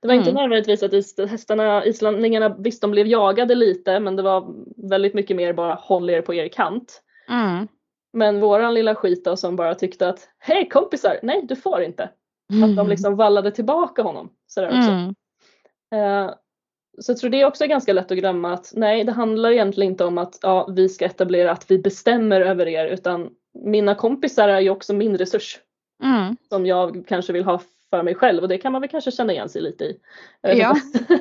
Det 0.00 0.08
var 0.08 0.14
inte 0.14 0.30
Mm. 0.30 0.42
nödvändigtvis 0.42 0.82
att 0.82 0.92
is, 0.92 1.18
hästarna, 1.30 1.84
islänningarna, 1.84 2.56
visst 2.58 2.82
de 2.82 2.90
blev 2.90 3.06
jagade 3.06 3.54
lite 3.54 4.00
men 4.00 4.16
det 4.16 4.22
var 4.22 4.46
väldigt 4.88 5.14
mycket 5.14 5.36
mer 5.36 5.52
bara 5.52 5.74
håll 5.74 6.10
er 6.10 6.22
på 6.22 6.34
er 6.34 6.48
kant. 6.48 7.02
Mm. 7.28 7.68
Men 8.16 8.40
våran 8.40 8.74
lilla 8.74 8.94
skit 8.94 9.24
då 9.24 9.36
som 9.36 9.56
bara 9.56 9.74
tyckte 9.74 10.08
att 10.08 10.28
hej 10.38 10.68
kompisar, 10.68 11.18
nej 11.22 11.42
du 11.48 11.56
får 11.56 11.82
inte. 11.82 12.02
Att 12.64 12.76
de 12.76 12.88
liksom 12.88 13.16
vallade 13.16 13.50
tillbaka 13.50 14.02
honom. 14.02 14.30
Sådär 14.46 14.68
också. 14.68 14.90
Mm. 14.90 15.14
Eh, 15.94 16.34
så 17.00 17.12
jag 17.12 17.18
tror 17.18 17.30
det 17.30 17.44
också 17.44 17.64
är 17.64 17.68
ganska 17.68 17.92
lätt 17.92 18.10
att 18.12 18.18
glömma 18.18 18.52
att 18.52 18.72
nej, 18.74 19.04
det 19.04 19.12
handlar 19.12 19.50
egentligen 19.50 19.92
inte 19.92 20.04
om 20.04 20.18
att 20.18 20.38
ja, 20.42 20.66
vi 20.66 20.88
ska 20.88 21.04
etablera 21.04 21.50
att 21.52 21.70
vi 21.70 21.78
bestämmer 21.78 22.40
över 22.40 22.68
er 22.68 22.86
utan 22.86 23.30
mina 23.54 23.94
kompisar 23.94 24.48
är 24.48 24.60
ju 24.60 24.70
också 24.70 24.94
min 24.94 25.18
resurs 25.18 25.60
Mm. 26.02 26.36
som 26.48 26.66
jag 26.66 27.04
kanske 27.08 27.32
vill 27.32 27.44
ha 27.44 27.60
för 27.90 28.02
mig 28.02 28.14
själv 28.14 28.42
och 28.42 28.48
det 28.48 28.58
kan 28.58 28.72
man 28.72 28.80
väl 28.80 28.90
kanske 28.90 29.10
känna 29.10 29.32
igen 29.32 29.48
sig 29.48 29.62
lite 29.62 29.84
i. 29.84 29.96
Jag 30.40 30.50
vet 30.50 30.58
Ja. 30.58 30.74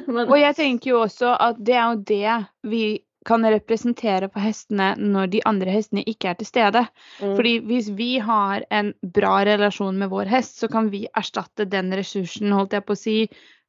Men, 0.08 0.30
Og 0.30 0.40
jeg 0.40 0.56
tenker 0.56 0.90
jo 0.92 1.00
også 1.04 1.36
at 1.40 1.56
det 1.66 1.76
jo 1.76 1.96
det 1.96 2.44
vi 2.64 3.00
kan 3.26 3.46
representere 3.50 4.30
på 4.32 4.42
hestene 4.44 4.92
når 5.02 5.32
de 5.34 5.42
andre 5.50 5.74
hestene 5.74 6.04
ikke 6.08 6.32
er 6.32 6.40
til 6.40 6.50
stede. 6.50 6.86
mm, 7.20 7.36
Fordi 7.36 7.54
hvis 7.66 7.90
vi 7.98 8.12
har 8.24 8.66
en 8.72 8.94
bra 9.02 9.38
relasjon 9.48 9.98
med 9.98 10.12
vår 10.14 10.32
hest, 10.32 10.60
så 10.62 10.70
kan 10.72 10.92
vi 10.94 11.06
erstatte 11.18 11.68
den 11.70 11.94
ressursen, 11.98 12.54
holdt 12.56 12.78
jeg 12.78 12.86
på 12.86 12.96
å 12.96 13.02
si. 13.02 13.18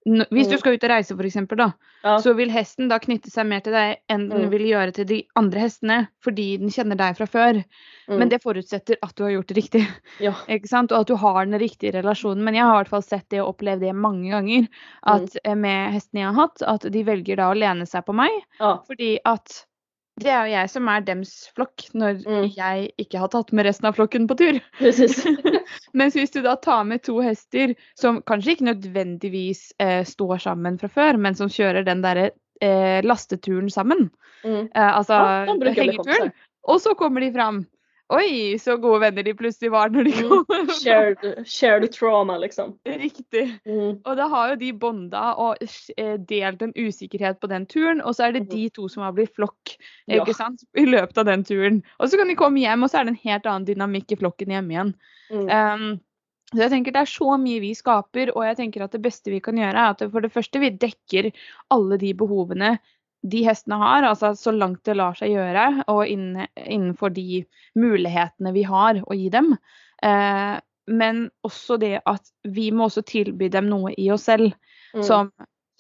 Hvis 0.06 0.46
du 0.46 0.54
Mm. 0.54 0.58
skal 0.60 0.72
ut 0.76 0.84
og 0.86 0.90
reise 0.90 1.14
f.eks., 1.18 1.56
da, 1.58 1.72
ja, 2.04 2.16
så 2.22 2.32
vil 2.38 2.48
hesten 2.54 2.86
da 2.88 2.98
knytte 3.02 3.28
seg 3.30 3.46
mer 3.50 3.60
til 3.60 3.72
deg 3.74 3.96
enn 4.08 4.28
den 4.30 4.44
Mm. 4.46 4.50
vil 4.52 4.66
gjøre 4.70 4.92
til 4.94 5.04
de 5.06 5.18
andre 5.34 5.58
hestene, 5.64 6.08
fordi 6.22 6.58
den 6.60 6.68
kjenner 6.70 6.96
deg 6.96 7.16
fra 7.18 7.26
før. 7.26 7.58
mm, 8.08 8.18
Men 8.18 8.28
det 8.28 8.40
forutsetter 8.42 8.96
at 9.02 9.14
du 9.16 9.24
har 9.24 9.32
gjort 9.32 9.48
det 9.48 9.56
riktig. 9.56 9.82
ja, 10.20 10.30
Ikke 10.48 10.68
sant? 10.68 10.92
Og 10.92 11.00
at 11.00 11.06
du 11.08 11.16
har 11.16 11.44
den 11.44 11.58
riktige 11.58 11.92
relasjonen. 11.92 12.44
Men 12.44 12.54
jeg 12.54 12.62
har 12.62 12.74
i 12.76 12.84
hvert 12.84 12.88
fall 12.94 13.02
sett 13.02 13.28
det 13.30 13.40
og 13.42 13.56
opplevd 13.56 13.80
det 13.80 13.94
mange 13.96 14.30
ganger. 14.30 14.68
At 15.02 15.36
eh, 15.44 15.54
med 15.56 15.92
hestene 15.92 16.20
jeg 16.22 16.32
har 16.34 16.40
hatt, 16.46 16.62
at 16.62 16.86
de 16.92 17.02
velger 17.02 17.36
da 17.36 17.50
å 17.50 17.58
lene 17.58 17.84
seg 17.86 18.04
på 18.06 18.14
meg. 18.14 18.30
ja, 18.60 18.76
Fordi 18.86 19.18
at 19.24 19.64
det 20.20 20.30
er 20.32 20.46
jo 20.46 20.52
jeg 20.54 20.70
som 20.72 20.88
er 20.88 21.02
dems 21.04 21.32
flokk 21.56 21.86
når 21.94 22.22
Mm. 22.24 22.46
jeg 22.56 22.90
ikke 23.02 23.18
har 23.20 23.28
tatt 23.28 23.52
med 23.52 23.66
resten 23.66 23.86
av 23.90 23.96
flokken 23.98 24.26
på 24.28 24.36
tur. 24.38 24.60
Mens 25.98 26.16
hvis 26.16 26.32
du 26.32 26.40
da 26.42 26.54
tar 26.56 26.84
med 26.88 27.02
to 27.04 27.18
hester 27.20 27.74
som 27.98 28.22
kanskje 28.22 28.56
ikke 28.56 28.68
nødvendigvis 28.70 29.72
eh, 29.78 30.02
står 30.08 30.38
sammen 30.46 30.78
fra 30.80 30.88
før, 30.88 31.18
men 31.20 31.34
som 31.36 31.48
kjører 31.52 31.84
den 31.84 32.00
derre 32.04 32.30
eh, 32.62 33.02
lasteturen 33.04 33.68
sammen, 33.72 34.10
Mm. 34.44 34.68
eh, 34.76 34.92
altså 34.94 35.16
bli 35.58 35.72
hengeturen, 35.74 36.28
og 36.68 36.78
så 36.80 36.92
kommer 36.94 37.20
de 37.24 37.32
fram. 37.34 37.64
Oi, 38.14 38.54
så 38.62 38.76
gode 38.78 39.00
venner 39.02 39.24
de 39.26 39.32
plutselig 39.34 39.70
var 39.74 39.88
når 39.90 40.04
de 40.06 40.12
Mm. 40.14 40.44
kom. 40.46 40.68
Shared, 40.78 41.24
shared 41.56 41.88
trauma 41.92 42.36
liksom. 42.38 42.76
Riktig. 42.86 43.46
Mm, 43.66 43.96
Og 44.06 44.16
da 44.16 44.28
har 44.30 44.52
jo 44.52 44.56
de 44.60 44.70
bonda 44.72 45.34
og 45.42 45.56
eh, 45.98 46.16
delt 46.16 46.62
en 46.62 46.72
usikkerhet 46.78 47.40
på 47.42 47.50
den 47.50 47.66
turen, 47.66 48.00
og 48.00 48.14
så 48.14 48.28
er 48.28 48.32
det 48.36 48.44
Mhm. 48.44 48.50
de 48.54 48.68
to 48.70 48.86
som 48.88 49.02
har 49.02 49.12
blitt 49.12 49.34
flokk 49.34 49.74
Ja. 50.06 50.22
ikke 50.22 50.34
sant? 50.38 50.62
i 50.78 50.84
løpet 50.86 51.18
av 51.18 51.24
den 51.26 51.42
turen. 51.44 51.82
Og 51.98 52.08
så 52.08 52.16
kan 52.16 52.28
de 52.28 52.36
komme 52.36 52.60
hjem, 52.62 52.82
og 52.84 52.90
så 52.90 53.00
er 53.00 53.04
det 53.04 53.16
en 53.16 53.30
helt 53.30 53.46
annen 53.46 53.66
dynamikk 53.66 54.12
i 54.12 54.16
flokken 54.22 54.54
hjemme 54.54 54.70
igjen. 54.70 54.94
mm, 55.32 55.50
Um, 55.50 56.00
så 56.54 56.58
jeg 56.62 56.70
tenker 56.70 56.92
Det 56.92 57.00
er 57.02 57.10
så 57.10 57.36
mye 57.42 57.60
vi 57.60 57.74
skaper, 57.74 58.30
og 58.36 58.44
jeg 58.46 58.56
tenker 58.56 58.84
at 58.84 58.92
det 58.92 59.02
beste 59.02 59.32
vi 59.32 59.40
kan 59.40 59.56
gjøre, 59.56 59.74
er 59.74 59.90
at 59.90 59.98
for 60.12 60.20
det 60.20 60.30
første 60.32 60.60
vi 60.60 60.70
dekker 60.70 61.32
alle 61.72 61.98
de 61.98 62.12
behovene 62.14 62.78
de 63.26 63.42
hestene 63.46 63.78
har, 63.80 64.06
altså 64.06 64.34
så 64.38 64.52
langt 64.54 64.84
det 64.86 64.96
lar 64.98 65.16
seg 65.18 65.32
gjøre, 65.34 65.66
og 65.92 66.06
innen, 66.06 66.46
innenfor 66.54 67.12
de 67.14 67.42
mulighetene 67.78 68.52
vi 68.54 68.62
har 68.68 69.02
å 69.02 69.16
gi 69.16 69.28
dem. 69.34 69.52
Eh, 70.04 70.54
men 70.86 71.26
også 71.46 71.78
det 71.82 71.96
at 72.06 72.30
vi 72.46 72.70
må 72.70 72.86
også 72.86 73.02
tilby 73.06 73.48
dem 73.50 73.70
noe 73.72 73.90
i 73.98 74.06
oss 74.14 74.28
selv 74.28 74.52
mm, 74.94 75.02
som, 75.02 75.32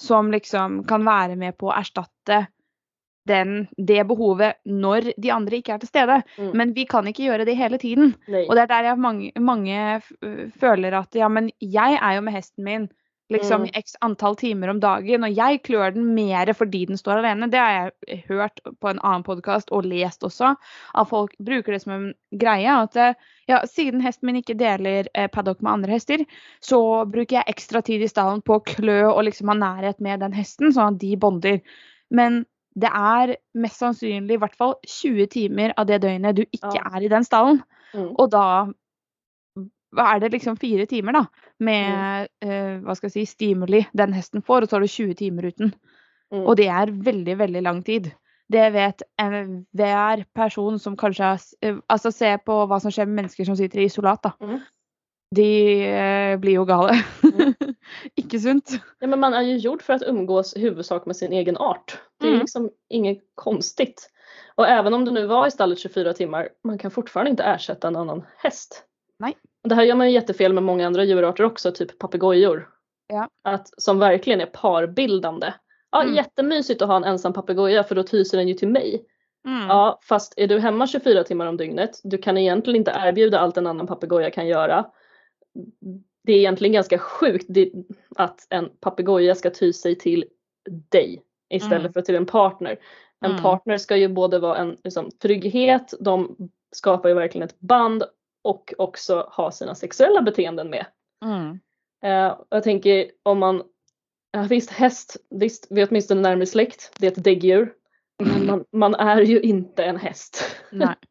som 0.02 0.32
liksom 0.34 0.80
kan 0.88 1.06
være 1.06 1.38
med 1.38 1.54
på 1.58 1.70
å 1.70 1.76
erstatte 1.76 2.46
den, 3.26 3.66
det 3.78 4.04
behovet 4.06 4.60
når 4.70 5.12
de 5.18 5.30
andre 5.34 5.58
ikke 5.58 5.76
er 5.76 5.82
til 5.82 5.90
stede. 5.90 6.20
mm, 6.38 6.52
Men 6.58 6.74
vi 6.74 6.86
kan 6.90 7.06
ikke 7.10 7.26
gjøre 7.26 7.46
det 7.46 7.56
hele 7.58 7.78
tiden. 7.82 8.14
nej. 8.26 8.46
Og 8.46 8.54
det 8.54 8.66
er 8.66 8.72
der 8.74 8.90
jeg 8.90 9.02
mange, 9.02 9.32
mange 9.38 10.00
føler 10.60 11.00
at 11.00 11.14
ja, 11.18 11.28
men 11.28 11.50
jeg 11.60 11.98
er 12.00 12.18
jo 12.18 12.26
med 12.26 12.38
hesten 12.38 12.66
min 12.66 12.88
liksom 13.32 13.62
Mm. 13.62 13.70
x 13.74 13.96
antall 14.00 14.36
timer 14.36 14.68
om 14.70 14.80
dagen, 14.80 15.24
og 15.24 15.34
jeg 15.34 15.62
klør 15.62 15.94
den 15.94 16.14
mer 16.14 16.46
fordi 16.54 16.86
den 16.86 16.96
står 16.96 17.18
alene. 17.18 17.50
Det 17.50 17.58
har 17.58 17.90
jeg 18.08 18.24
hørt 18.28 18.60
på 18.80 18.88
en 18.90 19.00
annen 19.02 19.24
podkast 19.26 19.72
og 19.72 19.84
lest 19.84 20.22
også, 20.22 20.54
at 20.94 21.08
folk 21.08 21.32
bruker 21.42 21.72
det 21.72 21.82
som 21.82 21.92
en 21.92 22.14
greie. 22.38 22.70
At 22.70 22.96
eh, 22.96 23.14
ja, 23.48 23.60
siden 23.66 24.00
hesten 24.00 24.26
min 24.26 24.36
ikke 24.42 24.56
deler 24.56 25.08
eh, 25.14 25.26
paddock 25.26 25.60
med 25.60 25.72
andre 25.72 25.92
hester, 25.98 26.24
så 26.62 27.04
bruker 27.10 27.40
jeg 27.40 27.56
ekstra 27.56 27.82
tid 27.82 28.02
i 28.02 28.08
stallen 28.08 28.42
på 28.42 28.60
å 28.60 28.64
klø 28.64 29.10
og 29.12 29.24
liksom 29.24 29.48
ha 29.48 29.54
nærhet 29.54 30.00
med 30.00 30.20
den 30.20 30.32
hesten, 30.32 30.70
sånn 30.72 30.94
at 30.94 31.00
de 31.02 31.16
bonder. 31.16 31.60
Men 32.10 32.44
det 32.78 32.90
er 32.94 33.36
mest 33.54 33.80
sannsynlig 33.80 34.34
i 34.36 34.38
hvert 34.38 34.54
fall 34.54 34.74
20 34.86 35.26
timer 35.32 35.72
av 35.76 35.86
det 35.86 36.02
døgnet 36.02 36.36
du 36.36 36.44
ikke 36.44 36.74
Ja. 36.76 36.90
er 36.94 37.02
i 37.02 37.08
den 37.08 37.24
stallen. 37.24 37.62
Mm, 37.94 38.14
Og 38.18 38.30
da 38.30 38.68
er 39.96 40.18
det 40.20 40.32
liksom 40.32 40.58
fire 40.60 40.84
timer 40.86 41.12
da, 41.16 41.22
med 41.60 42.28
eh, 42.44 42.76
hva 42.84 42.94
skal 42.96 43.08
jeg 43.08 43.14
si, 43.14 43.26
stimuli 43.30 43.84
den 43.96 44.14
hesten 44.16 44.44
får, 44.44 44.64
og 44.64 44.68
så 44.68 44.76
har 44.76 44.84
du 44.84 44.92
20 44.92 45.14
timer 45.14 45.50
uten. 45.50 45.74
mm, 46.32 46.44
Og 46.44 46.56
det 46.56 46.68
er 46.68 46.92
veldig, 46.92 47.38
veldig 47.38 47.62
lang 47.62 47.84
tid. 47.84 48.10
det 48.52 48.72
vet 48.72 49.02
enhver 49.18 50.24
person 50.34 50.78
som 50.78 50.96
kanske 50.96 51.24
har 51.24 51.40
eh, 51.62 51.76
Altså 51.88 52.10
se 52.10 52.38
på 52.38 52.66
vad 52.66 52.82
som 52.82 52.90
sker 52.90 53.06
med 53.06 53.14
människor 53.14 53.44
som 53.44 53.56
sitter 53.56 53.80
i 53.80 53.84
isolat, 53.84 54.22
da. 54.22 54.30
Mm. 54.40 54.60
De 55.34 55.84
eh, 55.86 56.38
blir 56.38 56.52
ju 56.52 56.64
galna. 56.64 56.94
Mm. 57.22 57.54
Ikke 58.16 58.40
sunt. 58.40 58.80
Ja, 59.00 59.06
men 59.06 59.20
man 59.20 59.34
är 59.34 59.42
ju 59.42 59.56
gjord 59.56 59.82
för 59.82 59.92
att 59.92 60.02
umgås 60.02 60.56
i 60.56 60.60
huvudsak 60.60 61.06
med 61.06 61.16
sin 61.16 61.32
egen 61.32 61.56
art. 61.56 62.00
Det 62.20 62.26
är 62.26 62.30
mm. 62.30 62.40
liksom 62.40 62.70
inget 62.88 63.18
konstigt. 63.34 64.10
Och 64.54 64.68
även 64.68 64.94
om 64.94 65.04
du 65.04 65.10
nu 65.10 65.26
var 65.26 65.46
i 65.46 65.50
stallet 65.50 65.78
24 65.78 66.12
timmar, 66.12 66.48
man 66.64 66.78
kan 66.78 66.90
fortfarande 66.90 67.30
inte 67.30 67.42
ersätta 67.42 67.88
en 67.88 67.96
annan 67.96 68.24
häst. 68.36 68.84
Nej. 69.18 69.36
Det 69.68 69.74
här 69.74 69.82
gör 69.82 69.94
man 69.94 70.06
ju 70.06 70.12
jättefel 70.12 70.52
med 70.52 70.62
många 70.62 70.86
andra 70.86 71.04
djurarter 71.04 71.44
också, 71.44 71.72
typ 71.72 71.98
papegojor. 71.98 72.68
Ja. 73.06 73.28
Att, 73.44 73.82
som 73.82 73.98
verkligen 73.98 74.40
är 74.40 74.46
parbildande. 74.46 75.52
Ja, 75.90 76.02
mm. 76.02 76.14
jättemysigt 76.14 76.82
att 76.82 76.88
ha 76.88 76.96
en 76.96 77.04
ensam 77.04 77.32
papegoja 77.32 77.84
för 77.84 77.94
då 77.94 78.02
tyser 78.02 78.38
den 78.38 78.48
ju 78.48 78.54
till 78.54 78.68
mig. 78.68 79.04
Mm. 79.46 79.68
Ja, 79.68 79.98
fast 80.02 80.34
är 80.36 80.46
du 80.46 80.58
hemma 80.58 80.86
24 80.86 81.24
timmar 81.24 81.46
om 81.46 81.56
dygnet, 81.56 82.00
du 82.04 82.18
kan 82.18 82.38
egentligen 82.38 82.76
inte 82.76 82.92
erbjuda 82.96 83.38
allt 83.38 83.56
en 83.56 83.66
annan 83.66 83.86
papegoja 83.86 84.30
kan 84.30 84.46
göra. 84.46 84.86
Det 86.24 86.32
är 86.32 86.36
egentligen 86.36 86.72
ganska 86.72 86.98
sjukt 86.98 87.46
att 88.16 88.46
en 88.50 88.70
papegoja 88.80 89.34
ska 89.34 89.50
ty 89.50 89.72
sig 89.72 89.98
till 89.98 90.24
dig 90.68 91.22
istället 91.50 91.80
mm. 91.80 91.92
för 91.92 92.00
till 92.00 92.14
en 92.14 92.26
partner. 92.26 92.78
En 93.20 93.30
mm. 93.30 93.42
partner 93.42 93.78
ska 93.78 93.96
ju 93.96 94.08
både 94.08 94.38
vara 94.38 94.56
en 94.56 94.76
liksom, 94.84 95.10
trygghet, 95.10 95.94
de 96.00 96.36
skapar 96.72 97.08
ju 97.08 97.14
verkligen 97.14 97.48
ett 97.48 97.60
band 97.60 98.04
och 98.46 98.74
också 98.78 99.28
ha 99.32 99.50
sina 99.50 99.74
sexuella 99.74 100.22
beteenden 100.22 100.70
med. 100.70 100.86
Mm. 101.24 101.50
Uh, 102.04 102.38
jag 102.48 102.62
tänker 102.62 103.10
om 103.22 103.38
man, 103.38 103.62
ja, 104.32 104.42
visst 104.42 104.70
häst, 104.70 105.16
visst 105.30 105.66
vi 105.70 105.80
är 105.80 105.88
åtminstone 105.90 106.20
närmare 106.20 106.46
släkt, 106.46 106.92
det 106.98 107.06
är 107.06 107.10
ett 107.10 107.24
däggdjur. 107.24 107.72
Men 108.18 108.46
man, 108.46 108.64
man, 108.72 108.94
är 108.94 109.20
ju 109.20 109.40
inte 109.40 109.84
en 109.84 109.96
häst. 109.96 110.56
Nej. 110.72 110.94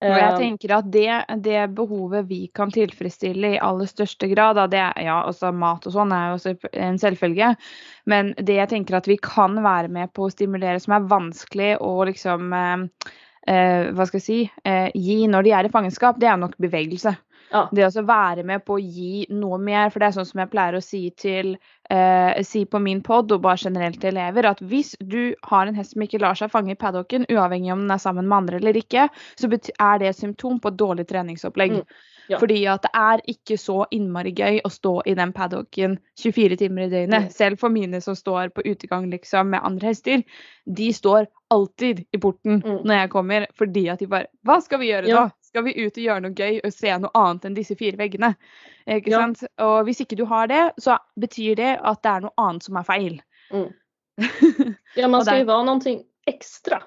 Och 0.00 0.10
jag 0.10 0.36
tänker 0.36 0.74
att 0.74 0.92
det, 0.92 1.24
det 1.36 1.68
behovet 1.68 2.26
vi 2.26 2.46
kan 2.46 2.70
tillfredsställa 2.70 3.48
i 3.48 3.58
allra 3.58 3.86
största 3.86 4.26
grad, 4.26 4.70
det 4.70 4.76
är, 4.76 5.02
ja, 5.02 5.12
alltså 5.12 5.52
mat 5.52 5.86
och 5.86 5.92
sånt 5.92 6.12
är 6.12 6.34
också 6.34 6.54
en 6.72 6.98
självfölje. 6.98 7.54
Men 8.04 8.34
det 8.36 8.52
jag 8.52 8.68
tänker 8.68 8.94
att 8.94 9.08
vi 9.08 9.18
kan 9.22 9.62
vara 9.62 9.88
med 9.88 10.12
på 10.12 10.24
att 10.24 10.32
stimulera 10.32 10.80
som 10.80 10.92
är 10.92 11.00
vanskligt 11.00 11.78
och 11.78 12.06
liksom, 12.06 12.52
eh, 13.46 13.56
eh, 13.56 13.92
vad 13.92 14.08
ska 14.08 14.16
jag 14.16 14.22
säga, 14.22 14.48
eh, 14.64 14.90
ge 14.94 15.28
när 15.28 15.42
de 15.42 15.52
är 15.52 15.64
i 15.64 15.68
fångenskap, 15.68 16.16
det 16.20 16.26
är 16.26 16.36
nog 16.36 16.54
bevegelse. 16.58 17.16
Ja. 17.50 17.68
Det 17.72 17.86
å 17.86 18.02
være 18.02 18.42
med 18.42 18.64
på 18.66 18.74
å 18.74 18.82
gi 18.82 19.26
noe 19.30 19.58
mer. 19.62 19.90
For 19.90 20.02
det 20.02 20.08
er 20.08 20.14
sånn 20.16 20.26
som 20.26 20.40
jeg 20.42 20.50
pleier 20.50 20.74
å 20.74 20.82
si 20.82 21.02
til 21.14 21.52
eh, 21.90 22.42
si 22.42 22.64
på 22.66 22.80
min 22.82 23.04
pod 23.06 23.30
og 23.32 23.44
bare 23.44 23.60
generelt 23.62 24.00
til 24.02 24.10
elever, 24.10 24.48
at 24.50 24.58
hvis 24.66 24.96
du 24.98 25.36
har 25.46 25.66
en 25.70 25.78
hest 25.78 25.94
som 25.94 26.02
ikke 26.02 26.18
lar 26.24 26.34
seg 26.34 26.50
fange 26.50 26.74
i 26.74 26.80
paddocken, 26.80 27.28
uavhengig 27.30 27.70
om 27.72 27.86
den 27.86 27.94
er 27.94 28.02
sammen 28.02 28.26
med 28.26 28.36
andre 28.40 28.58
eller 28.58 28.80
ikke, 28.82 29.06
så 29.38 29.46
er 29.46 30.02
det 30.02 30.10
et 30.10 30.18
symptom 30.18 30.58
på 30.58 30.74
et 30.74 30.80
dårlig 30.82 31.06
treningsopplegg. 31.06 31.78
Mm. 31.78 32.02
Ja. 32.28 32.40
Fordi 32.42 32.58
at 32.66 32.82
det 32.82 32.90
er 32.98 33.22
ikke 33.30 33.58
så 33.60 33.84
innmari 33.94 34.32
gøy 34.34 34.60
å 34.66 34.70
stå 34.72 34.98
i 35.06 35.14
den 35.18 35.32
paddocken 35.36 35.98
24 36.18 36.58
timer 36.62 36.86
i 36.86 36.90
døgnet. 36.90 37.28
Mm. 37.28 37.32
Selv 37.34 37.60
for 37.62 37.72
mine 37.72 38.00
som 38.02 38.16
står 38.18 38.50
på 38.54 38.64
utegang 38.66 39.08
liksom 39.12 39.52
med 39.54 39.62
andre 39.62 39.92
hester. 39.92 40.24
De 40.66 40.88
står 40.94 41.28
alltid 41.54 42.04
i 42.10 42.18
porten 42.18 42.60
mm. 42.64 42.80
når 42.82 43.00
jeg 43.00 43.12
kommer, 43.12 43.46
fordi 43.54 43.86
at 43.92 44.02
de 44.02 44.10
bare 44.10 44.30
Hva 44.46 44.58
skal 44.64 44.82
vi 44.82 44.90
gjøre 44.90 45.10
ja. 45.10 45.26
da? 45.26 45.46
Skal 45.46 45.64
vi 45.68 45.76
ut 45.78 45.94
og 45.94 46.02
gjøre 46.02 46.24
noe 46.24 46.34
gøy 46.36 46.58
og 46.58 46.74
se 46.74 46.96
noe 47.00 47.14
annet 47.16 47.46
enn 47.48 47.56
disse 47.56 47.78
fire 47.78 47.98
veggene? 48.00 48.34
Ikke 48.86 49.14
ja. 49.14 49.22
sant? 49.22 49.46
Og 49.62 49.78
hvis 49.86 50.02
ikke 50.02 50.18
du 50.18 50.26
har 50.28 50.50
det, 50.50 50.64
så 50.82 50.98
betyr 51.20 51.54
det 51.58 51.72
at 51.78 52.02
det 52.02 52.12
er 52.12 52.26
noe 52.26 52.34
annet 52.42 52.66
som 52.66 52.80
er 52.80 52.88
feil. 52.88 53.20
Mm. 53.54 53.70
ja, 54.96 55.08
man 55.08 55.24
ska 55.24 55.38
ju 55.38 55.44
vara 55.44 55.62
någonting 55.62 56.02
extra 56.26 56.82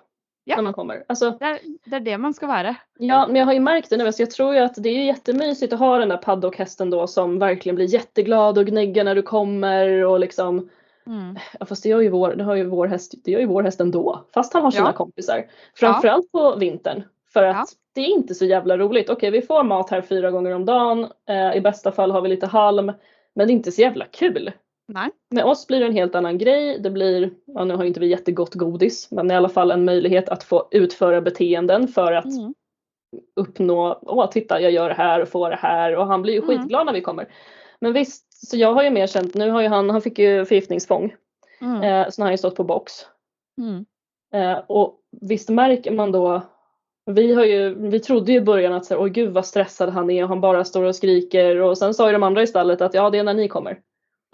ja. 0.50 0.56
när 0.56 0.64
man 0.64 0.74
kommer. 0.74 1.04
Alltså, 1.08 1.38
det, 1.40 1.46
är, 1.46 1.60
det 1.86 1.96
är 1.96 2.00
det 2.00 2.18
man 2.18 2.34
ska 2.34 2.48
vara. 2.48 2.76
Ja, 2.98 3.28
men 3.28 3.36
jag 3.36 3.46
har 3.46 3.54
ju 3.54 3.60
märkt 3.60 3.90
det 3.90 3.98
nu. 3.98 4.06
Alltså 4.06 4.22
jag 4.22 4.32
tror 4.32 4.56
ju 4.56 4.60
att 4.60 4.76
det 4.78 4.90
är 4.90 5.04
jättemysigt 5.04 5.74
att 5.74 5.80
ha 5.80 5.98
den 5.98 6.10
där 6.10 6.18
paddockhästen 6.18 6.90
då 6.90 7.08
som 7.08 7.40
verkligen 7.40 7.76
blir 7.76 7.94
jätteglad 7.94 8.58
och 8.58 8.66
gnäggar 8.66 9.04
när 9.04 9.16
du 9.16 9.22
kommer 9.22 10.06
och 10.06 10.20
liksom 10.20 10.70
Mm. 11.08 11.36
Ja, 11.60 11.66
fast 11.66 11.84
det 11.84 11.90
gör, 11.90 12.02
ju 12.02 12.10
vår, 12.10 12.36
det 12.36 12.44
har 12.44 12.56
ju 12.56 12.64
vår 12.64 12.88
häst, 12.88 13.14
det 13.24 13.32
gör 13.32 13.40
ju 13.40 13.46
vår 13.46 13.64
häst 13.64 13.80
ändå. 13.82 14.26
Fast 14.34 14.54
han 14.54 14.64
har 14.64 14.72
sina 14.72 14.90
ja. 14.90 14.94
kompisar. 14.94 15.46
Framförallt 15.76 16.30
ja. 16.32 16.40
på 16.40 16.56
vintern. 16.56 17.04
För 17.34 17.44
att 17.44 17.56
ja. 17.56 17.66
det 17.94 18.02
är 18.02 18.06
inte 18.06 18.36
så 18.36 18.46
jävla 18.46 18.78
roligt. 18.78 19.10
Okej, 19.10 19.32
vi 19.32 19.42
får 19.42 19.64
mat 19.64 19.90
här 19.90 20.02
fyra 20.02 20.32
gånger 20.32 20.52
om 20.52 20.66
dagen. 20.66 21.08
Eh, 21.30 21.56
I 21.56 21.62
bästa 21.62 21.92
fall 21.92 22.12
har 22.12 22.22
vi 22.22 22.30
lite 22.30 22.48
halm. 22.48 22.92
Men 23.34 23.48
det 23.48 23.54
är 23.54 23.56
inte 23.56 23.72
så 23.72 23.82
jävla 23.82 24.06
kul. 24.06 24.52
Nej. 24.94 25.10
Med 25.30 25.46
oss 25.46 25.68
blir 25.68 25.80
det 25.80 25.86
en 25.86 25.94
helt 25.94 26.16
annan 26.16 26.38
grej. 26.38 26.80
Det 26.80 26.90
blir, 26.90 27.32
ja 27.46 27.66
nu 27.66 27.76
har 27.76 27.84
inte 27.84 28.00
vi 28.00 28.08
jättegott 28.08 28.54
godis, 28.54 29.12
men 29.12 29.32
i 29.32 29.36
alla 29.36 29.50
fall 29.50 29.72
en 29.72 29.86
möjlighet 29.86 30.30
att 30.30 30.44
få 30.44 30.68
utföra 30.72 31.22
beteenden 31.22 31.88
för 31.88 32.12
att 32.12 32.26
mm. 32.26 32.54
uppnå, 33.36 34.00
åh 34.02 34.30
titta 34.30 34.62
jag 34.62 34.72
gör 34.72 34.90
det 34.90 34.96
här 34.96 35.22
och 35.22 35.28
får 35.28 35.50
det 35.50 35.56
här 35.56 35.96
och 35.96 36.08
han 36.08 36.22
blir 36.22 36.34
ju 36.34 36.44
mm. 36.44 36.58
skitglad 36.58 36.86
när 36.86 36.94
vi 36.94 37.02
kommer. 37.02 37.34
Men 37.80 37.94
visst, 37.94 38.48
så 38.48 38.58
jag 38.58 38.74
har 38.74 38.84
ju 38.84 38.90
mer 38.90 39.08
känt, 39.08 39.36
nu 39.36 39.50
har 39.50 39.62
ju 39.62 39.68
han, 39.68 39.90
han 39.90 40.02
fick 40.02 40.20
ju 40.20 40.46
förgiftningsfång. 40.46 41.16
Mm. 41.62 41.84
Eh, 41.84 42.10
så 42.10 42.22
nu 42.22 42.24
har 42.24 42.28
han 42.28 42.34
ju 42.34 42.38
stått 42.38 42.56
på 42.56 42.64
box. 42.64 42.94
Mm. 43.58 43.86
Eh, 44.34 44.64
och 44.68 45.00
visst 45.22 45.50
märker 45.50 45.92
man 45.92 46.12
då 46.12 46.42
vi, 47.06 47.34
har 47.34 47.46
ju, 47.46 47.90
vi 47.90 48.00
trodde 48.00 48.32
ju 48.32 48.38
i 48.38 48.42
början 48.42 48.74
att 48.74 48.92
oj 48.92 49.10
gud 49.10 49.34
vad 49.34 49.46
stressad 49.46 49.90
han 49.90 50.10
är 50.10 50.24
och 50.24 50.30
han 50.30 50.42
bara 50.42 50.66
står 50.66 50.84
och 50.84 50.96
skriker 50.96 51.62
och 51.62 51.78
sen 51.78 51.94
sa 51.94 52.08
ju 52.08 52.14
de 52.14 52.24
andra 52.24 52.42
i 52.42 52.48
stallet 52.48 52.82
att 52.82 52.94
ja 52.94 53.10
det 53.10 53.18
är 53.18 53.24
när 53.24 53.34
ni 53.34 53.48
kommer. 53.48 53.80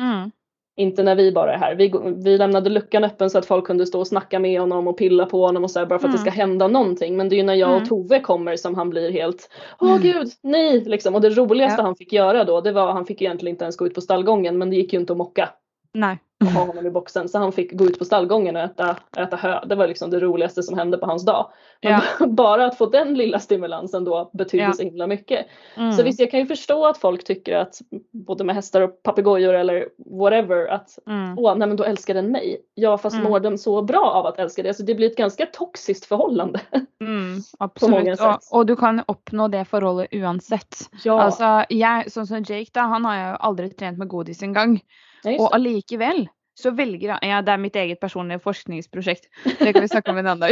Mm. 0.01 0.31
Inte 0.77 1.03
när 1.03 1.15
vi 1.15 1.31
bara 1.31 1.53
är 1.53 1.57
här. 1.57 1.75
Vi, 1.75 1.93
vi 2.23 2.37
lämnade 2.37 2.69
luckan 2.69 3.03
öppen 3.03 3.29
så 3.29 3.37
att 3.37 3.45
folk 3.45 3.65
kunde 3.65 3.85
stå 3.85 3.99
och 3.99 4.07
snacka 4.07 4.39
med 4.39 4.59
honom 4.59 4.87
och 4.87 4.97
pilla 4.97 5.25
på 5.25 5.45
honom 5.45 5.63
och 5.63 5.71
så 5.71 5.79
här, 5.79 5.85
bara 5.85 5.99
för 5.99 6.07
mm. 6.07 6.15
att 6.15 6.25
det 6.25 6.31
ska 6.31 6.41
mm. 6.41 6.49
hända 6.49 6.67
någonting. 6.67 7.17
Men 7.17 7.29
det 7.29 7.35
är 7.35 7.37
ju 7.37 7.43
när 7.43 7.53
jag 7.53 7.69
och 7.69 7.75
mm. 7.75 7.87
Tove 7.87 8.19
kommer 8.19 8.55
som 8.55 8.75
han 8.75 8.89
blir 8.89 9.11
helt 9.11 9.49
Åh 9.79 9.89
mm. 9.89 10.01
gud, 10.01 10.27
nej! 10.41 10.83
Liksom. 10.85 11.15
Och 11.15 11.21
det 11.21 11.29
roligaste 11.29 11.81
ja. 11.81 11.85
han 11.85 11.95
fick 11.95 12.13
göra 12.13 12.43
då 12.43 12.61
det 12.61 12.71
var, 12.71 12.91
han 12.91 13.05
fick 13.05 13.21
egentligen 13.21 13.53
inte 13.53 13.65
ens 13.65 13.77
gå 13.77 13.87
ut 13.87 13.93
på 13.93 14.01
stallgången 14.01 14.57
men 14.57 14.69
det 14.69 14.75
gick 14.75 14.93
ju 14.93 14.99
inte 14.99 15.13
att 15.13 15.17
mocka. 15.17 15.49
Nej. 15.93 16.17
Och 16.43 16.51
ha 16.51 16.65
honom 16.65 16.85
i 16.85 16.89
boxen. 16.89 17.29
Så 17.29 17.37
han 17.37 17.51
fick 17.51 17.71
gå 17.71 17.85
ut 17.85 17.99
på 17.99 18.05
stallgången 18.05 18.55
och 18.55 18.61
äta, 18.61 18.97
äta 19.17 19.35
hö. 19.35 19.65
Det 19.65 19.75
var 19.75 19.87
liksom 19.87 20.09
det 20.09 20.19
roligaste 20.19 20.63
som 20.63 20.77
hände 20.77 20.97
på 20.97 21.05
hans 21.05 21.25
dag. 21.25 21.51
Ja. 21.79 22.01
bara 22.27 22.65
att 22.65 22.77
få 22.77 22.85
den 22.85 23.13
lilla 23.13 23.39
stimulansen 23.39 24.03
då 24.03 24.29
betydde 24.33 24.63
ja. 24.63 24.73
så 24.73 24.83
himla 24.83 25.07
mycket. 25.07 25.45
Mm. 25.75 25.91
Så 25.91 26.03
visst, 26.03 26.19
jag 26.19 26.31
kan 26.31 26.39
ju 26.39 26.45
förstå 26.45 26.85
att 26.85 26.97
folk 26.97 27.23
tycker 27.23 27.57
att 27.57 27.81
både 28.11 28.43
med 28.43 28.55
hästar 28.55 28.81
och 28.81 29.03
papegojor 29.03 29.53
eller 29.53 29.87
whatever 30.19 30.67
att 30.67 30.89
mm. 31.07 31.39
åh, 31.39 31.55
nej 31.55 31.67
men 31.67 31.77
då 31.77 31.83
älskar 31.83 32.13
den 32.13 32.31
mig. 32.31 32.61
Ja, 32.73 32.97
fast 32.97 33.15
mm. 33.15 33.29
mår 33.29 33.39
den 33.39 33.57
så 33.57 33.81
bra 33.81 34.11
av 34.11 34.25
att 34.25 34.39
älska 34.39 34.63
det? 34.63 34.73
Så 34.73 34.83
det 34.83 34.95
blir 34.95 35.07
ett 35.07 35.17
ganska 35.17 35.45
toxiskt 35.45 36.05
förhållande. 36.05 36.59
Mm, 37.01 37.41
absolut. 37.59 38.19
Och, 38.19 38.39
och, 38.51 38.65
du 38.65 38.75
kan 38.75 39.01
uppnå 39.07 39.47
det 39.47 39.65
förhållandet 39.65 40.13
oavsett. 40.13 40.75
Ja. 41.03 41.21
Alltså, 41.21 41.65
jag, 41.69 42.11
som, 42.11 42.27
som 42.27 42.37
Jake 42.37 42.69
då, 42.73 42.79
han 42.79 43.05
har 43.05 43.15
ju 43.15 43.37
aldrig 43.39 43.77
tränat 43.77 43.97
med 43.97 44.07
godis 44.07 44.43
en 44.43 44.53
gång. 44.53 44.81
Ja, 45.25 45.39
och 45.39 45.55
allikevel 45.55 46.29
så 46.57 46.71
väljer 46.71 47.11
han, 47.11 47.29
ja 47.29 47.41
det 47.41 47.51
är 47.51 47.57
mitt 47.57 47.75
eget 47.75 47.99
personliga 47.99 48.39
forskningsprojekt, 48.39 49.25
det 49.59 49.73
kan 49.73 49.81
vi 49.81 49.87
snacka 49.87 50.11
om 50.11 50.17
en 50.17 50.27
annan 50.27 50.39
dag. 50.39 50.51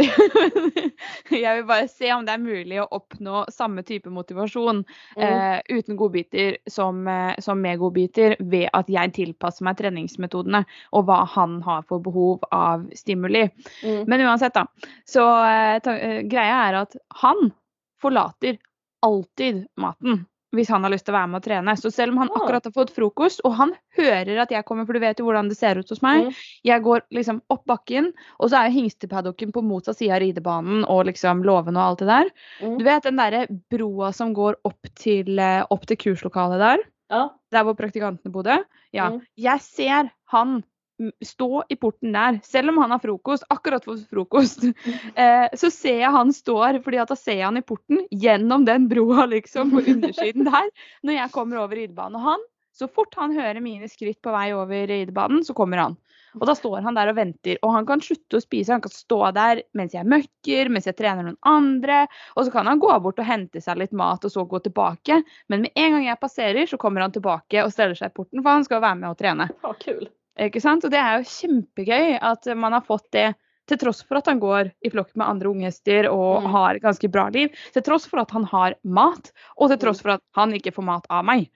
jag 1.30 1.56
vill 1.56 1.64
bara 1.64 1.88
se 1.88 2.14
om 2.14 2.26
det 2.26 2.32
är 2.32 2.38
möjligt 2.38 2.80
att 2.80 2.88
uppnå 2.90 3.46
samma 3.48 3.82
typ 3.82 4.06
av 4.06 4.12
motivation 4.12 4.84
mm. 5.16 5.52
eh, 5.52 5.60
utan 5.68 5.96
godbitar 5.96 6.56
som, 6.70 7.08
eh, 7.08 7.34
som 7.38 7.60
med 7.60 7.78
godbitar 7.78 8.36
vid 8.38 8.68
att 8.72 8.88
jag 8.88 9.14
tillpassar 9.14 9.64
mig 9.64 9.76
träningsmetoderna 9.76 10.64
och 10.90 11.06
vad 11.06 11.28
han 11.28 11.62
har 11.62 11.82
för 11.82 11.98
behov 11.98 12.44
av 12.50 12.90
stimuli. 12.94 13.50
Mm. 13.82 14.04
Men 14.06 14.20
oavsett 14.20 14.54
då, 14.54 14.66
så 15.04 15.44
eh, 15.44 15.74
eh, 15.74 16.20
grejen 16.20 16.56
är 16.56 16.74
att 16.74 16.96
han 17.08 17.50
förlater 18.00 18.58
alltid 19.00 19.66
maten 19.76 20.26
hvis 20.54 20.70
han 20.72 20.84
har 20.86 20.92
lyst 20.92 21.06
til 21.08 21.14
å 21.14 21.18
være 21.18 21.30
med 21.32 21.40
og 21.40 21.46
trene. 21.46 21.74
Så 21.78 21.90
selv 21.94 22.14
om 22.14 22.22
han 22.22 22.32
akkurat 22.32 22.68
har 22.68 22.74
fått 22.74 22.92
frokost, 22.94 23.42
og 23.46 23.56
han 23.58 23.74
hører 23.98 24.42
at 24.44 24.54
jeg 24.54 24.66
kommer, 24.68 24.86
for 24.88 24.96
du 24.96 25.02
vet 25.02 25.20
jo 25.20 25.26
hvordan 25.28 25.50
det 25.50 25.58
ser 25.58 25.80
ut 25.80 25.90
hos 25.90 26.02
meg 26.04 26.28
mm. 26.28 26.40
Jeg 26.64 26.84
går 26.84 27.04
liksom 27.14 27.40
opp 27.52 27.64
bakken, 27.68 28.10
og 28.38 28.50
så 28.50 28.60
er 28.60 28.70
jo 28.70 28.78
hingstepaddocken 28.78 29.52
på 29.54 29.64
motsatt 29.66 29.98
side 30.00 30.14
av 30.14 30.22
ridebanen 30.24 30.84
og 30.90 31.04
liksom 31.10 31.44
låven 31.46 31.78
og 31.78 31.84
alt 31.84 32.04
det 32.04 32.10
der. 32.10 32.32
Mm. 32.62 32.76
Du 32.80 32.84
vet 32.86 33.06
den 33.06 33.20
derre 33.20 33.46
broa 33.72 34.12
som 34.16 34.34
går 34.36 34.58
opp 34.66 34.92
til, 35.00 35.38
eh, 35.38 35.62
opp 35.70 35.86
til 35.90 36.00
kurslokalet 36.00 36.62
der? 36.62 36.84
Ja. 37.12 37.24
Der 37.52 37.66
hvor 37.66 37.76
praktikantene 37.78 38.32
bodde? 38.32 38.62
Ja. 38.94 39.10
Mm. 39.12 39.20
Jeg 39.36 39.64
ser 39.64 40.12
han 40.32 40.62
stå 41.24 41.64
i 41.68 41.76
porten 41.76 42.12
där, 42.12 42.40
selv 42.42 42.68
om 42.68 42.78
han 42.78 42.90
har 42.90 42.98
frokost, 42.98 43.44
akkurat 43.48 43.84
fått 43.84 44.08
frokost, 44.10 44.64
eh, 45.14 45.46
så 45.54 45.70
ser 45.70 46.00
jag 46.00 46.10
han 46.10 46.32
står, 46.32 46.82
fordi 46.84 46.98
at 47.02 47.08
da 47.08 47.16
ser 47.16 47.38
jeg 47.38 47.48
han 47.48 47.56
i 47.56 47.62
porten 47.62 48.06
genom 48.10 48.64
den 48.64 48.88
broa 48.88 49.26
liksom 49.26 49.70
på 49.70 49.82
undersiden 49.90 50.44
där, 50.44 50.70
när 51.02 51.14
jag 51.14 51.32
kommer 51.32 51.64
over 51.64 51.76
ridebanen. 51.76 52.14
Och 52.14 52.20
han, 52.20 52.38
så 52.72 52.88
fort 52.88 53.14
han 53.16 53.36
hører 53.36 53.60
mine 53.60 53.88
skritt 53.88 54.22
på 54.22 54.32
väg 54.32 54.52
över 54.52 54.86
ridebanen, 54.86 55.44
så 55.44 55.54
kommer 55.54 55.76
han. 55.76 55.96
Och 56.40 56.46
då 56.46 56.54
står 56.54 56.80
han 56.80 56.94
där 56.94 57.06
och 57.06 57.16
väntar 57.16 57.56
och 57.62 57.72
han 57.72 57.86
kan 57.86 58.00
sluta 58.00 58.40
spisa, 58.40 58.72
han 58.72 58.80
kan 58.80 58.90
stå 58.90 59.30
där 59.30 59.62
medan 59.72 59.90
jag 59.92 60.06
möcker, 60.06 60.68
medan 60.68 60.82
jag 60.84 60.96
tränar 60.96 61.22
någon 61.22 61.36
andra 61.40 62.06
och 62.34 62.44
så 62.44 62.50
kan 62.50 62.66
han 62.66 62.78
gå 62.78 63.00
bort 63.00 63.18
och 63.18 63.24
hämta 63.24 63.60
sig 63.60 63.76
lite 63.76 63.94
mat 63.94 64.24
och 64.24 64.32
så 64.32 64.44
gå 64.44 64.58
tillbaka. 64.58 65.22
Men 65.46 65.60
med 65.60 65.70
en 65.74 65.92
gång 65.92 66.04
jag 66.04 66.20
passerar 66.20 66.66
så 66.66 66.76
kommer 66.76 67.00
han 67.00 67.12
tillbaka 67.12 67.64
och 67.64 67.72
ställer 67.72 67.94
sig 67.94 68.06
i 68.06 68.10
porten 68.10 68.42
för 68.42 68.50
han 68.50 68.64
ska 68.64 68.80
vara 68.80 68.94
med 68.94 69.10
och 69.10 69.18
träna. 69.18 69.48
Ja, 69.62 69.72
kul. 69.72 70.08
Ikke 70.40 70.60
sant? 70.60 70.84
Og 70.84 70.90
det 70.90 70.98
er 70.98 71.18
jo 71.20 71.30
kjempegøy 71.30 72.18
at 72.20 72.48
man 72.58 72.74
har 72.74 72.86
fått 72.86 73.06
det 73.14 73.32
Till 73.68 73.78
trots 73.78 74.04
för 74.04 74.14
att 74.14 74.26
han 74.26 74.40
går 74.40 74.70
i 74.80 74.90
flock 74.90 75.14
med 75.14 75.28
andra 75.28 75.48
unghästar 75.48 76.08
och 76.08 76.38
mm. 76.38 76.50
har 76.50 76.74
ganska 76.74 77.08
bra 77.08 77.28
liv. 77.28 77.48
Till 77.72 77.82
trots 77.82 78.06
för 78.06 78.18
att 78.18 78.30
han 78.30 78.44
har 78.44 78.74
mat 78.82 79.32
och 79.54 79.68
till 79.68 79.78
trots 79.78 80.00
mm. 80.00 80.02
för 80.02 80.08
att 80.08 80.20
han 80.32 80.54
inte 80.54 80.72
får 80.72 80.82
mat 80.82 81.06
av 81.08 81.24
mig. 81.24 81.50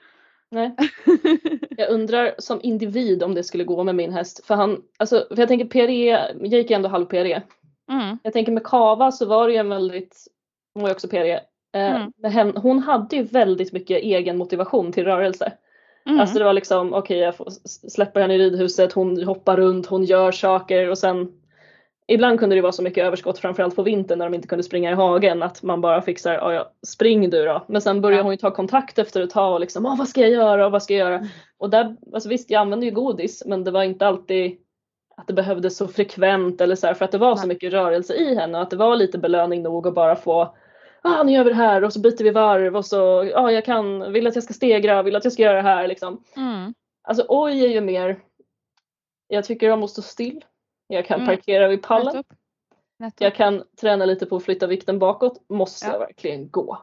Nej. 0.50 0.76
Jag 1.70 1.90
undrar 1.90 2.34
som 2.38 2.60
individ 2.62 3.22
om 3.22 3.34
det 3.34 3.44
skulle 3.44 3.64
gå 3.64 3.84
med 3.84 3.94
min 3.94 4.12
häst. 4.12 4.46
För 4.46 4.54
han, 4.54 4.82
alltså, 4.96 5.26
för 5.30 5.38
jag 5.38 5.48
tänker 5.48 5.66
PRE, 5.66 6.34
jag 6.40 6.60
gick 6.60 6.70
ändå 6.70 6.88
halv 6.88 7.06
PRE. 7.06 7.42
Mm. 7.90 8.18
Jag 8.22 8.32
tänker 8.32 8.52
med 8.52 8.64
Kava 8.64 9.12
så 9.12 9.26
var 9.26 9.46
det 9.46 9.52
ju 9.52 9.58
en 9.58 9.68
väldigt, 9.68 10.26
hon 10.74 10.82
var 10.82 10.90
ju 10.90 10.94
också 10.94 11.08
PRE. 11.08 11.40
Eh, 11.74 12.08
mm. 12.24 12.52
hon 12.56 12.78
hade 12.78 13.16
ju 13.16 13.22
väldigt 13.22 13.72
mycket 13.72 14.02
egen 14.02 14.38
motivation 14.38 14.92
till 14.92 15.04
rörelse. 15.04 15.52
Mm. 16.06 16.20
Alltså 16.20 16.38
det 16.38 16.44
var 16.44 16.52
liksom 16.52 16.88
okej 16.88 16.98
okay, 16.98 17.18
jag 17.18 17.36
får 17.36 17.46
släppa 17.88 18.20
henne 18.20 18.34
i 18.34 18.38
ridhuset, 18.38 18.92
hon 18.92 19.24
hoppar 19.24 19.56
runt, 19.56 19.86
hon 19.86 20.04
gör 20.04 20.32
saker 20.32 20.90
och 20.90 20.98
sen 20.98 21.32
Ibland 22.10 22.38
kunde 22.38 22.56
det 22.56 22.62
vara 22.62 22.72
så 22.72 22.82
mycket 22.82 23.04
överskott 23.04 23.38
framförallt 23.38 23.76
på 23.76 23.82
vintern 23.82 24.18
när 24.18 24.26
de 24.26 24.34
inte 24.34 24.48
kunde 24.48 24.62
springa 24.62 24.90
i 24.90 24.94
hagen 24.94 25.42
att 25.42 25.62
man 25.62 25.80
bara 25.80 26.02
fixar, 26.02 26.32
ja, 26.32 26.52
ja 26.52 26.72
spring 26.86 27.30
du 27.30 27.44
då. 27.44 27.64
Men 27.68 27.82
sen 27.82 28.00
börjar 28.00 28.18
ja. 28.18 28.22
hon 28.22 28.32
ju 28.32 28.36
ta 28.36 28.50
kontakt 28.50 28.98
efter 28.98 29.20
ett 29.20 29.30
tag 29.30 29.54
och 29.54 29.60
liksom, 29.60 29.86
ah, 29.86 29.96
vad 29.98 30.08
ska 30.08 30.20
jag 30.20 30.30
göra 30.30 30.66
och 30.66 30.72
vad 30.72 30.82
ska 30.82 30.94
jag 30.94 31.00
göra? 31.00 31.16
Mm. 31.16 31.28
Och 31.58 31.70
där, 31.70 31.96
alltså 32.12 32.28
visst 32.28 32.50
jag 32.50 32.60
använde 32.60 32.86
ju 32.86 32.92
godis 32.92 33.42
men 33.46 33.64
det 33.64 33.70
var 33.70 33.82
inte 33.82 34.06
alltid 34.06 34.56
att 35.16 35.26
det 35.26 35.32
behövdes 35.32 35.76
så 35.76 35.88
frekvent 35.88 36.60
eller 36.60 36.74
så 36.74 36.86
här, 36.86 36.94
för 36.94 37.04
att 37.04 37.12
det 37.12 37.18
var 37.18 37.36
så 37.36 37.46
mycket 37.46 37.72
rörelse 37.72 38.14
i 38.14 38.34
henne 38.34 38.58
och 38.58 38.62
att 38.62 38.70
det 38.70 38.76
var 38.76 38.96
lite 38.96 39.18
belöning 39.18 39.62
nog 39.62 39.86
att 39.86 39.94
bara 39.94 40.16
få 40.16 40.56
ah, 41.02 41.22
nu 41.22 41.32
gör 41.32 41.44
vi 41.44 41.50
det 41.50 41.56
här 41.56 41.84
och 41.84 41.92
så 41.92 42.00
byter 42.00 42.24
vi 42.24 42.30
varv 42.30 42.76
och 42.76 42.86
så, 42.86 43.20
ah, 43.34 43.50
jag 43.50 43.64
kan, 43.64 44.12
vill 44.12 44.26
att 44.26 44.34
jag 44.34 44.44
ska 44.44 44.54
stegra, 44.54 45.02
vill 45.02 45.16
att 45.16 45.24
jag 45.24 45.32
ska 45.32 45.42
göra 45.42 45.56
det 45.56 45.68
här 45.68 45.88
liksom. 45.88 46.24
Mm. 46.36 46.74
Alltså 47.02 47.24
oj 47.28 47.64
är 47.64 47.68
ju 47.68 47.80
mer, 47.80 48.20
jag 49.28 49.44
tycker 49.44 49.70
om 49.70 49.82
att 49.82 49.90
stå 49.90 50.02
still. 50.02 50.44
Jag 50.86 51.06
kan 51.06 51.20
mm. 51.20 51.26
parkera 51.26 51.68
vid 51.68 51.82
pallen. 51.82 52.16
Nättopp. 52.16 52.26
Nättopp. 52.98 53.20
Jag 53.20 53.34
kan 53.34 53.64
träna 53.80 54.04
lite 54.04 54.26
på 54.26 54.36
att 54.36 54.44
flytta 54.44 54.66
vikten 54.66 54.98
bakåt. 54.98 55.48
Måste 55.48 55.86
ja. 55.86 55.92
jag 55.92 55.98
verkligen 55.98 56.50
gå? 56.50 56.78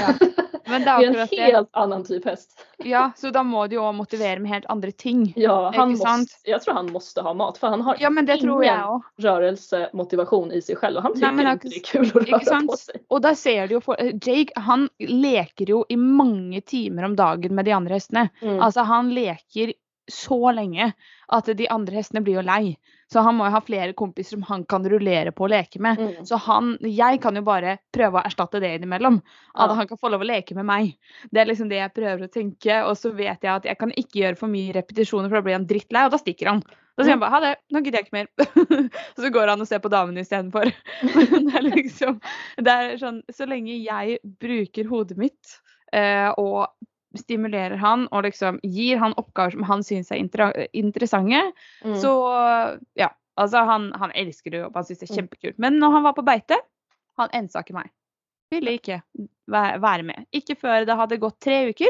Ja. 0.00 0.14
Men 0.72 0.82
det 0.84 0.90
är, 0.90 1.06
en 1.06 1.28
helt 1.52 1.72
det. 1.72 1.78
annan 1.78 2.04
typ 2.04 2.24
häst. 2.24 2.66
Ja, 2.76 3.10
så 3.16 3.30
då 3.30 3.42
måste 3.42 3.68
du 3.68 3.76
ju 3.76 3.92
motivera 3.92 4.40
med 4.40 4.50
helt 4.50 4.66
andra 4.66 4.90
ting. 4.90 5.32
Ja, 5.42 5.72
han 5.76 5.90
måste, 5.90 6.36
jag 6.44 6.62
tror 6.62 6.74
han 6.74 6.92
måste 6.92 7.20
ha 7.20 7.34
mat 7.34 7.58
för 7.58 7.66
han 7.66 7.80
har 7.80 7.96
ja, 8.00 8.10
men 8.10 8.26
det 8.26 8.36
tror 8.36 8.64
jag 8.64 9.02
rörelsemotivation 9.18 10.52
i 10.52 10.62
sig 10.62 10.76
själv 10.76 10.96
och 10.96 11.02
han 11.02 11.14
tycker 11.14 11.32
Nej, 11.32 11.52
inte 11.52 11.68
det 11.68 11.76
är 11.76 11.84
kul 11.84 12.06
att 12.06 12.28
röra 12.28 12.40
sant? 12.40 12.70
på 12.70 12.76
sig. 12.76 13.04
Och 13.08 13.20
där 13.20 13.34
ser 13.34 13.68
du 13.68 13.74
ju, 13.74 14.10
Jake 14.12 14.52
han 14.54 14.88
leker 14.98 15.66
ju 15.66 15.84
i 15.88 15.96
många 15.96 16.60
timmar 16.60 17.02
om 17.02 17.16
dagen 17.16 17.54
med 17.54 17.64
de 17.64 17.72
andra 17.72 17.94
hästarna. 17.94 18.28
Mm. 18.42 18.60
Alltså 18.60 18.80
han 18.80 19.14
leker 19.14 19.72
så 20.12 20.52
länge 20.52 20.92
att 21.26 21.44
de 21.46 21.68
andra 21.68 21.94
hästarna 21.94 22.20
blir 22.20 22.34
ju 22.34 22.42
lei. 22.42 22.76
Så 23.12 23.20
han 23.20 23.34
må 23.34 23.44
ju 23.44 23.50
ha 23.50 23.60
flera 23.60 23.92
kompisar 23.92 24.30
som 24.30 24.42
han 24.42 24.64
kan 24.64 24.88
rullera 24.88 25.32
på 25.32 25.42
och 25.42 25.48
leka 25.48 25.80
med. 25.80 25.98
Mm. 25.98 26.26
Så 26.26 26.36
han, 26.36 26.78
jag 26.80 27.22
kan 27.22 27.34
ju 27.34 27.40
bara 27.40 27.76
pröva 27.94 28.20
att 28.20 28.26
ersätta 28.26 28.60
det 28.60 28.74
emellan. 28.74 29.20
Att 29.54 29.70
ja. 29.70 29.74
han 29.74 29.88
kan 29.88 29.98
få 29.98 30.08
lov 30.08 30.20
att 30.20 30.26
leka 30.26 30.54
med 30.54 30.64
mig. 30.64 30.98
Det 31.30 31.40
är 31.40 31.46
liksom 31.46 31.68
det 31.68 31.76
jag 31.76 31.94
prövar 31.94 32.24
att 32.24 32.32
tänka 32.32 32.86
och 32.86 32.98
så 32.98 33.10
vet 33.10 33.38
jag 33.40 33.54
att 33.56 33.64
jag 33.64 33.78
kan 33.78 33.92
inte 33.92 34.18
göra 34.18 34.36
för 34.36 34.46
mycket 34.46 34.76
repetitioner 34.76 35.28
för 35.28 35.36
då 35.36 35.42
blir 35.42 35.52
han 35.52 35.66
drittlei 35.66 36.06
och 36.06 36.10
då 36.10 36.18
sticker 36.18 36.46
han. 36.46 36.62
Då 36.96 37.02
säger 37.02 37.10
han 37.10 37.20
bara 37.20 37.30
ha 37.30 37.40
det, 37.40 37.56
nu 37.68 37.78
gidder 37.78 37.98
jag 37.98 38.00
inte 38.00 38.16
mer. 38.16 38.90
så 39.22 39.30
går 39.30 39.46
han 39.46 39.60
och 39.60 39.68
ser 39.68 39.78
på 39.78 39.88
damen 39.88 40.18
istället 40.18 40.52
för. 40.52 40.64
det 41.50 41.58
är 41.58 41.62
liksom, 41.62 42.20
det 42.56 42.70
är 42.70 42.98
sån, 42.98 43.22
så 43.32 43.46
länge 43.46 43.76
jag 43.76 44.18
brukar 44.40 44.82
huvudet 44.82 45.16
mitt 45.16 45.60
eh, 45.92 46.28
och 46.28 46.66
stimulerar 47.14 47.76
han 47.76 48.06
och 48.06 48.22
liksom 48.22 48.60
ger 48.62 48.96
han 48.96 49.14
uppgifter 49.14 49.50
som 49.50 49.62
han 49.62 49.84
syns 49.84 50.12
är 50.12 50.68
intressanta. 50.72 51.52
Mm. 51.84 51.96
Så 51.96 52.08
ja, 52.94 53.16
alltså 53.34 53.56
han, 53.56 53.92
han 53.92 54.10
det 54.44 54.64
och 54.64 54.74
han 54.74 54.84
syns 54.84 54.98
det 54.98 55.10
är 55.10 55.12
mm. 55.12 55.24
jättekul. 55.24 55.54
Men 55.56 55.78
när 55.78 55.90
han 55.90 56.02
var 56.02 56.12
på 56.12 56.22
bete, 56.22 56.56
han 57.16 57.28
ensakade 57.32 57.78
mig. 57.78 57.90
Ville 58.50 58.72
inte 58.72 59.02
vara 59.78 60.02
med. 60.02 60.24
Inte 60.30 60.54
före 60.54 60.84
det 60.84 60.94
hade 60.94 61.16
gått 61.16 61.40
tre 61.40 61.66
veckor. 61.66 61.88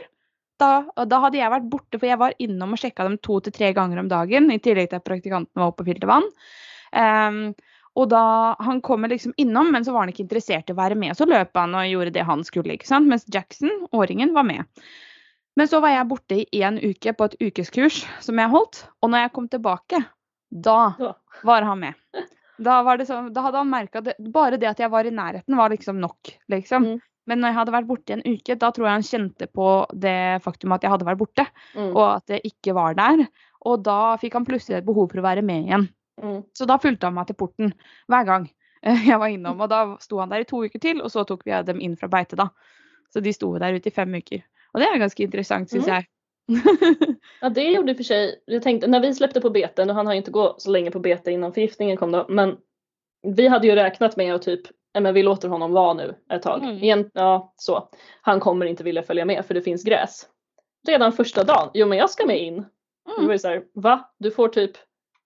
Da, 0.61 1.05
da 1.05 1.19
hadde 1.25 1.41
jeg 1.41 1.51
vært 1.51 1.67
borte, 1.71 1.99
for 1.99 2.07
jeg 2.07 2.21
var 2.21 2.35
innom 2.39 2.77
og 2.77 2.79
sjekka 2.79 3.07
dem 3.09 3.19
to 3.19 3.41
til 3.43 3.55
tre 3.57 3.73
ganger 3.75 3.99
om 3.99 4.09
dagen. 4.11 4.51
I 4.53 4.61
tillegg 4.63 4.93
til 4.93 5.01
at 5.01 5.07
praktikanten 5.07 5.59
var 5.59 5.73
oppe 5.73 5.83
og 5.83 5.91
fylte 5.91 6.11
vann. 6.11 6.29
Um, 6.93 7.41
og 7.99 8.09
da, 8.09 8.57
Han 8.59 8.81
kommer 8.81 9.09
liksom 9.09 9.35
innom, 9.37 9.73
men 9.73 9.85
så 9.85 9.93
var 9.93 10.07
han 10.07 10.13
ikke 10.13 10.25
interessert 10.25 10.71
i 10.71 10.77
å 10.77 10.79
være 10.79 10.97
med. 10.99 11.17
Så 11.17 11.27
løp 11.29 11.57
han 11.59 11.75
og 11.77 11.89
gjorde 11.89 12.15
det 12.15 12.29
han 12.29 12.45
skulle. 12.45 12.77
ikke 12.77 12.89
sant? 12.89 13.09
Mens 13.11 13.27
Jackson, 13.29 13.73
åringen, 13.93 14.33
var 14.37 14.47
med. 14.49 14.65
Men 15.57 15.69
så 15.69 15.81
var 15.81 15.89
jag 15.89 16.07
borta 16.07 16.35
i 16.35 16.63
en 16.63 16.79
uke 16.79 17.13
på 17.13 17.25
ett 17.25 17.35
ukeskurs 17.41 18.07
som 18.21 18.39
jag 18.39 18.49
hållit 18.49 18.89
och 19.01 19.11
när 19.11 19.23
jag 19.23 19.33
kom 19.33 19.49
tillbaka, 19.49 20.03
då 20.51 20.93
var 21.43 21.63
han 21.63 21.81
med. 21.81 21.95
Då, 22.59 22.83
var 22.83 22.97
det 22.97 23.07
så, 23.07 23.29
då 23.29 23.41
hade 23.41 23.59
han 23.59 23.71
märkt 23.71 23.97
att 23.97 24.17
bara 24.19 24.57
det 24.57 24.67
att 24.67 24.79
jag 24.79 24.89
var 24.89 25.05
i 25.05 25.11
närheten 25.11 25.57
var 25.57 25.69
liksom 25.69 26.01
nog. 26.01 26.17
Liksom. 26.49 26.85
Mm. 26.85 27.01
Men 27.27 27.41
när 27.41 27.49
jag 27.49 27.55
hade 27.55 27.73
varit 27.73 27.87
borta 27.87 28.13
en 28.13 28.23
uke, 28.25 28.55
då 28.55 28.73
tror 28.73 28.87
jag 28.87 28.93
han 28.93 29.03
kände 29.03 29.47
på 29.47 29.87
det 29.93 30.41
faktum 30.45 30.73
att 30.73 30.83
jag 30.83 30.91
hade 30.91 31.05
varit 31.05 31.19
borta 31.19 31.47
mm. 31.75 31.97
och 31.97 32.17
att 32.17 32.27
det 32.27 32.47
inte 32.47 32.73
var 32.73 32.95
där. 32.95 33.27
Och 33.59 33.83
då 33.83 34.19
fick 34.21 34.35
han 34.35 34.45
plötsligt 34.45 34.79
ett 34.79 34.85
behov 34.85 35.09
för 35.09 35.19
att 35.19 35.23
vara 35.23 35.43
med 35.43 35.61
igen. 35.61 35.89
Mm. 36.23 36.43
Så 36.53 36.65
då 36.65 36.79
följde 36.79 37.07
han 37.07 37.15
mig 37.15 37.27
till 37.27 37.35
porten 37.35 37.73
varje 38.09 38.25
gång 38.25 38.51
jag 39.07 39.19
var 39.19 39.29
inom 39.29 39.61
och 39.61 39.69
då 39.69 39.97
stod 40.01 40.21
han 40.21 40.29
där 40.29 40.41
i 40.41 40.45
två 40.45 40.61
veckor 40.61 40.79
till 40.79 41.01
och 41.01 41.13
så 41.13 41.25
tog 41.25 41.43
vi 41.45 41.63
dem 41.63 41.81
in 41.81 41.97
från 41.97 42.11
bete 42.11 42.37
då. 42.37 42.49
Så 43.13 43.21
de 43.21 43.33
stod 43.33 43.61
där 43.61 43.73
ute 43.73 43.89
i 43.89 43.93
fem 43.93 44.13
veckor. 44.13 44.41
Och 44.73 44.81
det 44.81 44.87
är 44.87 44.99
ganska 44.99 45.23
intressant 45.23 45.71
syns 45.71 45.87
mm. 45.89 45.95
jag. 45.95 46.05
ja 47.41 47.49
det 47.49 47.71
gjorde 47.71 47.95
för 47.95 48.05
sig, 48.05 48.43
jag 48.45 48.63
tänkte 48.63 48.87
när 48.87 49.01
vi 49.01 49.15
släppte 49.15 49.41
på 49.41 49.51
beten 49.51 49.91
och 49.91 49.97
han 49.97 50.07
har 50.07 50.15
inte 50.15 50.31
gått 50.31 50.63
så 50.63 50.71
länge 50.71 50.91
på 50.91 50.99
bete 50.99 51.31
innan 51.31 51.53
förgiftningen 51.53 51.97
kom 51.97 52.13
då 52.13 52.27
men 52.29 52.57
vi 53.23 53.49
hade 53.49 53.67
ju 53.67 53.75
räknat 53.75 54.17
med 54.17 54.35
att 54.35 54.43
typ 54.43 54.61
men 55.01 55.15
vi 55.15 55.23
låter 55.23 55.49
honom 55.49 55.73
vara 55.73 55.95
nu 55.95 56.15
ett 56.33 56.43
tag. 56.43 56.63
Mm. 56.63 56.77
Igen, 56.77 57.11
ja, 57.15 57.55
så. 57.57 57.89
Han 58.23 58.41
kommer 58.41 58.67
inte 58.67 58.85
vilja 58.85 59.03
följa 59.03 59.25
med 59.25 59.47
för 59.47 59.55
det 59.55 59.63
finns 59.63 59.85
gräs. 59.85 60.27
Redan 60.87 61.13
första 61.13 61.45
dagen, 61.45 61.71
jo 61.75 61.87
men 61.87 61.99
jag 61.99 62.11
ska 62.11 62.27
med 62.27 62.43
in. 62.43 62.55
Mm. 62.55 63.29
var 63.29 63.37
så 63.37 63.49
här, 63.49 63.65
va? 63.75 64.11
Du 64.19 64.31
får 64.31 64.49
typ 64.49 64.73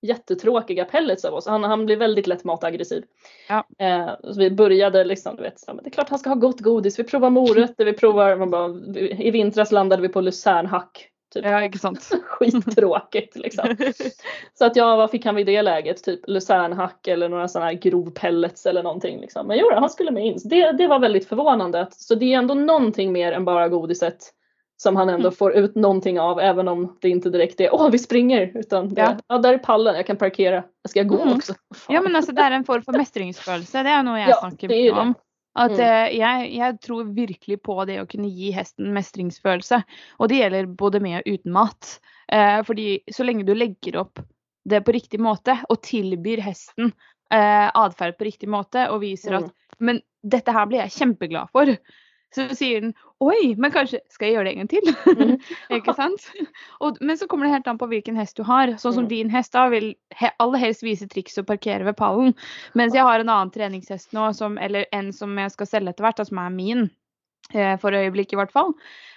jättetråkiga 0.09 0.85
pellets 0.85 1.25
av 1.25 1.35
oss. 1.35 1.47
Han, 1.47 1.65
han 1.65 1.87
blir 1.87 1.97
väldigt 1.97 2.27
lätt 2.27 2.45
mataggressiv. 2.45 3.05
Ja. 3.49 3.67
Eh, 3.79 4.11
så 4.23 4.39
vi 4.39 4.51
började 4.51 5.05
liksom, 5.05 5.37
du 5.37 5.43
vet, 5.43 5.61
så, 5.61 5.75
men 5.75 5.85
det 5.85 5.89
är 5.89 5.93
klart 5.93 6.09
han 6.09 6.19
ska 6.19 6.31
ha 6.31 6.37
gott 6.37 6.61
godis. 6.61 6.99
Vi 6.99 7.05
provar 7.05 7.31
morötter, 7.31 7.85
vi 7.85 7.93
provar, 7.93 8.37
man 8.37 8.51
bara, 8.51 8.99
i 8.99 9.31
vintras 9.31 9.73
landade 9.73 10.03
vi 10.03 10.09
på 10.09 10.21
lucernhack. 10.21 11.11
Typ. 11.35 11.45
Ja, 11.45 11.71
sant. 11.81 12.11
Skittråkigt 12.25 13.37
liksom. 13.37 13.77
så 14.55 14.65
att 14.65 14.77
ja, 14.77 14.97
vad 14.97 15.11
fick 15.11 15.25
han 15.25 15.35
vid 15.35 15.47
det 15.47 15.63
läget? 15.63 16.05
Typ 16.05 16.21
lucernhack 16.27 17.09
eller 17.09 17.29
några 17.29 17.49
sådana 17.49 17.67
här 17.67 17.77
grovpellets 17.77 18.67
eller 18.67 18.83
någonting. 18.83 19.21
Liksom. 19.21 19.47
Men 19.47 19.59
jo, 19.59 19.71
han 19.75 19.91
skulle 19.91 20.11
med 20.11 20.27
in. 20.27 20.39
Det, 20.45 20.73
det 20.73 20.87
var 20.87 20.99
väldigt 20.99 21.29
förvånande. 21.29 21.87
Så 21.91 22.15
det 22.15 22.33
är 22.33 22.39
ändå 22.39 22.55
någonting 22.55 23.13
mer 23.13 23.33
än 23.33 23.45
bara 23.45 23.69
godiset 23.69 24.33
som 24.77 24.97
han 24.97 25.09
ändå 25.09 25.29
mm. 25.29 25.33
får 25.33 25.53
ut 25.53 25.75
någonting 25.75 26.21
av 26.21 26.41
även 26.41 26.69
om 26.69 26.97
det 27.01 27.09
inte 27.09 27.31
direkt 27.31 27.61
är 27.61 27.75
åh 27.75 27.91
vi 27.91 27.99
springer 27.99 28.53
utan 28.55 28.95
det, 28.95 29.01
ja. 29.01 29.17
ja 29.27 29.39
där 29.39 29.55
är 29.55 29.59
pallen, 29.59 29.97
jag 29.97 30.07
kan 30.07 30.17
parkera. 30.17 30.65
Ska 30.89 31.01
jag 31.01 31.09
gå 31.09 31.23
mm. 31.23 31.37
också? 31.37 31.55
Fan. 31.75 31.95
Ja 31.95 32.01
men 32.01 32.17
alltså 32.17 32.33
det 32.33 32.43
är 32.43 32.51
en 32.51 32.65
form 32.65 32.83
för 32.83 32.93
mästringsfølelse, 32.93 33.83
det 33.83 33.89
är 33.89 34.03
nog 34.03 34.19
jag 34.19 34.29
ja, 34.29 34.37
snackar 34.41 34.93
om. 34.93 35.15
Att 35.59 35.71
mm. 35.71 35.81
eh, 35.81 36.19
jag, 36.19 36.53
jag 36.55 36.81
tror 36.81 37.05
verkligen 37.05 37.61
på 37.61 37.85
det 37.85 37.99
att 37.99 38.09
kunna 38.09 38.27
ge 38.27 38.51
hästen 38.51 38.93
mästringsfølelse. 38.93 39.83
Och 40.17 40.29
det 40.29 40.35
gäller 40.35 40.67
både 40.67 41.01
med 41.01 41.17
och 41.19 41.23
utan 41.27 41.53
mat. 41.53 42.01
Eh, 42.33 42.65
för 42.65 43.13
så 43.13 43.23
länge 43.23 43.45
du 43.45 43.55
lägger 43.55 43.97
upp 43.97 44.19
det 44.65 44.81
på 44.81 44.93
riktig 44.93 45.21
måte 45.21 45.59
och 45.69 45.83
tillbyr 45.83 46.39
hästen 46.39 46.93
eh, 47.31 47.71
adfärd 47.75 48.19
på 48.19 48.25
riktig 48.25 48.49
måte 48.49 48.89
och 48.89 49.03
visar 49.03 49.33
mm. 49.33 49.45
att 49.45 49.53
men 49.79 50.01
detta 50.23 50.53
här 50.53 50.67
blir 50.67 50.79
jag 50.79 50.91
jätteglad 51.09 51.49
för. 51.53 51.77
Så 52.35 52.55
säger 52.55 52.81
den 52.81 52.95
oj, 53.19 53.55
men 53.57 53.71
kanske 53.71 54.01
ska 54.09 54.25
jag 54.25 54.35
göra 54.35 54.45
det 54.45 54.51
en 54.51 54.59
gång 54.59 54.69
till? 54.69 54.95
Mm. 55.07 55.39
Inte 55.69 55.95
sant? 55.95 56.33
Och, 56.79 56.97
men 57.01 57.19
så 57.19 57.27
kommer 57.27 57.47
det 57.47 57.53
helt 57.53 57.67
an 57.67 57.79
på 57.79 57.87
vilken 57.87 58.17
häst 58.17 58.37
du 58.37 58.43
har. 58.43 58.73
Så 58.73 58.93
som 58.93 58.99
mm. 58.99 59.09
din 59.09 59.31
häst 59.31 59.53
då 59.53 59.69
vill 59.69 59.95
he, 60.11 60.31
allra 60.37 60.59
helst 60.59 60.83
visa 60.83 61.07
tricks 61.07 61.39
och 61.39 61.47
parkera 61.47 61.85
vid 61.85 61.97
pallen. 61.97 62.35
Men 62.73 62.95
jag 62.95 63.05
har 63.05 63.21
en 63.21 63.29
annan 63.29 63.51
träningshäst 63.51 64.13
nu, 64.13 64.35
som, 64.35 64.59
eller 64.59 64.87
en 64.93 65.13
som 65.13 65.39
jag 65.39 65.53
ska 65.53 65.67
sälja 65.67 65.93
till 65.93 66.03
vart, 66.03 66.27
som 66.27 66.39
är 66.39 66.51
min. 66.51 66.89
Eh, 67.53 67.79
för 67.79 67.93
ögonblicket 67.93 68.33
i 68.33 68.37
vart 68.37 68.53
fall. 68.53 68.73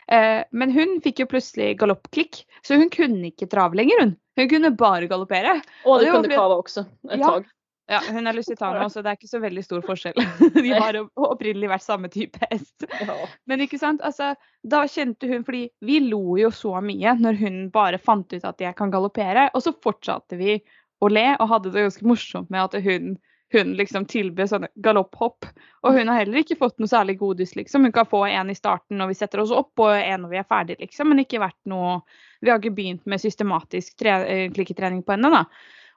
Eh, 0.07 0.43
men 0.51 0.71
hon 0.71 1.01
fick 1.03 1.19
ju 1.19 1.25
plötsligt 1.25 1.77
galoppklick. 1.77 2.45
Så 2.61 2.75
hon 2.75 2.89
kunde 2.89 3.27
inte 3.27 3.47
trav 3.47 3.75
längre 3.75 3.93
hon. 3.99 4.15
Hon 4.35 4.49
kunde 4.49 4.71
bara 4.71 5.05
galoppera. 5.05 5.61
Och 5.85 5.99
det, 5.99 6.11
kunde 6.11 6.29
kava 6.29 6.55
också 6.55 6.79
ett 6.79 7.19
ja, 7.19 7.27
tag. 7.27 7.45
Ja, 7.91 8.01
hon 8.11 8.27
är 8.27 8.33
Lusitano 8.33 8.89
så 8.89 9.01
det 9.01 9.09
är 9.09 9.11
inte 9.11 9.27
så 9.27 9.39
väldigt 9.39 9.65
stor 9.65 9.81
skillnad. 9.81 10.53
De 10.53 10.71
har 10.71 11.09
upprinnligen 11.31 11.69
varit 11.69 11.81
samma 11.81 12.07
typ 12.07 12.51
häst. 12.51 12.83
Ja. 13.07 13.15
Men 13.43 13.61
inte 13.61 13.79
sant, 13.79 14.01
alltså, 14.01 14.35
då 14.63 14.87
kände 14.87 15.27
hon, 15.27 15.43
för 15.43 15.69
vi 15.85 15.99
log 15.99 16.39
ju 16.39 16.51
så 16.51 16.81
mycket 16.81 17.19
när 17.19 17.33
hon 17.33 17.69
bara 17.69 17.97
fann 17.97 18.25
ut 18.31 18.43
att 18.43 18.59
jag 18.59 18.77
kan 18.77 18.91
galoppera 18.91 19.47
och 19.47 19.63
så 19.63 19.73
fortsatte 19.83 20.35
vi 20.35 20.61
att 21.01 21.11
le 21.11 21.35
och 21.35 21.47
hade 21.47 21.71
det 21.71 21.81
ganska 21.81 22.05
morsomt 22.05 22.49
med 22.49 22.63
att 22.63 22.73
hon 22.73 23.17
hon 23.51 23.73
liksom 23.73 24.05
tillböd 24.05 24.49
sådana 24.49 24.67
galopphopp. 24.75 25.45
Och 25.81 25.93
hon 25.93 26.07
har 26.07 26.15
heller 26.15 26.37
inte 26.37 26.55
fått 26.55 26.79
något 26.79 26.89
särskilt 26.89 27.19
godis 27.19 27.55
liksom. 27.55 27.83
Hon 27.83 27.91
kan 27.91 28.05
få 28.05 28.25
en 28.25 28.49
i 28.49 28.55
starten 28.55 29.01
och 29.01 29.09
vi 29.09 29.15
sätter 29.15 29.39
oss 29.39 29.51
upp 29.51 29.79
och 29.79 29.97
en 29.97 30.21
när 30.21 30.29
vi 30.29 30.37
är 30.37 30.43
färdiga 30.43 30.77
liksom. 30.79 31.09
Men 31.09 31.19
inte 31.19 31.39
varit 31.39 31.65
något, 31.65 32.03
vi 32.41 32.49
har 32.49 32.57
inte 32.57 32.71
börjat 32.71 33.05
med 33.05 33.21
systematisk 33.21 33.97
trä, 33.97 34.25
eh, 34.25 35.01
på 35.01 35.11
henne 35.11 35.29
då. 35.29 35.45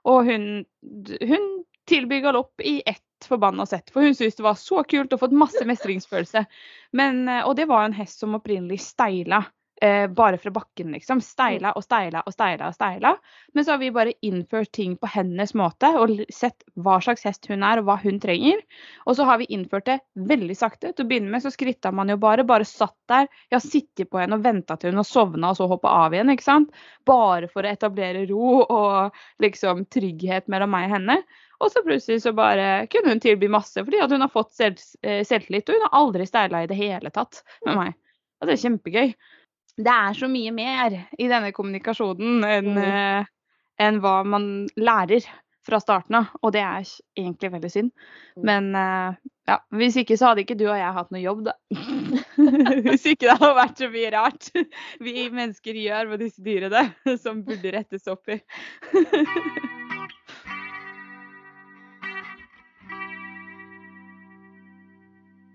Och 0.03 0.25
hon, 0.25 0.65
hon 1.21 1.65
tilby 1.89 2.21
galopp 2.21 2.61
i 2.61 2.83
ett 2.87 2.99
förbannat 3.29 3.69
sätt. 3.69 3.91
För 3.91 4.01
hon 4.01 4.15
syns 4.15 4.37
det 4.37 4.43
var 4.43 4.55
så 4.55 4.85
kul 4.85 5.09
och 5.13 5.21
fått 5.21 5.33
massor 5.33 5.65
mestringsfølelse. 5.65 6.45
Men, 6.93 7.29
eh, 7.29 7.47
och 7.47 7.55
det 7.57 7.65
var 7.65 7.85
en 7.85 7.93
häst 7.93 8.19
som 8.19 8.35
opprinnelig 8.35 8.81
styla. 8.81 9.45
eh, 9.83 10.07
bara 10.09 10.39
från 10.39 10.53
backen 10.53 10.93
liksom. 10.93 11.21
Styla 11.21 11.73
och 11.73 11.85
styla 11.85 12.21
och 12.21 12.33
styla 12.33 12.69
och 12.69 12.75
styla. 12.75 13.17
Men 13.55 13.65
så 13.65 13.71
har 13.71 13.79
vi 13.79 13.91
bara 13.91 14.13
infört 14.23 14.73
ting 14.73 14.97
på 14.97 15.07
hennes 15.07 15.55
måte 15.55 15.87
och 15.87 16.09
sett 16.35 16.57
vad 16.75 17.03
slags 17.03 17.25
häst 17.25 17.47
hon 17.49 17.63
är 17.63 17.79
och 17.79 17.85
vad 17.85 17.99
hon 18.03 18.21
tränger. 18.21 18.55
Och 19.05 19.17
så 19.17 19.25
har 19.25 19.39
vi 19.39 19.45
infört 19.45 19.87
det 19.87 19.99
väldigt 20.15 20.59
sakta. 20.59 20.93
Till 20.93 21.05
att 21.05 21.09
börja 21.09 21.23
med 21.23 21.43
så 21.43 21.51
skritta 21.51 21.93
man 21.93 22.09
ju 22.09 22.17
bara, 22.17 22.45
bara 22.45 22.65
satt 22.65 22.97
där. 23.09 23.29
Jag 23.49 23.63
sitter 23.63 24.05
på 24.05 24.19
henne 24.19 24.35
och 24.37 24.45
väntar 24.45 24.77
till 24.77 24.91
hon 24.91 24.97
har 24.97 25.05
sovnat 25.05 25.51
och 25.51 25.57
så 25.57 25.67
hoppa 25.67 25.89
av 25.89 26.15
igen. 26.15 26.27
Bara 26.27 26.39
sant? 26.39 26.71
att 27.55 27.65
etablera 27.65 28.25
ro 28.25 28.61
och 28.61 29.15
liksom 29.39 29.85
trygghet 29.87 30.47
mellan 30.47 30.71
mig 30.71 30.85
och 30.85 30.91
henne. 30.91 31.23
Og 31.63 31.71
så 31.71 31.83
plutselig 31.87 32.25
så 32.25 32.33
bare 32.35 32.89
kunne 32.91 33.15
hun 33.15 33.23
tilby 33.23 33.47
masse 33.53 33.83
fordi 33.85 34.01
at 34.03 34.11
hun 34.11 34.25
har 34.25 34.33
fått 34.33 34.51
selv, 34.57 34.83
eh, 35.07 35.23
selvtillit. 35.27 35.69
Og 35.69 35.79
hun 35.79 35.87
har 35.87 36.01
aldri 36.01 36.27
steila 36.27 36.65
i 36.65 36.71
det 36.71 36.79
hele 36.81 37.13
tatt 37.15 37.45
med 37.67 37.79
meg. 37.79 37.95
Og 38.43 38.49
det 38.49 38.57
er 38.57 38.65
kjempegøy 38.65 39.15
det 39.77 39.93
er 39.93 40.17
så 40.17 40.29
mye 40.29 40.53
mer 40.53 40.97
i 41.19 41.29
denne 41.31 41.53
kommunikasjonen 41.57 42.43
enn 42.45 42.75
mm. 42.77 42.83
eh, 42.83 43.31
en 43.83 44.01
hva 44.03 44.19
man 44.29 44.49
lærer 44.77 45.25
fra 45.67 45.79
starten 45.81 46.19
av. 46.19 46.33
Og 46.43 46.53
det 46.55 46.63
er 46.65 46.89
egentlig 47.19 47.53
veldig 47.55 47.71
synd. 47.73 47.93
Mm. 48.37 48.43
Men 48.49 48.69
eh, 48.79 49.21
ja, 49.49 49.59
hvis 49.79 49.97
ikke 50.03 50.19
så 50.19 50.31
hadde 50.31 50.45
ikke 50.45 50.59
du 50.59 50.67
og 50.69 50.77
jeg 50.77 50.97
hatt 50.99 51.15
noe 51.15 51.23
jobb, 51.23 51.47
da. 51.49 51.57
hvis 52.89 53.09
ikke 53.15 53.31
det 53.31 53.39
hadde 53.39 53.55
vært 53.59 53.81
så 53.85 53.91
mye 53.93 54.13
rart 54.15 54.51
vi 55.03 55.29
mennesker 55.31 55.81
gjør 55.87 56.13
med 56.13 56.27
disse 56.27 56.45
dyrene 56.45 57.17
som 57.23 57.45
burde 57.47 57.75
rettes 57.79 58.11
opp 58.13 58.35
i. 58.35 58.43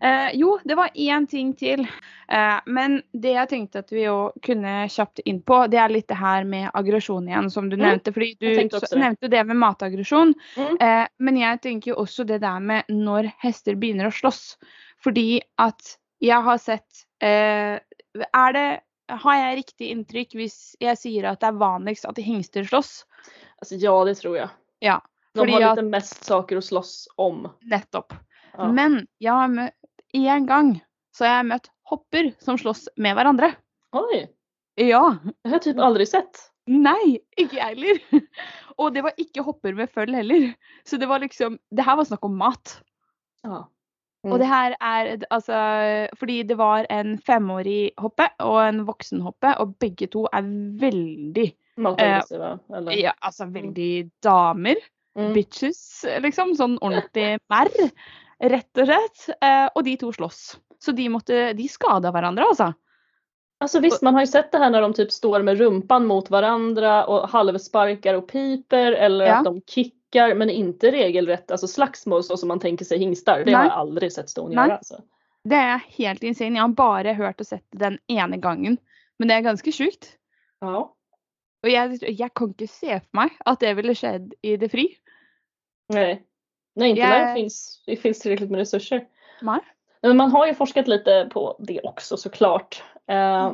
Eh, 0.08 0.30
jo, 0.34 0.60
det 0.64 0.76
var 0.76 0.90
én 0.94 1.28
ting 1.28 1.54
till. 1.54 1.80
Eh, 2.28 2.60
men 2.66 3.02
det 3.12 3.32
jag 3.32 3.50
tänkte 3.50 3.80
att 3.80 3.92
vi 3.92 4.08
kunde 4.42 4.90
kjapt 4.90 5.20
in 5.20 5.42
på, 5.42 5.68
det 5.68 5.78
är 5.78 5.90
lite 5.90 6.14
här 6.14 6.44
med 6.44 6.70
aggression 6.74 7.28
igen 7.28 7.52
som 7.52 7.70
du 7.70 7.76
mm. 7.76 7.88
nämnde. 7.88 8.14
För 8.14 8.22
du 8.22 8.70
det. 8.80 9.00
nämnde 9.00 9.28
det 9.28 9.44
med 9.44 9.56
mataggression. 9.56 10.34
Mm. 10.58 11.02
Eh, 11.02 11.08
men 11.18 11.38
jag 11.38 11.62
tänker 11.62 12.00
också 12.00 12.24
det 12.24 12.38
där 12.38 12.60
med 12.60 12.84
när 12.88 13.32
hästar 13.38 13.76
börjar 13.76 14.06
att 14.06 14.14
slåss. 14.14 14.58
För 15.04 15.14
att 15.56 15.82
jag 16.20 16.42
har 16.42 16.58
sett, 16.58 16.88
eh, 17.22 17.80
är 18.34 18.54
det, 18.54 18.80
har 19.08 19.36
jag 19.36 19.58
riktigt 19.58 19.88
intryck 19.92 20.36
om 20.36 20.50
jag 20.80 20.98
säger 20.98 21.24
att 21.24 21.40
det 21.40 21.48
är 21.48 21.52
vanligast 21.52 22.06
att 22.06 22.18
hingstar 22.18 22.64
slåss? 22.64 23.06
Alltså, 23.58 23.76
ja, 23.76 24.06
det 24.06 24.16
tror 24.16 24.38
jag. 24.38 24.50
Ja. 24.80 25.02
De 25.34 25.40
har 25.40 25.60
lite 25.60 25.82
jag... 25.82 25.86
mest 25.86 26.24
saker 26.24 26.58
att 26.58 26.66
slåss 26.66 27.08
om. 27.16 27.50
Nettopp. 27.62 28.14
Ja. 28.58 28.72
Men 28.72 29.08
jag 29.18 29.34
har 29.34 29.72
en 30.26 30.46
gang 30.46 30.82
så 31.16 31.26
har 31.26 31.36
jeg 31.36 31.50
møtt 31.52 31.70
hopper 31.88 32.32
som 32.40 32.58
slåss 32.58 32.88
med 32.98 33.16
hverandre. 33.18 33.54
Oj! 33.96 34.28
Ja. 34.76 35.18
Det 35.24 35.50
har 35.50 35.56
jag 35.56 35.62
typ 35.62 35.80
aldrig 35.80 36.08
sett. 36.08 36.52
Nej, 36.66 37.20
inte 37.38 37.56
jag 37.56 37.64
heller. 37.64 38.00
Och 38.76 38.94
det 38.94 39.02
var 39.02 39.12
inte 39.18 39.42
hopper 39.42 39.74
med 39.74 39.90
följ 39.90 40.14
heller. 40.14 40.54
Så 40.84 40.98
det 40.98 41.06
var 41.06 41.20
liksom, 41.20 41.60
det 41.72 41.82
här 41.82 41.96
var 41.96 42.06
snack 42.06 42.26
om 42.26 42.38
mat. 42.38 42.82
Ja. 43.44 43.72
Mm. 44.24 44.34
Och 44.34 44.40
det 44.40 44.46
här 44.46 44.76
är 44.80 45.24
alltså, 45.30 45.52
för 46.18 46.44
det 46.44 46.56
var 46.56 46.86
en 46.90 47.18
femårig 47.18 47.92
hoppe 47.98 48.30
och 48.44 48.64
en 48.64 48.86
vuxen 48.86 49.22
hoppe 49.22 49.56
och 49.60 49.68
bägge 49.68 50.08
två 50.08 50.30
är 50.32 50.80
väldigt 50.80 51.58
Mataggressiva? 51.78 52.60
Eh, 52.70 52.78
eller? 52.78 52.92
Ja, 52.92 53.14
alltså 53.20 53.46
väldigt 53.46 54.22
damer. 54.22 54.76
Mm. 55.20 55.34
Bitches 55.34 56.06
liksom, 56.20 56.56
sån 56.56 56.78
ordentlig 56.78 57.40
märr. 57.50 57.90
Rett 58.44 58.78
og 58.78 58.86
slett. 58.86 59.42
Eh, 59.42 59.66
och 59.76 59.84
de 59.84 59.98
två 59.98 60.14
slåss. 60.14 60.60
Så 60.80 60.92
de, 60.92 61.10
måtte, 61.10 61.54
de 61.54 61.68
skada 61.68 62.12
varandra 62.12 62.44
alltså. 62.44 62.74
Alltså 63.60 63.80
visst, 63.80 64.02
man 64.02 64.14
har 64.14 64.22
ju 64.22 64.28
sett 64.28 64.52
det 64.52 64.58
här 64.58 64.70
när 64.70 64.82
de 64.82 64.94
typ 64.94 65.12
står 65.12 65.42
med 65.42 65.58
rumpan 65.58 66.06
mot 66.06 66.30
varandra 66.30 67.06
och 67.06 67.30
halvsparkar 67.30 68.14
och 68.14 68.28
piper 68.28 68.92
eller 68.92 69.26
ja. 69.26 69.36
att 69.36 69.46
de 69.46 69.62
kickar 69.62 70.36
men 70.36 70.50
inte 70.50 70.92
regelrätt 70.92 71.52
alltså 71.52 71.68
slagsmål 71.68 72.24
så 72.24 72.38
som 72.38 72.48
man 72.48 72.60
tänker 72.60 72.86
sig 72.86 72.98
hingstar. 73.00 73.38
Det 73.38 73.46
Nej. 73.46 73.56
har 73.56 73.64
jag 73.64 73.74
aldrig 73.74 74.14
sett 74.14 74.30
ston 74.30 74.52
göra. 74.52 74.78
Alltså. 74.78 75.02
Det 75.44 75.56
är 75.56 75.78
helt 75.78 76.24
insane. 76.24 76.58
Jag 76.58 76.64
har 76.64 76.68
bara 76.70 77.14
hört 77.14 77.40
och 77.40 77.48
sett 77.48 77.66
den 77.72 77.98
ena 78.08 78.38
gången. 78.38 78.78
Men 79.18 79.28
det 79.28 79.34
är 79.34 79.42
ganska 79.42 79.72
sjukt. 79.72 80.08
Ja. 80.60 80.96
Och 81.64 81.70
jag, 81.70 81.98
jag 82.02 82.34
kan 82.34 82.48
inte 82.48 82.68
se 82.68 83.00
för 83.00 83.18
mig 83.18 83.30
att 83.40 83.60
det 83.60 83.74
ville 83.74 83.96
skett 83.96 84.22
i 84.42 84.58
det 84.58 84.70
fri. 84.70 84.98
Nej. 85.90 86.24
Nej, 86.78 86.90
inte 86.90 87.02
yeah. 87.02 87.12
när 87.12 87.28
det 87.28 87.34
finns, 87.34 87.84
det 87.86 87.96
finns 87.96 88.20
tillräckligt 88.20 88.50
med 88.50 88.58
resurser. 88.58 89.06
Nej. 89.42 89.60
Men 90.02 90.18
man 90.18 90.32
har 90.32 90.48
ju 90.48 90.54
forskat 90.54 90.88
lite 90.88 91.30
på 91.34 91.56
det 91.60 91.82
också 91.84 92.18
såklart. 92.18 92.84
Eh, 93.08 93.54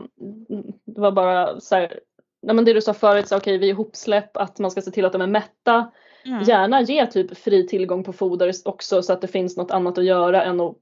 det 0.86 1.02
var 1.02 1.12
bara 1.12 1.60
så 1.60 1.76
här, 1.76 2.00
nej 2.42 2.56
men 2.56 2.66
det 2.66 2.74
du 2.74 2.82
sa 2.82 2.94
förut, 2.94 3.28
så 3.28 3.38
okej 3.38 3.52
okay, 3.52 3.58
vid 3.58 3.70
ihopsläpp 3.70 4.38
att 4.38 4.60
man 4.60 4.72
ska 4.72 4.82
se 4.82 4.92
till 4.92 5.06
att 5.06 5.12
de 5.12 5.22
är 5.22 5.28
mätta. 5.28 5.92
Mm. 6.26 6.44
Gärna 6.44 6.82
ge 6.82 7.06
typ 7.06 7.38
fri 7.38 7.68
tillgång 7.68 8.04
på 8.04 8.14
foder 8.14 8.54
också 8.66 9.02
så 9.02 9.14
att 9.14 9.22
det 9.22 9.28
finns 9.28 9.58
något 9.58 9.72
annat 9.72 9.98
att 9.98 10.06
göra 10.06 10.44
än 10.44 10.60
att 10.60 10.76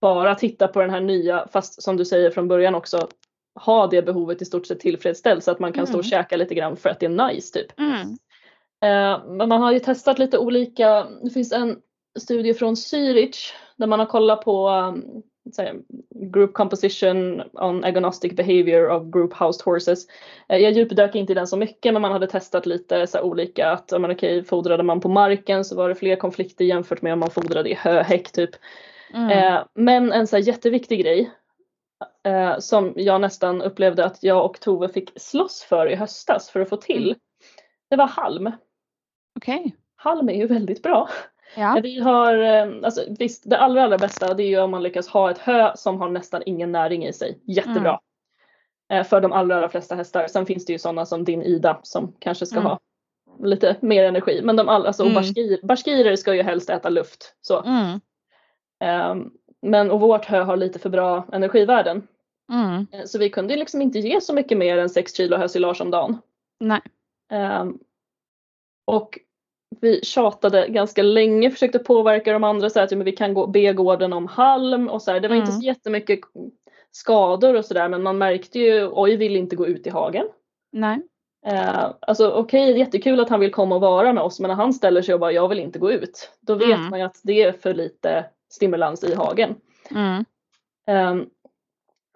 bara 0.00 0.34
titta 0.34 0.68
på 0.68 0.80
den 0.80 0.90
här 0.90 1.00
nya, 1.00 1.48
fast 1.52 1.82
som 1.82 1.96
du 1.96 2.04
säger 2.04 2.30
från 2.30 2.48
början 2.48 2.74
också, 2.74 3.08
ha 3.54 3.86
det 3.86 4.02
behovet 4.02 4.42
i 4.42 4.44
stort 4.44 4.66
sett 4.66 4.80
tillfredsställt 4.80 5.44
så 5.44 5.50
att 5.50 5.58
man 5.58 5.72
kan 5.72 5.80
mm. 5.80 5.86
stå 5.86 5.98
och 5.98 6.04
mm. 6.04 6.10
käka 6.10 6.36
lite 6.36 6.54
grann 6.54 6.76
för 6.76 6.90
att 6.90 7.00
det 7.00 7.06
är 7.06 7.28
nice 7.28 7.52
typ. 7.52 7.80
Mm. 7.80 8.18
Eh, 8.84 9.24
men 9.26 9.48
man 9.48 9.62
har 9.62 9.72
ju 9.72 9.78
testat 9.78 10.18
lite 10.18 10.38
olika, 10.38 11.06
det 11.22 11.30
finns 11.30 11.52
en 11.52 11.76
studie 12.18 12.54
från 12.54 12.74
Zürich 12.74 13.52
där 13.76 13.86
man 13.86 13.98
har 13.98 14.06
kollat 14.06 14.44
på 14.44 14.68
um, 14.68 15.22
group 16.32 16.54
composition 16.54 17.42
on 17.52 17.84
agnostic 17.84 18.32
behavior 18.32 18.90
of 18.90 19.12
group 19.12 19.32
housed 19.32 19.64
horses. 19.64 20.06
Eh, 20.48 20.58
jag 20.58 20.72
djupdök 20.72 21.14
inte 21.14 21.32
i 21.32 21.34
den 21.34 21.46
så 21.46 21.56
mycket 21.56 21.92
men 21.92 22.02
man 22.02 22.12
hade 22.12 22.26
testat 22.26 22.66
lite 22.66 23.06
så 23.06 23.20
olika 23.20 23.70
att 23.70 23.92
om 23.92 24.02
man 24.02 24.10
okej 24.10 24.44
fodrade 24.44 24.82
man 24.82 25.00
på 25.00 25.08
marken 25.08 25.64
så 25.64 25.76
var 25.76 25.88
det 25.88 25.94
fler 25.94 26.16
konflikter 26.16 26.64
jämfört 26.64 27.02
med 27.02 27.12
om 27.12 27.18
man 27.18 27.30
fodrade 27.30 27.70
i 27.70 27.74
höhäck 27.74 28.32
typ. 28.32 28.50
Mm. 29.14 29.30
Eh, 29.30 29.62
men 29.74 30.12
en 30.12 30.26
så 30.26 30.38
jätteviktig 30.38 31.00
grej 31.00 31.30
som 32.58 32.92
jag 32.96 33.20
nästan 33.20 33.62
upplevde 33.62 34.04
att 34.04 34.22
jag 34.22 34.44
och 34.44 34.60
Tove 34.60 34.88
fick 34.88 35.12
slåss 35.16 35.62
för 35.62 35.86
i 35.86 35.94
höstas 35.94 36.50
för 36.50 36.60
att 36.60 36.68
få 36.68 36.76
till. 36.76 37.04
Mm. 37.04 37.18
Det 37.90 37.96
var 37.96 38.06
halm. 38.06 38.52
Okej. 39.36 39.58
Okay. 39.58 39.72
Halm 39.96 40.28
är 40.28 40.34
ju 40.34 40.46
väldigt 40.46 40.82
bra. 40.82 41.08
Ja. 41.56 41.80
Vi 41.82 42.00
har, 42.00 42.38
eh, 42.38 42.68
alltså, 42.82 43.04
visst, 43.18 43.50
det 43.50 43.58
allra, 43.58 43.82
allra 43.82 43.98
bästa 43.98 44.34
det 44.34 44.42
är 44.42 44.48
ju 44.48 44.60
om 44.60 44.70
man 44.70 44.82
lyckas 44.82 45.08
ha 45.08 45.30
ett 45.30 45.38
hö 45.38 45.72
som 45.76 46.00
har 46.00 46.08
nästan 46.08 46.42
ingen 46.46 46.72
näring 46.72 47.06
i 47.06 47.12
sig. 47.12 47.38
Jättebra. 47.44 48.00
Mm. 48.88 49.04
För 49.04 49.20
de 49.20 49.32
allra, 49.32 49.56
allra 49.56 49.68
flesta 49.68 49.94
hästar. 49.94 50.26
Sen 50.26 50.46
finns 50.46 50.66
det 50.66 50.72
ju 50.72 50.78
sådana 50.78 51.06
som 51.06 51.24
din 51.24 51.42
Ida 51.42 51.80
som 51.82 52.12
kanske 52.18 52.46
ska 52.46 52.56
mm. 52.56 52.66
ha 52.66 52.80
lite 53.42 53.76
mer 53.80 54.04
energi. 54.04 54.40
Men 54.44 54.56
de 54.56 54.68
all, 54.68 54.86
alltså, 54.86 55.02
mm. 55.02 55.14
barskir, 55.14 55.60
barskirer 55.62 56.16
ska 56.16 56.34
ju 56.34 56.42
helst 56.42 56.70
äta 56.70 56.88
luft. 56.88 57.34
Så. 57.40 57.62
Mm. 57.62 58.00
Um, 59.10 59.32
men 59.62 59.90
och 59.90 60.00
vårt 60.00 60.24
hö 60.24 60.42
har 60.42 60.56
lite 60.56 60.78
för 60.78 60.90
bra 60.90 61.26
energivärden. 61.32 62.06
Mm. 62.52 62.86
Eh, 62.92 63.04
så 63.04 63.18
vi 63.18 63.30
kunde 63.30 63.56
liksom 63.56 63.82
inte 63.82 63.98
ge 63.98 64.20
så 64.20 64.34
mycket 64.34 64.58
mer 64.58 64.78
än 64.78 64.90
6 64.90 65.16
kilo 65.16 65.36
hösilage 65.36 65.80
om 65.80 65.90
dagen. 65.90 66.18
Nej. 66.60 66.80
Um, 67.32 67.78
och 68.84 69.18
vi 69.80 70.00
tjatade 70.04 70.68
ganska 70.68 71.02
länge, 71.02 71.50
försökte 71.50 71.78
påverka 71.78 72.32
de 72.32 72.44
andra 72.44 72.70
så 72.70 72.80
att 72.80 72.92
vi 72.92 73.12
kan 73.12 73.34
gå, 73.34 73.46
be 73.46 73.72
gården 73.72 74.12
om 74.12 74.26
halm 74.26 74.88
och 74.88 75.02
så 75.02 75.10
här. 75.10 75.20
Det 75.20 75.28
var 75.28 75.36
mm. 75.36 75.46
inte 75.46 75.56
så 75.56 75.66
jättemycket 75.66 76.20
skador 76.90 77.54
och 77.54 77.64
sådär 77.64 77.88
men 77.88 78.02
man 78.02 78.18
märkte 78.18 78.58
ju, 78.58 78.88
oj 78.92 79.16
vill 79.16 79.36
inte 79.36 79.56
gå 79.56 79.66
ut 79.66 79.86
i 79.86 79.90
hagen. 79.90 80.26
Nej. 80.72 81.00
Eh, 81.46 81.90
alltså 82.00 82.30
okej, 82.30 82.70
okay, 82.70 82.78
jättekul 82.78 83.20
att 83.20 83.28
han 83.28 83.40
vill 83.40 83.52
komma 83.52 83.74
och 83.74 83.80
vara 83.80 84.12
med 84.12 84.22
oss 84.22 84.40
men 84.40 84.48
när 84.48 84.54
han 84.54 84.72
ställer 84.72 85.02
sig 85.02 85.14
och 85.14 85.20
bara 85.20 85.32
jag 85.32 85.48
vill 85.48 85.60
inte 85.60 85.78
gå 85.78 85.92
ut. 85.92 86.30
Då 86.40 86.54
vet 86.54 86.78
mm. 86.78 86.90
man 86.90 86.98
ju 86.98 87.04
att 87.04 87.20
det 87.22 87.42
är 87.42 87.52
för 87.52 87.74
lite 87.74 88.24
stimulans 88.50 89.04
i 89.04 89.14
hagen. 89.14 89.54
Mm. 89.90 90.24
Eh, 90.88 91.26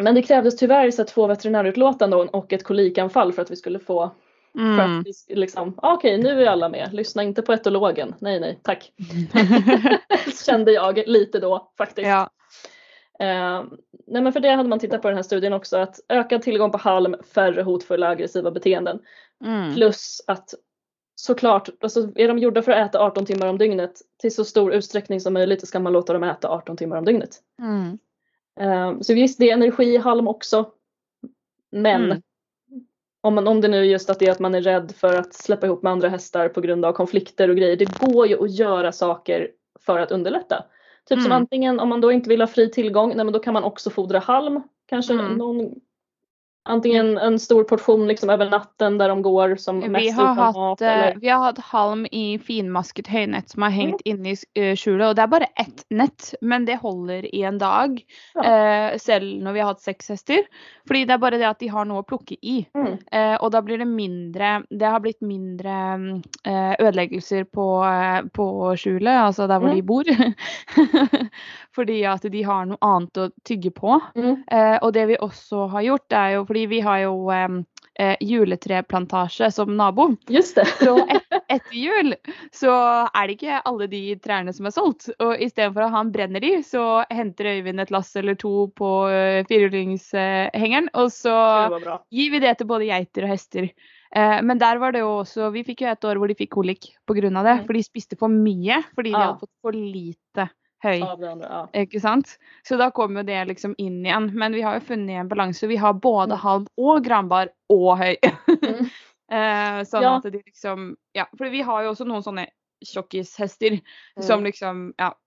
men 0.03 0.15
det 0.15 0.23
krävdes 0.23 0.57
tyvärr 0.57 0.91
så 0.91 1.05
två 1.05 1.27
veterinärutlåtanden 1.27 2.29
och 2.29 2.53
ett 2.53 2.65
kolikanfall 2.65 3.33
för 3.33 3.43
att 3.43 3.51
vi 3.51 3.57
skulle 3.57 3.79
få 3.79 4.11
Mm. 4.59 4.77
För 4.77 4.83
att 4.83 4.89
mm. 4.89 5.05
vi 5.29 5.35
liksom, 5.35 5.75
ah, 5.83 5.95
okej 5.95 6.21
okay, 6.21 6.35
nu 6.35 6.43
är 6.43 6.47
alla 6.47 6.69
med, 6.69 6.89
lyssna 6.93 7.23
inte 7.23 7.43
på 7.43 7.53
etologen, 7.53 8.15
nej 8.19 8.41
nej 8.41 8.61
tack. 8.63 8.93
Kände 10.47 10.73
jag 10.73 11.03
lite 11.07 11.39
då 11.39 11.73
faktiskt. 11.79 12.09
Ja. 12.09 12.31
Eh, 13.21 13.65
nej 14.07 14.23
men 14.23 14.33
för 14.33 14.41
det 14.41 14.51
hade 14.51 14.69
man 14.69 14.79
tittat 14.79 15.03
på 15.03 15.09
den 15.09 15.17
här 15.17 15.23
studien 15.23 15.53
också 15.53 15.77
att 15.77 16.01
ökad 16.09 16.43
tillgång 16.43 16.71
på 16.71 16.79
halm, 16.79 17.17
färre 17.35 17.63
hotfulla 17.63 18.09
aggressiva 18.09 18.51
beteenden. 18.51 18.99
Mm. 19.45 19.75
Plus 19.75 20.21
att 20.27 20.55
såklart, 21.15 21.69
alltså 21.81 22.13
är 22.15 22.29
de 22.29 22.39
gjorda 22.39 22.63
för 22.63 22.73
att 22.73 22.89
äta 22.89 23.01
18 23.01 23.27
timmar 23.27 23.47
om 23.47 23.59
dygnet 23.59 23.93
till 24.21 24.35
så 24.35 24.45
stor 24.45 24.75
utsträckning 24.75 25.21
som 25.21 25.35
möjligt 25.35 25.69
ska 25.69 25.81
man 25.81 25.93
låta 25.93 26.13
dem 26.13 26.23
äta 26.23 26.49
18 26.49 26.77
timmar 26.77 26.97
om 26.97 27.05
dygnet. 27.05 27.31
Mm. 27.63 27.99
Eh, 28.61 29.01
så 29.01 29.15
visst 29.15 29.39
det 29.39 29.51
är 29.51 29.55
energi 29.55 29.85
i 29.85 29.97
halm 29.97 30.29
också. 30.29 30.71
Men 31.71 32.05
mm 32.05 32.23
om, 33.29 33.35
man, 33.35 33.49
om 33.49 33.61
det 33.61 33.69
nu 33.69 33.79
är 33.79 33.83
just 33.83 34.11
att 34.11 34.19
det 34.19 34.27
är 34.27 34.31
att 34.31 34.39
man 34.39 34.55
är 34.55 34.61
rädd 34.61 34.93
för 34.97 35.15
att 35.15 35.35
släppa 35.35 35.67
ihop 35.67 35.83
med 35.83 35.93
andra 35.93 36.09
hästar 36.09 36.49
på 36.49 36.61
grund 36.61 36.85
av 36.85 36.93
konflikter 36.93 37.49
och 37.51 37.57
grejer. 37.57 37.77
Det 37.77 37.99
går 37.99 38.27
ju 38.27 38.45
att 38.45 38.59
göra 38.59 38.93
saker 38.93 39.49
för 39.81 39.99
att 39.99 40.13
underlätta. 40.13 40.65
Typ 41.09 41.17
mm. 41.17 41.25
som 41.25 41.33
antingen 41.33 41.81
om 41.81 41.89
man 41.89 42.01
då 42.01 42.13
inte 42.13 42.29
vill 42.29 42.41
ha 42.41 42.47
fri 42.47 42.71
tillgång, 42.71 43.13
nej 43.17 43.25
men 43.25 43.33
då 43.33 43.39
kan 43.39 43.55
man 43.55 43.65
också 43.65 43.91
fodra 43.91 44.19
halm. 44.19 44.63
Kanske 44.87 45.13
mm. 45.13 45.33
någon 45.33 45.75
Antingen 46.69 47.19
en 47.19 47.39
stor 47.39 47.65
portion 47.65 48.09
liksom 48.09 48.31
över 48.31 48.51
natten 48.51 48.99
där 48.99 49.09
de 49.09 49.23
går 49.23 49.57
som 49.57 49.81
vi 49.81 49.89
mest 49.89 50.17
har 50.17 50.23
utan 50.23 50.39
haft, 50.39 50.57
mat. 50.57 50.81
Eh, 50.81 50.89
eller? 50.89 51.21
Vi 51.21 51.29
har 51.29 51.39
hatt 51.39 51.59
halm 51.59 52.07
i 52.07 52.39
finmasket 52.39 53.07
höjnät 53.07 53.49
som 53.49 53.63
har 53.63 53.71
hängt 53.71 54.03
mm. 54.05 54.19
inne 54.27 54.37
i 54.55 54.77
skjulet 54.77 55.09
och 55.09 55.15
det 55.15 55.23
är 55.23 55.27
bara 55.27 55.45
ett 55.45 55.87
nät 55.91 56.35
men 56.41 56.65
det 56.65 56.77
håller 56.77 57.35
i 57.35 57.43
en 57.43 57.59
dag. 57.59 58.03
Ja. 58.35 58.45
Eh, 58.45 59.21
när 59.21 59.53
vi 59.53 59.61
har 59.61 59.67
haft 59.67 59.81
sex 59.81 60.09
hästar. 60.09 60.39
För 60.89 60.95
det 60.95 61.13
är 61.13 61.19
bara 61.19 61.39
det 61.39 61.49
att 61.49 61.59
de 61.59 61.69
har 61.69 61.85
något 61.85 62.03
att 62.03 62.07
plocka 62.07 62.35
i. 62.35 62.67
Mm. 62.75 62.99
Eh, 63.13 63.41
och 63.41 63.51
då 63.51 63.63
blir 63.63 63.79
det 63.79 63.85
mindre, 63.85 64.63
det 64.71 64.87
har 64.87 65.01
blivit 65.01 65.21
mindre 65.21 65.71
eh, 66.45 66.73
ödeläggelser 66.79 67.45
på, 67.45 67.85
eh, 67.85 68.29
på 68.33 68.77
skjulet, 68.77 69.21
alltså 69.21 69.47
där 69.47 69.57
mm. 69.57 69.77
de 69.77 69.83
bor. 69.83 70.05
Fordi 71.75 72.05
at 72.05 72.23
de 72.23 72.43
har 72.43 72.65
något 72.65 72.79
annat 72.81 73.17
att 73.17 73.33
tygge 73.45 73.71
på. 73.71 74.01
Mm. 74.15 74.45
Eh, 74.51 74.77
och 74.77 74.93
det 74.93 75.07
vi 75.07 75.19
också 75.19 75.67
har 75.67 75.81
gjort 75.81 76.13
är 76.13 76.29
ju, 76.29 76.47
fordi 76.59 76.67
vi 76.67 76.81
har 76.81 76.99
ju 76.99 77.65
eh, 77.99 78.17
juletreplantasje 78.21 79.51
som 79.53 79.77
nabo. 79.77 80.17
Just 80.29 80.57
det. 80.57 80.67
så 80.67 80.99
et, 80.99 81.23
etter 81.49 81.75
jul 81.75 82.15
så 82.53 82.71
är 83.15 83.27
det 83.27 83.33
inte 83.33 83.59
alla 83.59 83.87
de 83.87 84.17
träden 84.17 84.55
som 84.55 84.67
är 84.67 84.71
sålt. 84.71 85.09
Och 85.19 85.41
istället 85.41 85.75
för 85.75 85.81
att 85.81 85.91
han 85.91 86.13
bränner 86.13 86.41
de 86.41 86.63
så 86.63 87.05
hämtar 87.11 87.45
Øyvind 87.45 87.81
ett 87.81 87.91
lass 87.91 88.17
eller 88.17 88.35
två 88.35 88.69
på 88.69 89.09
uh, 89.09 89.45
firehjulingshengeren. 89.47 90.89
Och 90.93 91.13
så 91.13 91.29
ger 92.11 92.31
vi 92.31 92.39
det 92.39 92.55
till 92.55 92.67
både 92.67 92.85
geiter 92.85 93.23
och 93.23 93.29
hästar. 93.29 93.69
Eh, 94.15 94.43
men 94.43 94.59
där 94.59 94.77
var 94.77 94.93
det 94.93 94.99
ju 94.99 95.05
också, 95.05 95.51
vi 95.51 95.65
fick 95.65 95.81
ju 95.81 95.87
ett 95.87 96.05
år 96.05 96.15
där 96.15 96.29
de 96.29 96.35
fick 96.35 96.51
kolik 96.51 96.97
på 97.07 97.15
grund 97.15 97.39
av 97.39 97.45
det. 97.45 97.51
Mm. 97.51 97.67
För 97.67 97.73
de 97.73 97.83
spiste 97.83 98.17
för 98.17 98.29
mycket, 98.29 98.85
för 98.95 99.03
de 99.03 99.11
ja. 99.11 99.19
hade 99.19 99.39
fått 99.39 99.61
för 99.63 99.73
lite 99.73 100.49
höj. 100.79 100.99
Ja. 100.99 101.69
Ikke 101.73 102.01
sant? 102.01 102.39
Så 102.63 102.77
då 102.77 102.91
kommer 102.91 103.23
det 103.23 103.45
liksom 103.45 103.75
in 103.79 104.07
igen. 104.07 104.31
Men 104.35 104.53
vi 104.53 104.63
har 104.63 104.75
ju 104.75 104.81
funnit 104.81 105.15
en 105.15 105.29
balans. 105.29 105.63
Vi 105.63 105.77
har 105.77 105.93
både 105.93 106.35
mm. 106.35 106.39
halm 106.39 106.67
och 106.77 107.05
granbar 107.05 107.49
och 107.69 107.99
höj. 107.99 108.17
Mm. 109.31 109.81
eh, 109.81 109.85
sånn 109.85 110.03
ja. 110.03 110.17
at 110.17 110.23
de 110.23 110.31
liksom 110.47 110.97
Ja, 111.13 111.29
för 111.39 111.51
vi 111.51 111.61
har 111.63 111.83
ju 111.83 111.89
också 111.89 112.05
några 112.05 112.23
sådana 112.23 112.47
tjockishästar 112.87 113.67
mm. 113.67 113.81
som 114.21 114.45
liksom 114.45 114.95
Ja, 114.97 115.19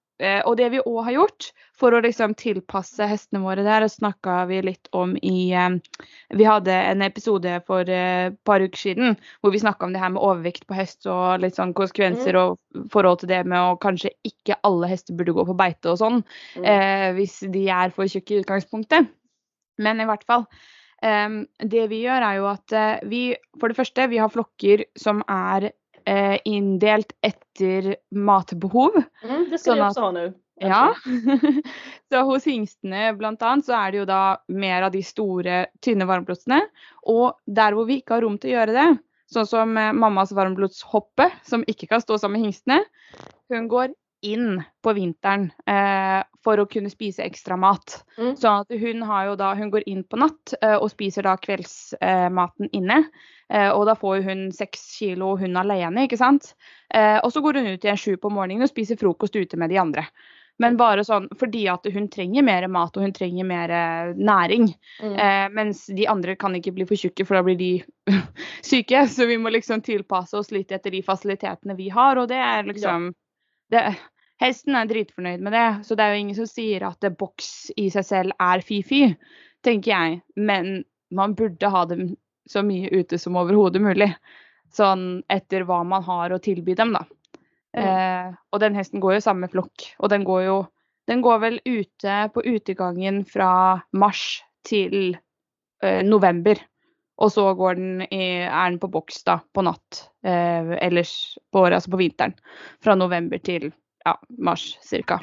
och 0.46 0.56
det 0.56 0.70
vi 0.70 0.80
också 0.80 1.02
har 1.02 1.12
gjort 1.12 1.52
för 1.82 1.92
att 1.92 2.04
liksom 2.04 2.34
tillpassa 2.34 3.06
hästarna 3.06 3.44
våra 3.44 3.64
där 3.64 3.88
snackade 3.88 4.46
vi 4.46 4.62
lite 4.62 4.90
om 4.92 5.18
i 5.18 5.52
eh, 5.52 5.70
Vi 6.30 6.44
hade 6.44 6.74
en 6.74 7.02
episod 7.02 7.48
för 7.68 7.90
eh, 7.90 8.26
ett 8.26 8.44
par 8.44 8.60
veckor 8.60 8.78
sedan 8.78 9.16
där 9.42 9.52
vi 9.52 9.60
snackade 9.60 9.86
om 9.86 9.94
det 9.94 10.00
här 10.00 10.10
med 10.10 10.24
övervikt 10.24 10.68
på 10.68 10.74
häst 10.74 11.06
och 11.06 11.54
sån 11.54 11.74
konsekvenser 11.74 12.34
mm. 12.34 12.44
och 12.44 12.58
förhåll 12.92 13.18
till 13.18 13.28
det 13.28 13.44
med 13.44 13.62
att 13.62 13.80
kanske 13.80 14.10
inte 14.22 14.60
alla 14.62 14.88
hästar 14.88 15.14
borde 15.14 15.32
gå 15.32 15.46
på 15.46 15.54
bete 15.54 15.90
och 15.90 15.98
sånt. 15.98 16.26
Mm. 16.56 17.18
Eh, 17.18 17.28
de 17.52 17.70
är 17.70 17.90
för 17.90 18.08
tjocka 18.08 18.34
i 18.34 18.38
utgångspunktet. 18.38 19.08
Men 19.78 20.02
i 20.02 20.06
vart 20.06 20.24
fall. 20.24 20.46
Um, 21.04 21.48
det 21.58 21.88
vi 21.88 22.02
gör 22.02 22.22
är 22.22 22.34
ju 22.34 22.48
att 22.48 22.72
uh, 22.74 23.10
vi, 23.10 23.36
för 23.60 23.70
det 23.70 23.76
första, 23.76 24.08
vi 24.08 24.18
har 24.18 24.30
flockar 24.30 24.86
som 24.96 25.24
är 25.28 25.72
eh, 26.06 26.40
indelt 26.46 27.12
efter 27.22 27.96
matbehov. 28.16 28.92
Mm, 29.24 29.50
det 29.50 29.58
ska 29.58 29.74
vi 29.74 29.82
också 29.82 30.02
ha 30.02 30.12
nu. 30.12 30.34
Ja. 30.56 30.96
så 32.10 32.22
hos 32.22 32.48
hingstene 32.48 33.18
annet 33.40 33.66
så 33.66 33.74
är 33.74 33.92
det 33.92 33.98
ju 33.98 34.06
då 34.06 34.38
mer 34.48 34.82
av 34.82 34.92
de 34.92 35.04
stora 35.04 35.66
tynne 35.82 36.06
varmblodsene. 36.06 36.62
Och 37.02 37.40
där 37.46 37.72
hvor 37.72 37.86
vi 37.86 37.94
inte 37.94 38.14
har 38.14 38.22
rom 38.22 38.38
til 38.38 38.52
å 38.52 38.54
gjøre 38.54 38.76
det, 38.76 38.98
sånn 39.32 39.48
som 39.48 39.78
eh, 39.78 39.94
mammas 39.94 40.32
varmblodshoppe, 40.32 41.32
som 41.44 41.64
inte 41.68 41.88
kan 41.88 42.02
stå 42.02 42.18
sammen 42.20 42.42
med 42.42 42.52
hingstene, 42.52 42.84
hun 43.50 43.68
går 43.68 43.96
in 44.22 44.64
på 44.84 44.94
vintern 44.94 45.52
eh, 45.66 46.24
för 46.44 46.58
att 46.58 46.72
kunna 46.72 46.90
spisa 46.90 47.24
extra 47.24 47.58
mat. 47.58 48.06
Mm. 48.18 48.36
Så 48.36 48.48
att 48.48 48.70
hon 48.70 49.02
har 49.02 49.26
ju 49.26 49.36
då, 49.36 49.46
hon 49.46 49.72
går 49.72 49.84
in 49.90 50.04
på 50.04 50.16
natt 50.16 50.54
eh, 50.62 50.76
och 50.76 50.92
spiser 50.92 51.24
då 51.24 51.38
kvällsmaten 51.38 52.66
eh, 52.66 52.78
inne. 52.78 53.04
Eh, 53.52 53.70
och 53.70 53.86
då 53.86 53.96
får 53.96 54.22
hon 54.22 54.52
sex 54.52 54.94
kilo 54.94 55.36
hon 55.38 55.58
alene, 55.58 56.04
inte 56.04 56.18
sant? 56.18 56.56
Eh, 56.94 57.18
och 57.18 57.34
så 57.34 57.42
går 57.42 57.54
hon 57.54 57.68
ut 57.68 57.84
igen 57.84 57.98
sju 57.98 58.18
på 58.18 58.30
morgonen 58.30 58.64
och 58.64 58.70
spiser 58.70 58.96
frukost 58.96 59.36
ute 59.36 59.58
med 59.58 59.70
de 59.70 59.78
andra. 59.78 60.06
Men 60.62 60.78
bara 60.78 61.04
sånn 61.04 61.26
fordi 61.40 61.64
at 61.72 61.88
hun 61.90 62.06
trenger 62.12 62.44
mer 62.46 62.68
mat 62.70 62.98
och 62.98 63.02
hon 63.02 63.14
trenger 63.14 63.44
mer 63.50 63.72
eh, 63.74 64.16
näring. 64.16 64.68
Mm. 65.02 65.16
Eh, 65.16 65.50
mens 65.50 65.88
de 65.88 66.08
andra 66.08 66.36
kan 66.36 66.56
inte 66.56 66.72
bli 66.72 66.86
för 66.86 66.96
tjocka 66.96 67.26
för 67.26 67.36
då 67.36 67.44
blir 67.44 67.56
de 67.58 67.84
sjuka. 68.72 69.08
Så 69.08 69.26
vi 69.26 69.38
måste 69.38 69.58
liksom 69.58 69.82
tilpasse 69.82 70.38
oss 70.38 70.52
lite 70.52 70.76
efter 70.76 70.92
de 70.92 71.04
faciliteterna 71.04 71.74
vi 71.74 71.90
har. 71.90 72.16
Och 72.16 72.28
det 72.28 72.36
är 72.36 72.64
liksom 72.64 73.14
det, 73.70 73.96
Hästen 74.42 74.76
är 74.76 74.86
dritfornøyd 74.86 75.42
med 75.42 75.54
det. 75.54 75.84
Så 75.84 75.96
det 75.96 76.04
är 76.04 76.14
ju 76.14 76.20
ingen 76.20 76.48
som 76.48 76.88
att 76.88 77.02
det 77.02 77.12
box 77.12 77.72
i 77.76 77.92
sig 77.92 78.04
själv 78.04 78.32
är 78.40 78.62
fy-fy. 78.62 79.14
Tänker 79.64 79.92
jag. 79.92 80.20
Men 80.36 80.84
man 81.12 81.34
borde 81.34 81.68
ha 81.68 81.86
dem 81.86 82.16
så 82.46 82.64
mycket 82.64 82.94
ute 82.94 83.20
som 83.20 83.36
överhuvudtaget 83.36 83.82
möjligt. 83.82 84.14
Sån 84.72 85.24
efter 85.28 85.62
vad 85.62 85.86
man 85.86 86.04
har 86.04 86.30
att 86.30 86.44
tillby 86.44 86.76
dem 86.76 86.94
då. 86.94 87.06
Mm. 87.78 88.28
Eh, 88.28 88.36
och 88.50 88.60
den 88.60 88.76
hästen 88.76 89.00
går 89.00 89.14
ju 89.14 89.22
samma 89.22 89.48
flock 89.48 89.96
och 89.98 90.10
den 90.10 90.24
går 90.24 90.42
ju 90.42 90.64
den 91.08 91.22
går 91.22 91.40
väl 91.40 91.60
ute 91.66 92.30
på 92.34 92.44
utegången 92.44 93.26
från 93.26 93.80
mars 93.92 94.44
till 94.70 95.18
eh, 95.84 96.04
november. 96.04 96.58
Och 97.16 97.32
så 97.32 97.54
går 97.54 97.76
den 97.76 98.02
i, 98.02 98.50
är 98.52 98.70
den 98.70 98.80
på 98.80 98.88
box 98.88 99.24
då, 99.24 99.40
på 99.54 99.62
natt. 99.62 100.10
Eh, 100.24 100.72
eller 100.72 101.08
på, 101.52 101.66
alltså 101.66 101.92
på 101.92 101.98
vintern. 101.98 102.34
Från 102.84 103.00
november 103.00 103.38
till 103.38 103.72
ja, 104.06 104.22
mars 104.30 104.78
cirka. 104.82 105.22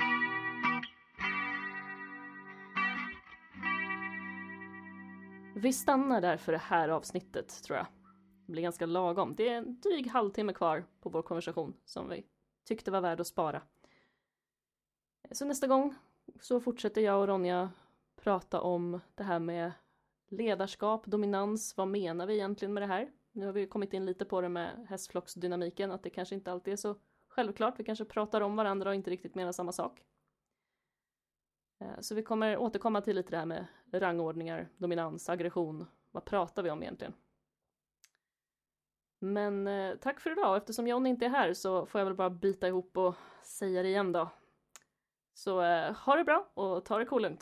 Vi 5.61 5.73
stannar 5.73 6.21
där 6.21 6.37
för 6.37 6.53
det 6.53 6.59
här 6.59 6.89
avsnittet 6.89 7.63
tror 7.63 7.77
jag. 7.77 7.87
Det 8.47 8.53
blir 8.53 8.63
ganska 8.63 8.87
lagom. 8.87 9.35
Det 9.37 9.49
är 9.49 9.59
en 9.59 9.81
dryg 9.81 10.07
halvtimme 10.07 10.53
kvar 10.53 10.85
på 11.01 11.09
vår 11.11 11.23
konversation 11.23 11.75
som 11.85 12.09
vi 12.09 12.27
tyckte 12.65 12.91
var 12.91 13.01
värd 13.01 13.21
att 13.21 13.27
spara. 13.27 13.63
Så 15.31 15.45
nästa 15.45 15.67
gång 15.67 15.95
så 16.41 16.61
fortsätter 16.61 17.01
jag 17.01 17.21
och 17.21 17.27
Ronja 17.27 17.71
prata 18.23 18.61
om 18.61 19.01
det 19.15 19.23
här 19.23 19.39
med 19.39 19.73
ledarskap, 20.29 21.07
dominans. 21.07 21.77
Vad 21.77 21.89
menar 21.89 22.27
vi 22.27 22.35
egentligen 22.35 22.75
med 22.75 22.83
det 22.83 22.87
här? 22.87 23.11
Nu 23.33 23.47
har 23.47 23.53
vi 23.53 23.67
kommit 23.67 23.93
in 23.93 24.07
lite 24.07 24.25
på 24.25 24.41
det 24.41 24.49
med 24.49 24.87
hästflocksdynamiken, 24.89 25.93
att 25.93 26.03
det 26.03 26.11
kanske 26.11 26.35
inte 26.35 26.53
alltid 26.53 26.73
är 26.73 26.77
så 26.77 26.97
självklart. 27.29 27.81
Vi 27.81 27.85
kanske 27.85 28.05
pratar 28.05 28.41
om 28.41 28.57
varandra 28.57 28.89
och 28.91 28.95
inte 28.95 29.11
riktigt 29.11 29.35
menar 29.35 29.53
samma 29.53 29.73
sak. 29.73 30.03
Eh, 31.81 32.01
så 32.01 32.15
vi 32.15 32.23
kommer 32.23 32.57
återkomma 32.57 33.01
till 33.01 33.17
lite 33.17 33.31
det 33.31 33.37
här 33.37 33.47
med 33.47 33.67
rangordningar, 33.93 34.69
dominans, 34.77 35.29
aggression. 35.29 35.87
Vad 36.11 36.25
pratar 36.25 36.63
vi 36.63 36.71
om 36.71 36.83
egentligen? 36.83 37.15
Men 39.21 39.67
eh, 39.67 39.95
tack 39.97 40.21
för 40.21 40.33
idag. 40.33 40.57
Eftersom 40.57 40.87
John 40.87 41.07
inte 41.07 41.25
är 41.25 41.31
här 41.31 41.55
så 41.55 41.87
får 41.87 41.99
jag 41.99 42.07
väl 42.07 42.15
bara 42.15 42.31
bita 42.31 42.69
ihop 42.69 42.97
och 42.97 43.15
säga 43.43 43.83
det 43.83 43.89
igen 43.89 44.13
då. 44.13 44.31
Så 45.35 45.63
eh, 45.63 45.93
ha 45.93 46.17
det 46.17 46.25
bra 46.25 46.51
och 46.55 46.85
ta 46.85 46.99
det 46.99 47.05
cool. 47.05 47.37